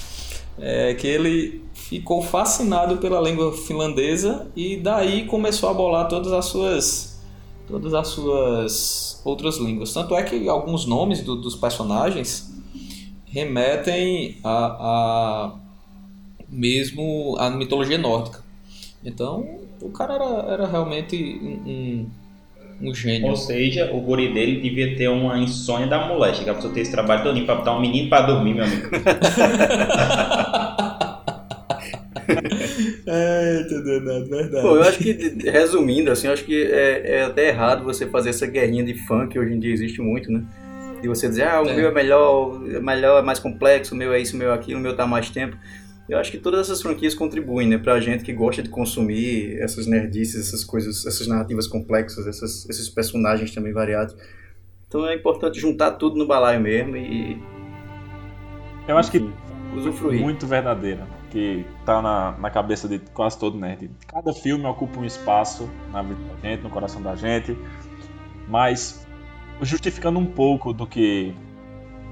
é 0.58 0.96
que 0.96 1.06
ele 1.06 1.64
ficou 1.76 2.24
fascinado 2.24 2.98
pela 2.98 3.22
língua 3.22 3.54
finlandesa 3.56 4.48
e 4.56 4.78
daí 4.78 5.26
começou 5.26 5.70
a 5.70 5.74
bolar 5.76 6.08
todas 6.08 6.34
as 6.34 6.46
suas 6.46 7.22
todas 7.68 7.94
as 7.94 8.08
suas 8.08 9.22
outras 9.24 9.58
línguas. 9.58 9.94
Tanto 9.94 10.16
é 10.16 10.24
que 10.24 10.50
alguns 10.50 10.88
nomes 10.88 11.22
do- 11.22 11.36
dos 11.36 11.56
personagens 11.56 12.52
remetem 13.26 14.40
a, 14.44 14.66
a 14.66 15.67
mesmo 16.50 17.36
à 17.40 17.50
mitologia 17.50 17.98
nórdica. 17.98 18.44
Então, 19.04 19.60
o 19.82 19.90
cara 19.90 20.16
era, 20.16 20.54
era 20.54 20.68
realmente 20.68 21.16
um, 21.16 21.70
um, 22.82 22.90
um 22.90 22.94
gênio. 22.96 23.30
Ou 23.30 23.36
seja, 23.36 23.92
o 23.94 24.02
guri 24.02 24.34
dele 24.34 24.62
devia 24.62 24.96
ter 24.96 25.08
uma 25.08 25.38
insônia 25.38 25.88
da 25.88 26.08
moléstia, 26.08 26.44
que 26.44 26.50
a 26.50 26.54
pessoa 26.56 26.74
ter 26.74 26.82
esse 26.82 26.92
trabalho 26.92 27.24
todo 27.24 27.46
para 27.46 27.56
botar 27.56 27.78
um 27.78 27.82
menino 27.82 28.10
para 28.10 28.26
dormir, 28.26 28.56
meu 28.56 28.64
amigo. 28.66 28.90
É, 33.08 33.62
entendeu? 33.62 34.04
Verdade. 34.28 34.62
Pô, 34.62 34.76
eu 34.76 34.84
acho 34.84 34.98
que, 35.00 35.14
resumindo, 35.50 36.12
assim, 36.12 36.28
eu 36.28 36.34
acho 36.34 36.44
que 36.44 36.64
é, 36.64 37.20
é 37.20 37.24
até 37.24 37.48
errado 37.48 37.84
você 37.84 38.06
fazer 38.06 38.32
essa 38.32 38.46
guerrinha 38.46 38.84
de 38.84 38.94
fã 39.06 39.28
que 39.28 39.40
hoje 39.40 39.54
em 39.54 39.60
dia 39.60 39.74
existe 39.74 40.02
muito, 40.02 40.32
né? 40.32 40.44
E 41.02 41.08
você 41.08 41.30
dizer, 41.30 41.44
ah, 41.48 41.62
o 41.62 41.70
É. 41.70 41.76
meu 41.76 41.88
é 41.88 41.92
melhor, 41.94 42.62
é 42.70 42.80
melhor, 42.80 43.20
é 43.20 43.26
mais 43.26 43.40
complexo, 43.40 43.94
o 43.94 43.98
meu 43.98 44.12
é 44.14 44.20
isso, 44.20 44.36
o 44.36 44.40
meu 44.40 44.52
é 44.52 44.56
aquilo, 44.56 44.80
o 44.80 44.84
meu 44.84 44.96
tá 44.96 45.04
há 45.04 45.08
mais 45.08 45.30
tempo. 45.30 45.56
Eu 46.10 46.18
acho 46.18 46.32
que 46.32 46.38
todas 46.38 46.62
essas 46.62 46.82
franquias 46.82 47.14
contribuem, 47.14 47.68
né, 47.68 47.78
pra 47.78 48.00
gente 48.00 48.24
que 48.24 48.32
gosta 48.32 48.64
de 48.64 48.70
consumir 48.70 49.60
essas 49.60 49.86
nerdices, 49.86 50.48
essas 50.48 50.64
coisas, 50.64 51.06
essas 51.06 51.28
narrativas 51.28 51.68
complexas, 51.68 52.26
essas, 52.26 52.68
esses 52.70 52.88
personagens 52.88 53.54
também 53.54 53.74
variados. 53.74 54.16
Então 54.88 55.06
é 55.06 55.14
importante 55.14 55.60
juntar 55.60 55.92
tudo 55.92 56.16
no 56.18 56.26
balaio 56.26 56.62
mesmo 56.62 56.96
e 56.96 57.38
Eu 58.88 58.98
acho 58.98 59.12
que 59.12 59.18
enfim, 59.18 59.34
usufruir. 59.76 60.22
muito 60.22 60.48
verdadeira, 60.48 61.06
que 61.30 61.66
tá 61.86 62.02
na, 62.02 62.38
na 62.38 62.50
cabeça 62.50 62.88
de 62.88 63.00
quase 63.00 63.38
todo 63.38 63.58
nerd. 63.58 63.92
Cada 64.08 64.34
filme 64.34 64.66
ocupa 64.66 65.02
um 65.02 65.06
espaço 65.06 65.70
na 65.92 66.02
vida 66.02 66.22
da 66.24 66.50
gente, 66.50 66.64
no 66.64 66.70
coração 66.70 67.02
da 67.02 67.16
gente, 67.16 67.58
mas 68.48 69.06
justificando 69.62 70.18
um 70.20 70.26
pouco 70.26 70.72
do 70.72 70.88
que 70.88 71.34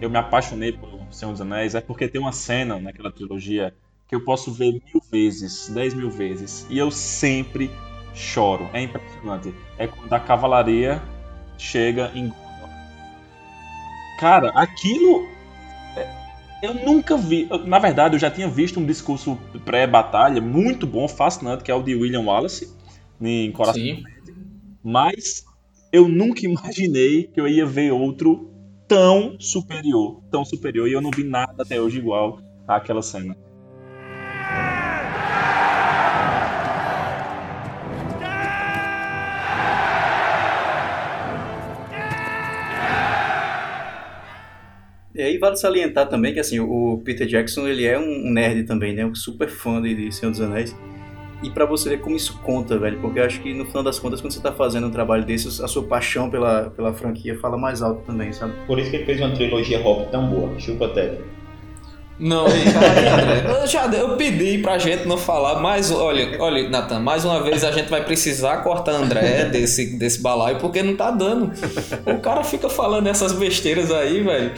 eu 0.01 0.09
me 0.09 0.17
apaixonei 0.17 0.73
por 0.73 0.95
Senhor 1.11 1.31
dos 1.31 1.39
Anéis 1.39 1.75
é 1.75 1.81
porque 1.81 2.09
tem 2.09 2.19
uma 2.19 2.33
cena 2.33 2.77
naquela 2.77 3.09
trilogia 3.09 3.73
que 4.07 4.15
eu 4.15 4.21
posso 4.23 4.51
ver 4.51 4.71
mil 4.73 5.01
vezes, 5.11 5.69
dez 5.69 5.93
mil 5.93 6.09
vezes, 6.09 6.65
e 6.69 6.77
eu 6.77 6.91
sempre 6.91 7.69
choro. 8.13 8.69
É 8.73 8.81
impressionante. 8.81 9.53
É 9.77 9.87
quando 9.87 10.13
a 10.13 10.19
cavalaria 10.19 11.01
chega 11.57 12.11
em 12.15 12.31
Cara, 14.19 14.49
aquilo. 14.49 15.27
é, 15.97 16.07
Eu 16.61 16.73
nunca 16.73 17.17
vi. 17.17 17.49
Na 17.65 17.79
verdade, 17.79 18.15
eu 18.15 18.19
já 18.19 18.31
tinha 18.31 18.47
visto 18.47 18.79
um 18.79 18.85
discurso 18.85 19.37
pré-batalha 19.65 20.41
muito 20.41 20.87
bom, 20.87 21.07
fascinante, 21.07 21.63
que 21.63 21.71
é 21.71 21.75
o 21.75 21.83
de 21.83 21.95
William 21.95 22.21
Wallace, 22.21 22.73
em 23.21 23.51
Coração. 23.51 23.81
Sim. 23.81 24.03
Mas 24.81 25.43
eu 25.91 26.07
nunca 26.07 26.45
imaginei 26.45 27.23
que 27.23 27.39
eu 27.41 27.47
ia 27.47 27.65
ver 27.65 27.91
outro 27.91 28.49
tão 28.87 29.35
superior. 29.39 30.21
Tão 30.31 30.45
superior. 30.45 30.87
E 30.87 30.93
eu 30.93 31.01
não 31.01 31.11
vi 31.11 31.23
nada 31.23 31.63
até 31.63 31.81
hoje 31.81 31.97
igual 31.97 32.39
àquela 32.67 33.01
cena. 33.01 33.35
Aí 45.25 45.37
vale 45.37 45.57
salientar 45.57 46.07
também 46.07 46.33
que 46.33 46.39
assim, 46.39 46.59
o 46.59 47.01
Peter 47.03 47.27
Jackson 47.27 47.67
ele 47.67 47.85
é 47.85 47.97
um 47.97 48.31
nerd 48.31 48.63
também, 48.63 48.93
né? 48.93 49.05
Um 49.05 49.15
super 49.15 49.49
fã 49.49 49.81
de 49.81 50.11
Senhor 50.11 50.31
dos 50.31 50.41
Anéis. 50.41 50.75
E 51.43 51.49
pra 51.49 51.65
você 51.65 51.89
ver 51.89 51.99
como 51.99 52.15
isso 52.15 52.39
conta, 52.43 52.77
velho, 52.77 52.99
porque 52.99 53.19
eu 53.19 53.23
acho 53.23 53.41
que 53.41 53.53
no 53.53 53.65
final 53.65 53.83
das 53.83 53.99
contas, 53.99 54.21
quando 54.21 54.33
você 54.33 54.41
tá 54.41 54.51
fazendo 54.51 54.87
um 54.87 54.91
trabalho 54.91 55.25
desse, 55.25 55.61
a 55.61 55.67
sua 55.67 55.83
paixão 55.83 56.29
pela, 56.29 56.71
pela 56.71 56.93
franquia 56.93 57.37
fala 57.39 57.57
mais 57.57 57.81
alto 57.81 58.01
também, 58.03 58.31
sabe? 58.31 58.53
Por 58.65 58.79
isso 58.79 58.89
que 58.89 58.97
ele 58.97 59.05
fez 59.05 59.19
uma 59.19 59.31
trilogia 59.31 59.79
Hobbit 59.79 60.11
tão 60.11 60.27
boa. 60.27 60.59
Chupa, 60.59 60.87
Ted. 60.89 61.19
Não. 62.17 62.45
Eu, 63.61 63.67
já, 63.67 63.85
eu 63.87 64.15
pedi 64.15 64.59
pra 64.59 64.77
gente 64.77 65.07
não 65.07 65.17
falar, 65.17 65.59
mas 65.59 65.91
olha, 65.91 66.37
olha, 66.39 66.69
Nathan, 66.69 66.99
mais 66.99 67.25
uma 67.25 67.41
vez 67.43 67.63
a 67.63 67.71
gente 67.71 67.89
vai 67.89 68.03
precisar 68.03 68.57
cortar 68.57 68.93
André 68.93 69.45
desse, 69.45 69.97
desse 69.97 70.21
balaio 70.21 70.57
porque 70.57 70.81
não 70.81 70.95
tá 70.95 71.11
dando. 71.11 71.51
O 72.05 72.19
cara 72.19 72.43
fica 72.43 72.69
falando 72.69 73.07
essas 73.07 73.33
besteiras 73.33 73.91
aí, 73.91 74.21
velho. 74.21 74.53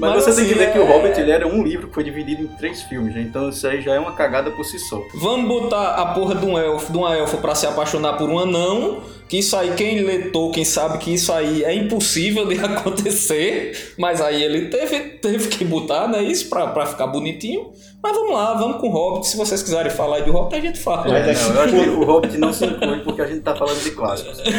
Mas, 0.00 0.24
você 0.24 0.34
tem 0.34 0.44
que 0.46 0.54
assim, 0.54 0.58
ver 0.66 0.72
que 0.72 0.78
o 0.78 0.82
é- 0.82 0.86
Hobbit 0.92 1.20
ele 1.20 1.30
era 1.30 1.46
um 1.46 1.62
livro 1.62 1.88
que 1.88 1.94
foi 1.94 2.02
dividido 2.04 2.42
em 2.42 2.46
três 2.48 2.82
filmes, 2.82 3.14
né? 3.14 3.20
Então 3.22 3.48
isso 3.48 3.66
aí 3.66 3.80
já 3.80 3.94
é 3.94 3.98
uma 3.98 4.12
cagada 4.12 4.50
por 4.50 4.64
si 4.64 4.78
só. 4.78 5.00
Vamos 5.14 5.46
botar 5.48 5.94
a 5.94 6.06
porra 6.06 6.34
de 6.34 6.44
um 6.46 6.58
elfo, 6.58 6.90
de 6.90 6.98
uma 6.98 7.14
elfa 7.16 7.36
pra 7.36 7.54
se 7.54 7.66
apaixonar 7.66 8.14
por 8.14 8.28
um 8.28 8.38
anão. 8.38 9.00
Que 9.28 9.38
isso 9.38 9.56
aí, 9.56 9.72
quem 9.76 10.00
lê 10.02 10.18
Tolkien 10.30 10.64
sabe 10.64 10.98
que 10.98 11.14
isso 11.14 11.32
aí 11.32 11.62
é 11.62 11.72
impossível 11.72 12.46
de 12.46 12.58
acontecer. 12.64 13.94
Mas 13.96 14.20
aí 14.20 14.42
ele 14.42 14.66
teve, 14.66 14.98
teve 15.18 15.46
que 15.48 15.64
botar, 15.64 16.08
né? 16.08 16.20
Isso 16.20 16.48
pra, 16.48 16.66
pra 16.66 16.84
ficar 16.86 17.06
bonitinho. 17.06 17.70
Mas 18.02 18.12
vamos 18.16 18.32
lá, 18.32 18.54
vamos 18.54 18.78
com 18.80 18.88
o 18.88 18.90
Hobbit. 18.90 19.28
Se 19.28 19.36
vocês 19.36 19.62
quiserem 19.62 19.92
falar 19.92 20.16
aí 20.16 20.22
do 20.24 20.32
Hobbit, 20.32 20.56
a 20.56 20.60
gente 20.60 20.80
fala. 20.80 21.06
Mas 21.06 21.28
é 21.28 21.34
Não, 21.48 21.54
eu 21.54 21.60
acho 21.62 21.72
que 21.74 21.88
o 21.90 22.04
Hobbit 22.04 22.38
não 22.38 22.52
se 22.52 22.64
inclui 22.64 23.00
porque 23.00 23.22
a 23.22 23.26
gente 23.26 23.42
tá 23.42 23.54
falando 23.54 23.78
de 23.80 23.90
clássicos. 23.92 24.42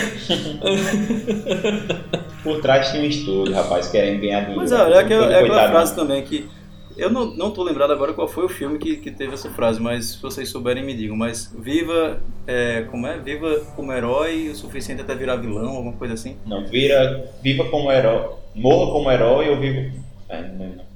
Por 2.44 2.60
trás 2.60 2.90
tinha 2.90 3.04
um 3.04 3.06
estúdio, 3.06 3.54
rapaz, 3.54 3.88
querendo 3.90 4.22
ganhar 4.22 4.42
dinheiro. 4.42 4.62
Mas 4.62 4.72
é, 4.72 4.76
é, 4.76 4.98
aquela, 5.00 5.34
é 5.34 5.40
aquela 5.42 5.70
frase 5.70 5.96
também 5.96 6.24
que. 6.24 6.50
Eu 6.98 7.10
não, 7.10 7.26
não 7.36 7.52
tô 7.52 7.64
lembrado 7.64 7.92
agora 7.92 8.14
qual 8.14 8.28
foi 8.28 8.44
o 8.46 8.50
filme 8.50 8.78
que, 8.78 8.98
que 8.98 9.10
teve 9.10 9.34
essa 9.34 9.50
frase, 9.50 9.80
mas 9.80 10.08
se 10.08 10.22
vocês 10.22 10.50
souberem 10.50 10.84
me 10.84 10.94
digam. 10.94 11.16
Mas 11.16 11.54
viva. 11.58 12.22
é, 12.46 12.82
como 12.92 13.08
é? 13.08 13.18
Viva 13.18 13.62
como 13.76 13.94
herói 13.94 14.50
o 14.50 14.56
suficiente 14.56 15.02
até 15.02 15.16
virar 15.16 15.38
vilão, 15.38 15.78
alguma 15.78 15.94
coisa 15.94 16.16
assim. 16.16 16.38
Não, 16.46 16.66
vira, 16.66 17.32
viva 17.42 17.64
como 17.66 17.92
herói, 17.92 18.32
morra 18.54 18.92
como 18.92 19.12
herói 19.12 19.50
ou 19.50 19.58
viva... 19.58 19.92
É, 20.28 20.42
não. 20.42 20.92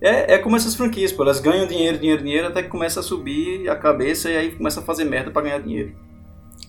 É, 0.00 0.34
é 0.34 0.38
como 0.38 0.56
essas 0.56 0.74
franquias, 0.74 1.12
pô. 1.12 1.22
Elas 1.22 1.40
ganham 1.40 1.66
dinheiro, 1.66 1.98
dinheiro, 1.98 2.22
dinheiro, 2.22 2.46
até 2.46 2.62
que 2.62 2.68
começa 2.68 3.00
a 3.00 3.02
subir 3.02 3.68
a 3.68 3.74
cabeça 3.74 4.30
e 4.30 4.36
aí 4.36 4.50
começa 4.52 4.80
a 4.80 4.84
fazer 4.84 5.04
merda 5.04 5.30
pra 5.30 5.42
ganhar 5.42 5.58
dinheiro. 5.58 5.94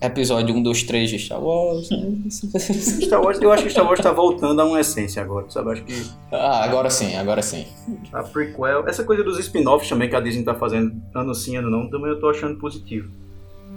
Episódio 0.02 0.56
1, 0.56 0.64
2, 0.64 0.84
3 0.84 1.10
de 1.10 1.20
Star 1.20 1.44
Wars. 1.44 1.90
né? 1.90 2.30
Star 2.32 3.22
Wars, 3.22 3.42
eu 3.42 3.52
acho 3.52 3.64
que 3.64 3.70
Star 3.70 3.86
Wars 3.86 4.00
tá 4.00 4.14
voltando 4.14 4.62
a 4.62 4.66
uma 4.66 4.80
essência 4.80 5.22
agora, 5.22 5.50
sabe? 5.50 5.72
Acho 5.72 5.84
que 5.84 6.06
ah, 6.32 6.64
agora 6.64 6.90
sim, 6.90 7.16
agora 7.18 7.42
sim. 7.42 7.66
a 8.14 8.24
prequel, 8.24 8.88
essa 8.88 9.04
coisa 9.04 9.24
dos 9.24 9.38
spin-offs 9.40 9.90
também 9.90 10.10
que 10.10 10.16
a 10.16 10.22
Disney 10.22 10.44
tá 10.44 10.56
fazendo 10.56 10.94
ano 11.14 11.36
sim, 11.36 11.58
ano 11.58 11.70
não, 11.70 11.90
também 11.90 12.10
eu 12.12 12.20
tô 12.20 12.30
achando 12.30 12.58
positivo. 12.58 13.12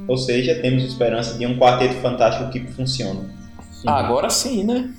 Ou 0.06 0.16
seja, 0.16 0.60
temos 0.60 0.84
esperança 0.84 1.36
de 1.36 1.44
um 1.44 1.58
quarteto 1.58 1.94
fantástico 1.94 2.50
que 2.50 2.60
funcione. 2.72 3.28
Ah, 3.84 3.98
agora 3.98 4.30
sim, 4.30 4.62
né? 4.62 4.94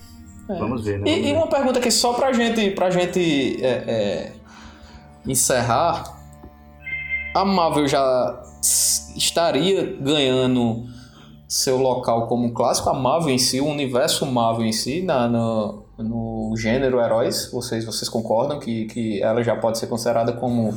É. 0.50 0.56
Vamos 0.56 0.84
ver, 0.84 1.00
né? 1.00 1.10
E, 1.10 1.30
e 1.30 1.34
uma 1.34 1.48
pergunta 1.48 1.80
aqui 1.80 1.90
só 1.90 2.14
pra 2.14 2.34
gente, 2.34 2.72
pra 2.72 2.90
gente 2.90 3.64
é, 3.64 3.70
é, 3.70 4.32
encerrar. 5.26 6.22
A 7.34 7.46
Marvel 7.46 7.88
já 7.88 8.44
estaria 9.16 9.98
ganhando 10.00 10.86
seu 11.54 11.78
local 11.78 12.26
como 12.28 12.46
um 12.46 12.54
clássico? 12.54 12.90
A 12.90 12.94
Marvel 12.94 13.30
em 13.34 13.38
si, 13.38 13.62
o 13.62 13.68
universo 13.68 14.26
Marvel 14.26 14.66
em 14.66 14.72
si, 14.72 15.04
na, 15.04 15.28
no, 15.28 15.86
no 15.98 16.54
gênero 16.58 17.00
heróis, 17.00 17.50
vocês, 17.52 17.86
vocês 17.86 18.10
concordam 18.10 18.60
que, 18.60 18.86
que 18.86 19.22
ela 19.22 19.44
já 19.44 19.56
pode 19.56 19.78
ser 19.78 19.86
considerada 19.88 20.34
como 20.34 20.74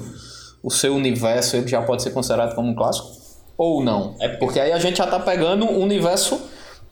o 0.62 0.70
seu 0.70 0.94
universo, 0.94 1.56
ele 1.56 1.66
já 1.66 1.80
pode 1.80 2.02
ser 2.02 2.10
considerado 2.10 2.54
como 2.54 2.68
um 2.68 2.74
clássico? 2.74 3.08
Ou 3.56 3.82
não? 3.82 4.14
É 4.20 4.28
porque- 4.28 4.60
aí 4.60 4.70
a 4.72 4.78
gente 4.78 4.98
já 4.98 5.06
tá 5.06 5.18
pegando 5.18 5.64
um 5.64 5.80
universo 5.82 6.38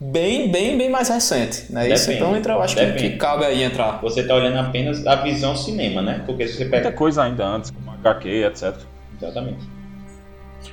bem, 0.00 0.50
bem, 0.50 0.78
bem 0.78 0.88
mais 0.88 1.10
recente, 1.10 1.70
né? 1.70 1.86
Isso, 1.90 2.06
Depende, 2.06 2.24
então 2.24 2.36
entra, 2.36 2.54
eu 2.54 2.62
acho 2.62 2.74
que, 2.76 2.92
que 2.92 3.10
cabe 3.18 3.44
aí 3.44 3.62
entrar. 3.62 4.00
Você 4.00 4.26
tá 4.26 4.34
olhando 4.34 4.56
apenas 4.58 5.06
a 5.06 5.16
visão 5.16 5.54
cinema, 5.54 6.00
né? 6.00 6.22
Porque 6.24 6.48
se 6.48 6.54
você 6.54 6.64
Muita 6.64 6.78
pega... 6.84 6.92
coisa 6.92 7.22
ainda 7.22 7.46
antes, 7.46 7.70
como 7.70 7.90
HQ, 7.90 8.28
etc. 8.46 8.74
Exatamente. 9.20 9.73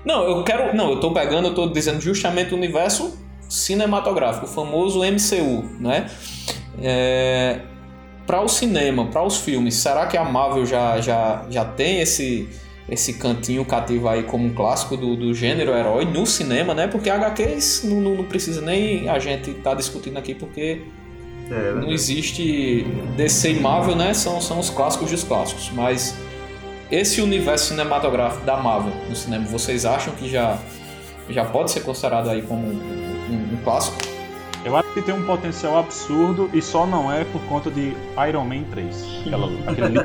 Não, 0.05 0.23
eu 0.23 0.43
quero. 0.43 0.75
Não, 0.75 0.91
eu 0.91 0.99
tô 0.99 1.11
pegando, 1.11 1.49
eu 1.49 1.53
tô 1.53 1.67
dizendo 1.67 2.01
justamente 2.01 2.53
o 2.53 2.57
universo 2.57 3.17
cinematográfico, 3.49 4.45
o 4.45 4.49
famoso 4.49 4.99
MCU, 4.99 5.63
né? 5.79 6.09
É, 6.81 7.61
para 8.25 8.41
o 8.41 8.47
cinema, 8.47 9.07
para 9.07 9.23
os 9.23 9.37
filmes, 9.37 9.75
será 9.75 10.05
que 10.05 10.15
a 10.17 10.23
Marvel 10.23 10.65
já, 10.65 11.01
já, 11.01 11.45
já 11.49 11.65
tem 11.65 11.99
esse, 11.99 12.47
esse 12.87 13.13
cantinho 13.15 13.65
cativo 13.65 14.07
aí 14.07 14.23
como 14.23 14.45
um 14.45 14.53
clássico 14.53 14.95
do, 14.95 15.17
do 15.17 15.33
gênero 15.33 15.71
herói 15.71 16.05
no 16.05 16.25
cinema, 16.25 16.73
né? 16.73 16.87
Porque 16.87 17.09
HQs 17.09 17.83
não, 17.83 17.99
não, 17.99 18.15
não 18.15 18.23
precisa 18.23 18.61
nem 18.61 19.09
a 19.09 19.19
gente 19.19 19.53
tá 19.55 19.73
discutindo 19.73 20.17
aqui, 20.17 20.33
porque 20.33 20.83
É, 21.49 21.73
não 21.73 21.91
existe 21.91 22.85
DC 23.17 23.51
e 23.51 23.59
Marvel, 23.59 23.95
né? 23.95 24.13
São, 24.13 24.39
são 24.39 24.59
os 24.59 24.69
clássicos 24.69 25.11
dos 25.11 25.23
clássicos. 25.25 25.69
Mas 25.73 26.15
esse 26.91 27.21
universo 27.21 27.69
cinematográfico 27.69 28.45
da 28.45 28.57
Marvel 28.57 28.93
no 29.09 29.15
cinema, 29.15 29.45
vocês 29.45 29.85
acham 29.85 30.13
que 30.15 30.29
já, 30.29 30.57
já 31.29 31.45
pode 31.45 31.71
ser 31.71 31.81
considerado 31.81 32.29
aí 32.29 32.41
como 32.41 32.67
um, 32.67 32.71
um- 33.29 33.53
um 33.53 33.57
clássico? 33.63 33.97
Eu 34.63 34.75
acho 34.75 34.93
que 34.93 35.01
tem 35.01 35.15
um 35.15 35.23
potencial 35.25 35.79
absurdo 35.79 36.47
e 36.53 36.61
só 36.61 36.85
não 36.85 37.11
é 37.11 37.23
por 37.23 37.41
conta 37.43 37.71
de 37.71 37.95
Iron 38.29 38.45
Man 38.45 38.63
3. 38.69 39.05
Aquela, 39.25 39.47
aquele 39.65 39.99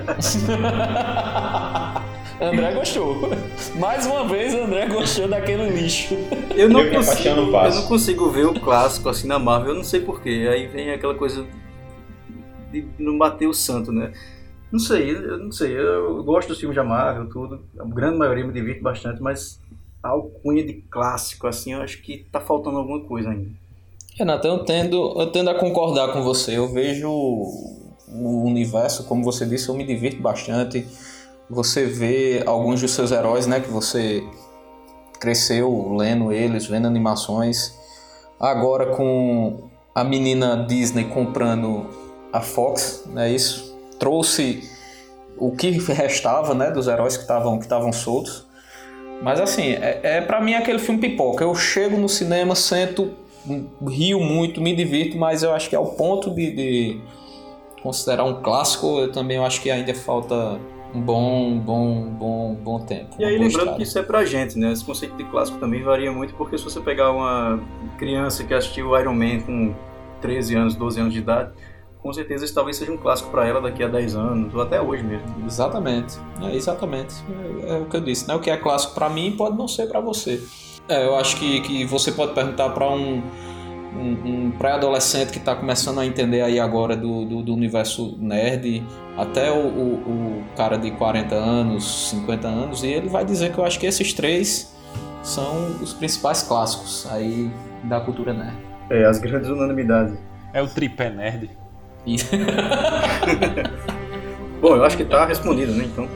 André 2.41 2.73
gostou. 2.75 3.31
Mais 3.79 4.07
uma 4.07 4.27
vez, 4.27 4.55
André 4.55 4.87
gostou 4.87 5.29
daquele 5.29 5.69
lixo. 5.71 6.15
Eu 6.55 6.69
não, 6.69 6.81
Eu 6.81 6.95
consigo, 6.95 7.29
eu 7.29 7.75
não 7.75 7.83
consigo 7.87 8.31
ver 8.31 8.47
o 8.47 8.55
clássico 8.61 9.09
assim 9.09 9.27
na 9.27 9.39
Marvel, 9.39 9.71
eu 9.73 9.77
não 9.77 9.85
sei 9.85 10.01
porquê. 10.01 10.49
Aí 10.51 10.67
vem 10.67 10.91
aquela 10.91 11.15
coisa 11.15 11.45
de 12.73 12.87
não 12.99 13.17
bater 13.19 13.47
o 13.47 13.55
santo, 13.55 13.91
né? 13.93 14.13
Não 14.71 14.79
sei, 14.81 15.11
eu 15.11 15.39
não 15.39 15.53
sei. 15.53 15.79
Eu 15.79 16.23
gosto 16.25 16.49
dos 16.49 16.59
filmes 16.59 16.77
da 16.77 16.85
Marvel, 16.85 17.29
tudo. 17.29 17.61
A 17.79 17.85
grande 17.85 18.19
maioria 18.19 18.45
me 18.45 18.53
divirte 18.53 18.81
bastante, 18.81 19.23
mas 19.23 19.61
a 20.03 20.09
alcunha 20.09 20.65
de 20.65 20.75
clássico, 20.75 21.47
assim, 21.47 21.73
eu 21.73 21.83
acho 21.83 22.03
que 22.03 22.27
tá 22.31 22.41
faltando 22.41 22.79
alguma 22.79 23.01
coisa 23.01 23.31
ainda. 23.31 23.51
Renato, 24.15 24.47
eu 24.47 24.65
tendo, 24.65 25.21
eu 25.21 25.31
tendo 25.31 25.51
a 25.51 25.55
concordar 25.55 26.13
com 26.13 26.23
você. 26.23 26.57
Eu 26.57 26.69
vejo 26.69 27.11
o 27.11 28.45
universo, 28.45 29.05
como 29.05 29.23
você 29.23 29.45
disse, 29.45 29.69
eu 29.69 29.75
me 29.75 29.85
divirto 29.85 30.21
bastante. 30.21 30.87
Você 31.49 31.85
vê 31.85 32.43
alguns 32.47 32.81
dos 32.81 32.91
seus 32.93 33.13
heróis, 33.13 33.47
né, 33.47 33.61
que 33.61 33.69
você 33.69 34.25
cresceu 35.21 35.95
lendo 35.95 36.33
eles, 36.33 36.67
vendo 36.67 36.87
animações. 36.87 37.75
Agora 38.39 38.95
com 38.97 39.69
a 39.95 40.03
menina 40.03 40.67
Disney 40.69 41.05
comprando 41.05 41.87
a 42.33 42.41
Fox, 42.41 43.05
né, 43.07 43.31
isso 43.33 43.66
trouxe 43.99 44.63
o 45.37 45.51
que 45.51 45.71
restava, 45.71 46.55
né, 46.55 46.71
dos 46.71 46.89
heróis 46.89 47.17
que 47.17 47.23
estavam 47.23 47.59
que 47.59 47.65
estavam 47.65 47.93
soltos. 47.93 48.47
Mas 49.23 49.41
assim, 49.41 49.73
é, 49.73 50.01
é 50.03 50.21
para 50.21 50.41
mim 50.41 50.55
aquele 50.55 50.79
filme 50.79 51.01
pipoca. 51.01 51.45
Eu 51.45 51.55
chego 51.55 51.97
no 51.97 52.09
cinema, 52.09 52.55
sento, 52.55 53.15
rio 53.87 54.21
muito, 54.21 54.61
me 54.61 54.75
divirto, 54.75 55.17
mas 55.17 55.43
eu 55.43 55.53
acho 55.53 55.69
que 55.69 55.77
ao 55.77 55.87
ponto 55.87 56.31
de, 56.31 56.51
de 56.53 57.01
considerar 57.83 58.25
um 58.25 58.43
clássico, 58.43 58.99
eu 58.99 59.13
também 59.13 59.39
acho 59.39 59.61
que 59.61 59.71
ainda 59.71 59.95
falta 59.95 60.59
um 60.95 61.01
bom, 61.01 61.59
bom, 61.59 62.03
bom, 62.11 62.55
bom 62.55 62.81
tempo. 62.81 63.17
E 63.19 63.25
aí 63.25 63.33
lembrando 63.33 63.49
estrada. 63.49 63.77
que 63.77 63.83
isso 63.83 63.99
é 63.99 64.03
pra 64.03 64.25
gente, 64.25 64.59
né? 64.59 64.73
Esse 64.73 64.85
conceito 64.85 65.17
de 65.17 65.25
clássico 65.25 65.59
também 65.59 65.83
varia 65.83 66.13
muito, 66.13 66.35
porque 66.35 66.57
se 66.57 66.65
você 66.65 66.81
pegar 66.81 67.11
uma 67.11 67.61
criança 67.99 68.45
que 68.45 68.55
assistiu 68.55 68.99
Iron 68.99 69.15
Man 69.15 69.41
com 69.41 69.75
13 70.21 70.57
anos, 70.57 70.75
12 70.75 71.01
anos 71.01 71.13
de 71.13 71.21
idade, 71.21 71.53
com 72.07 72.13
certeza 72.13 72.45
esse 72.45 72.55
talvez 72.55 72.77
seja 72.77 72.93
um 72.93 72.97
clássico 72.97 73.31
para 73.31 73.49
ela 73.49 73.61
daqui 73.61 73.83
a 73.83 73.89
10 73.89 74.15
anos, 74.15 74.55
ou 74.55 74.63
até 74.63 74.81
hoje 74.81 75.03
mesmo. 75.03 75.27
Exatamente, 75.45 76.17
é, 76.41 76.55
exatamente. 76.55 77.17
É, 77.65 77.73
é, 77.73 77.79
o 77.79 77.87
que 77.87 77.97
eu 77.97 78.01
disse, 78.01 78.29
né? 78.29 78.35
O 78.37 78.39
que 78.39 78.49
é 78.49 78.57
clássico 78.57 78.95
para 78.95 79.09
mim 79.09 79.35
pode 79.37 79.59
não 79.59 79.67
ser 79.67 79.89
para 79.89 79.99
você. 79.99 80.41
É, 80.89 81.05
eu 81.05 81.17
acho 81.17 81.37
que, 81.37 81.61
que 81.63 81.85
você 81.85 82.13
pode 82.13 82.33
perguntar 82.33 82.69
para 82.69 82.89
um, 82.89 83.21
um, 83.97 84.13
um 84.25 84.51
pré-adolescente 84.53 85.33
que 85.33 85.39
está 85.39 85.57
começando 85.57 85.99
a 85.99 86.07
entender 86.07 86.43
aí 86.43 86.61
agora 86.61 86.97
do, 86.97 87.25
do, 87.25 87.43
do 87.43 87.53
universo 87.53 88.17
nerd, 88.21 88.85
até 89.17 89.51
o, 89.51 89.67
o, 89.67 89.95
o, 89.95 90.45
cara 90.57 90.77
de 90.77 90.93
40 90.93 91.35
anos, 91.35 92.11
50 92.11 92.47
anos, 92.47 92.85
e 92.85 92.87
ele 92.87 93.09
vai 93.09 93.25
dizer 93.25 93.53
que 93.53 93.59
eu 93.59 93.65
acho 93.65 93.81
que 93.81 93.87
esses 93.87 94.13
três 94.13 94.73
são 95.25 95.73
os 95.83 95.93
principais 95.93 96.45
clássicos 96.45 97.05
aí 97.11 97.51
da 97.83 98.01
cultura 98.01 98.33
nerd. 98.33 98.57
É, 98.91 99.05
as 99.05 99.19
grandes 99.19 99.51
unanimidades. 99.51 100.17
É 100.53 100.63
o 100.63 100.69
tripé 100.69 101.11
nerd. 101.11 101.51
Bom, 104.61 104.77
eu 104.77 104.85
acho 104.85 104.97
que 104.97 105.05
tá 105.05 105.27
respondido, 105.27 105.73
né? 105.73 105.85
Então. 105.85 106.09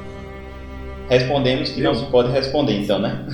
Respondemos 1.08 1.70
que 1.70 1.82
não 1.82 1.92
se 1.94 2.06
pode 2.06 2.30
responder, 2.30 2.80
então, 2.80 3.00
né? 3.00 3.26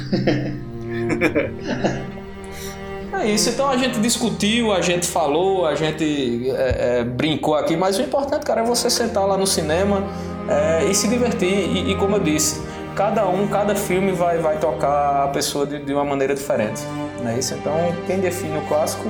É 3.12 3.30
isso, 3.30 3.48
então 3.48 3.68
a 3.68 3.76
gente 3.76 4.00
discutiu, 4.00 4.72
a 4.72 4.80
gente 4.80 5.06
falou, 5.06 5.66
a 5.66 5.74
gente 5.74 6.50
é, 6.50 6.98
é, 6.98 7.04
brincou 7.04 7.54
aqui, 7.54 7.76
mas 7.76 7.98
o 7.98 8.02
importante, 8.02 8.44
cara, 8.44 8.60
é 8.60 8.64
você 8.64 8.90
sentar 8.90 9.26
lá 9.26 9.38
no 9.38 9.46
cinema 9.46 10.04
é, 10.48 10.84
e 10.84 10.94
se 10.94 11.08
divertir. 11.08 11.48
E, 11.48 11.92
e, 11.92 11.96
como 11.96 12.16
eu 12.16 12.20
disse, 12.20 12.62
cada 12.94 13.26
um, 13.26 13.48
cada 13.48 13.74
filme 13.74 14.12
vai, 14.12 14.38
vai 14.38 14.58
tocar 14.58 15.24
a 15.24 15.28
pessoa 15.28 15.66
de, 15.66 15.78
de 15.78 15.94
uma 15.94 16.04
maneira 16.04 16.34
diferente. 16.34 16.82
Não 17.22 17.30
é 17.30 17.38
isso? 17.38 17.54
Então, 17.54 17.72
quem 18.06 18.20
define 18.20 18.58
o 18.58 18.62
clássico 18.62 19.08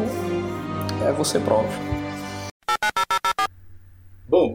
é 1.07 1.13
você 1.13 1.41
próprio. 1.41 1.96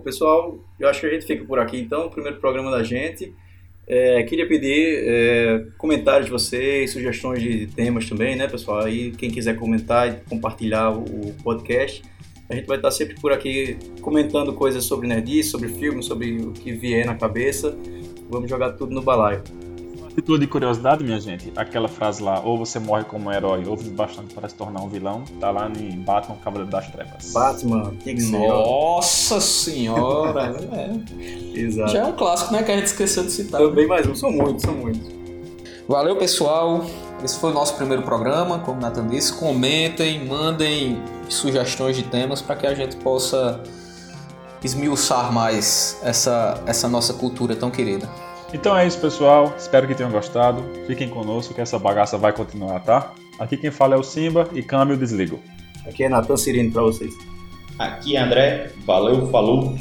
Pessoal, 0.02 0.60
eu 0.80 0.88
acho 0.88 1.02
que 1.02 1.08
a 1.08 1.10
gente 1.10 1.26
fica 1.26 1.45
por 1.45 1.60
aqui 1.60 1.80
então, 1.80 2.08
o 2.08 2.10
primeiro 2.10 2.39
programa 2.39 2.72
da 2.72 2.84
gente. 2.84 3.34
É, 3.88 4.24
queria 4.24 4.47
pedir 4.47 5.04
é, 5.06 5.66
comentários 5.78 6.26
de 6.26 6.32
vocês, 6.32 6.91
sugestões 6.91 7.41
de 7.41 7.68
temas 7.68 8.08
também, 8.08 8.36
né, 8.36 8.47
pessoal? 8.47 8.80
Aí 8.80 9.12
quem 9.12 9.30
quiser 9.30 9.58
comentar 9.58 10.08
e 10.08 10.30
compartilhar 10.30 10.91
o 10.91 11.34
podcast, 11.43 12.02
a 12.49 12.56
gente 12.56 12.68
vai 12.68 12.78
estar 12.78 12.91
sempre 12.91 13.16
por 13.20 13.32
aqui 13.32 13.78
comentando 14.02 14.54
coisas 14.54 14.84
sobre 14.84 15.08
nerdice, 15.08 15.49
sobre 15.49 15.70
filmes, 15.70 16.06
sobre 16.06 16.38
o 16.41 16.52
que 16.52 16.72
vier 16.74 17.06
na 17.06 17.16
cabeça. 17.16 17.78
Vamos 18.30 18.49
jogar 18.49 18.72
tudo 18.74 18.93
no 18.93 19.02
balaio. 19.02 19.41
Título 20.16 20.38
de 20.38 20.45
curiosidade, 20.45 21.03
minha 21.03 21.20
gente, 21.20 21.51
aquela 21.55 21.88
frase 21.88 22.22
lá, 22.22 22.41
ou 22.41 22.57
você 22.57 22.80
morre 22.80 23.05
como 23.05 23.30
um 23.30 23.32
herói, 23.32 23.64
ou 23.66 23.78
vive 23.78 23.91
bastante 23.91 24.34
para 24.34 24.49
se 24.49 24.55
tornar 24.55 24.82
um 24.82 24.89
vilão, 24.89 25.24
tá 25.39 25.51
lá 25.51 25.70
em 25.70 25.99
Batman 26.01 26.36
Cavaleiro 26.43 26.70
das 26.70 26.88
Trevas. 26.91 27.32
Batman, 27.32 27.93
que 28.03 28.16
que 28.16 28.24
Nossa 28.24 29.39
senhora! 29.39 30.53
é. 30.74 31.59
Exato. 31.59 31.91
Já 31.91 31.99
é 31.99 32.05
um 32.05 32.12
clássico, 32.12 32.51
né, 32.51 32.62
que 32.62 32.72
a 32.72 32.76
gente 32.76 32.88
esqueceu 32.88 33.24
de 33.24 33.32
citar. 33.32 33.62
Também 33.62 33.88
mais 33.88 34.05
um, 34.05 34.14
são 34.14 34.32
muitos, 34.32 34.64
são 34.64 34.74
muitos. 34.74 35.09
Valeu, 35.88 36.16
pessoal. 36.18 36.86
Esse 37.24 37.39
foi 37.39 37.51
o 37.51 37.53
nosso 37.53 37.76
primeiro 37.76 38.03
programa, 38.03 38.59
como 38.59 38.80
o 38.80 38.82
Nathan 38.82 39.07
disse. 39.07 39.34
Comentem, 39.34 40.26
mandem 40.26 41.01
sugestões 41.30 41.95
de 41.95 42.03
temas 42.03 42.41
para 42.41 42.55
que 42.55 42.68
a 42.68 42.74
gente 42.74 42.95
possa 42.97 43.62
esmiuçar 44.64 45.32
mais 45.32 45.99
essa, 46.03 46.62
essa 46.66 46.88
nossa 46.88 47.14
cultura 47.14 47.55
tão 47.55 47.72
querida. 47.72 48.09
Então 48.54 48.78
é 48.78 48.86
isso, 48.86 48.99
pessoal. 48.99 49.54
Espero 49.58 49.88
que 49.88 49.95
tenham 49.95 50.12
gostado. 50.12 50.64
Fiquem 50.86 51.10
conosco 51.10 51.54
que 51.54 51.62
essa 51.62 51.80
bagaça 51.80 52.18
vai 52.18 52.34
continuar, 52.34 52.80
tá? 52.82 53.14
Aqui 53.39 53.56
quem 53.58 53.72
fala 53.72 53.95
é 53.95 53.97
o 53.97 54.04
Simba 54.04 54.49
e 54.54 54.62
câmbio 54.62 54.97
desligo. 54.97 55.39
Aqui 55.88 56.04
é 56.04 56.10
Natan 56.10 56.38
Cirino 56.38 56.72
para 56.72 56.82
vocês. 56.84 57.14
Aqui 57.80 58.16
é 58.16 58.20
André. 58.20 58.72
Valeu, 58.86 59.28
falou. 59.30 59.76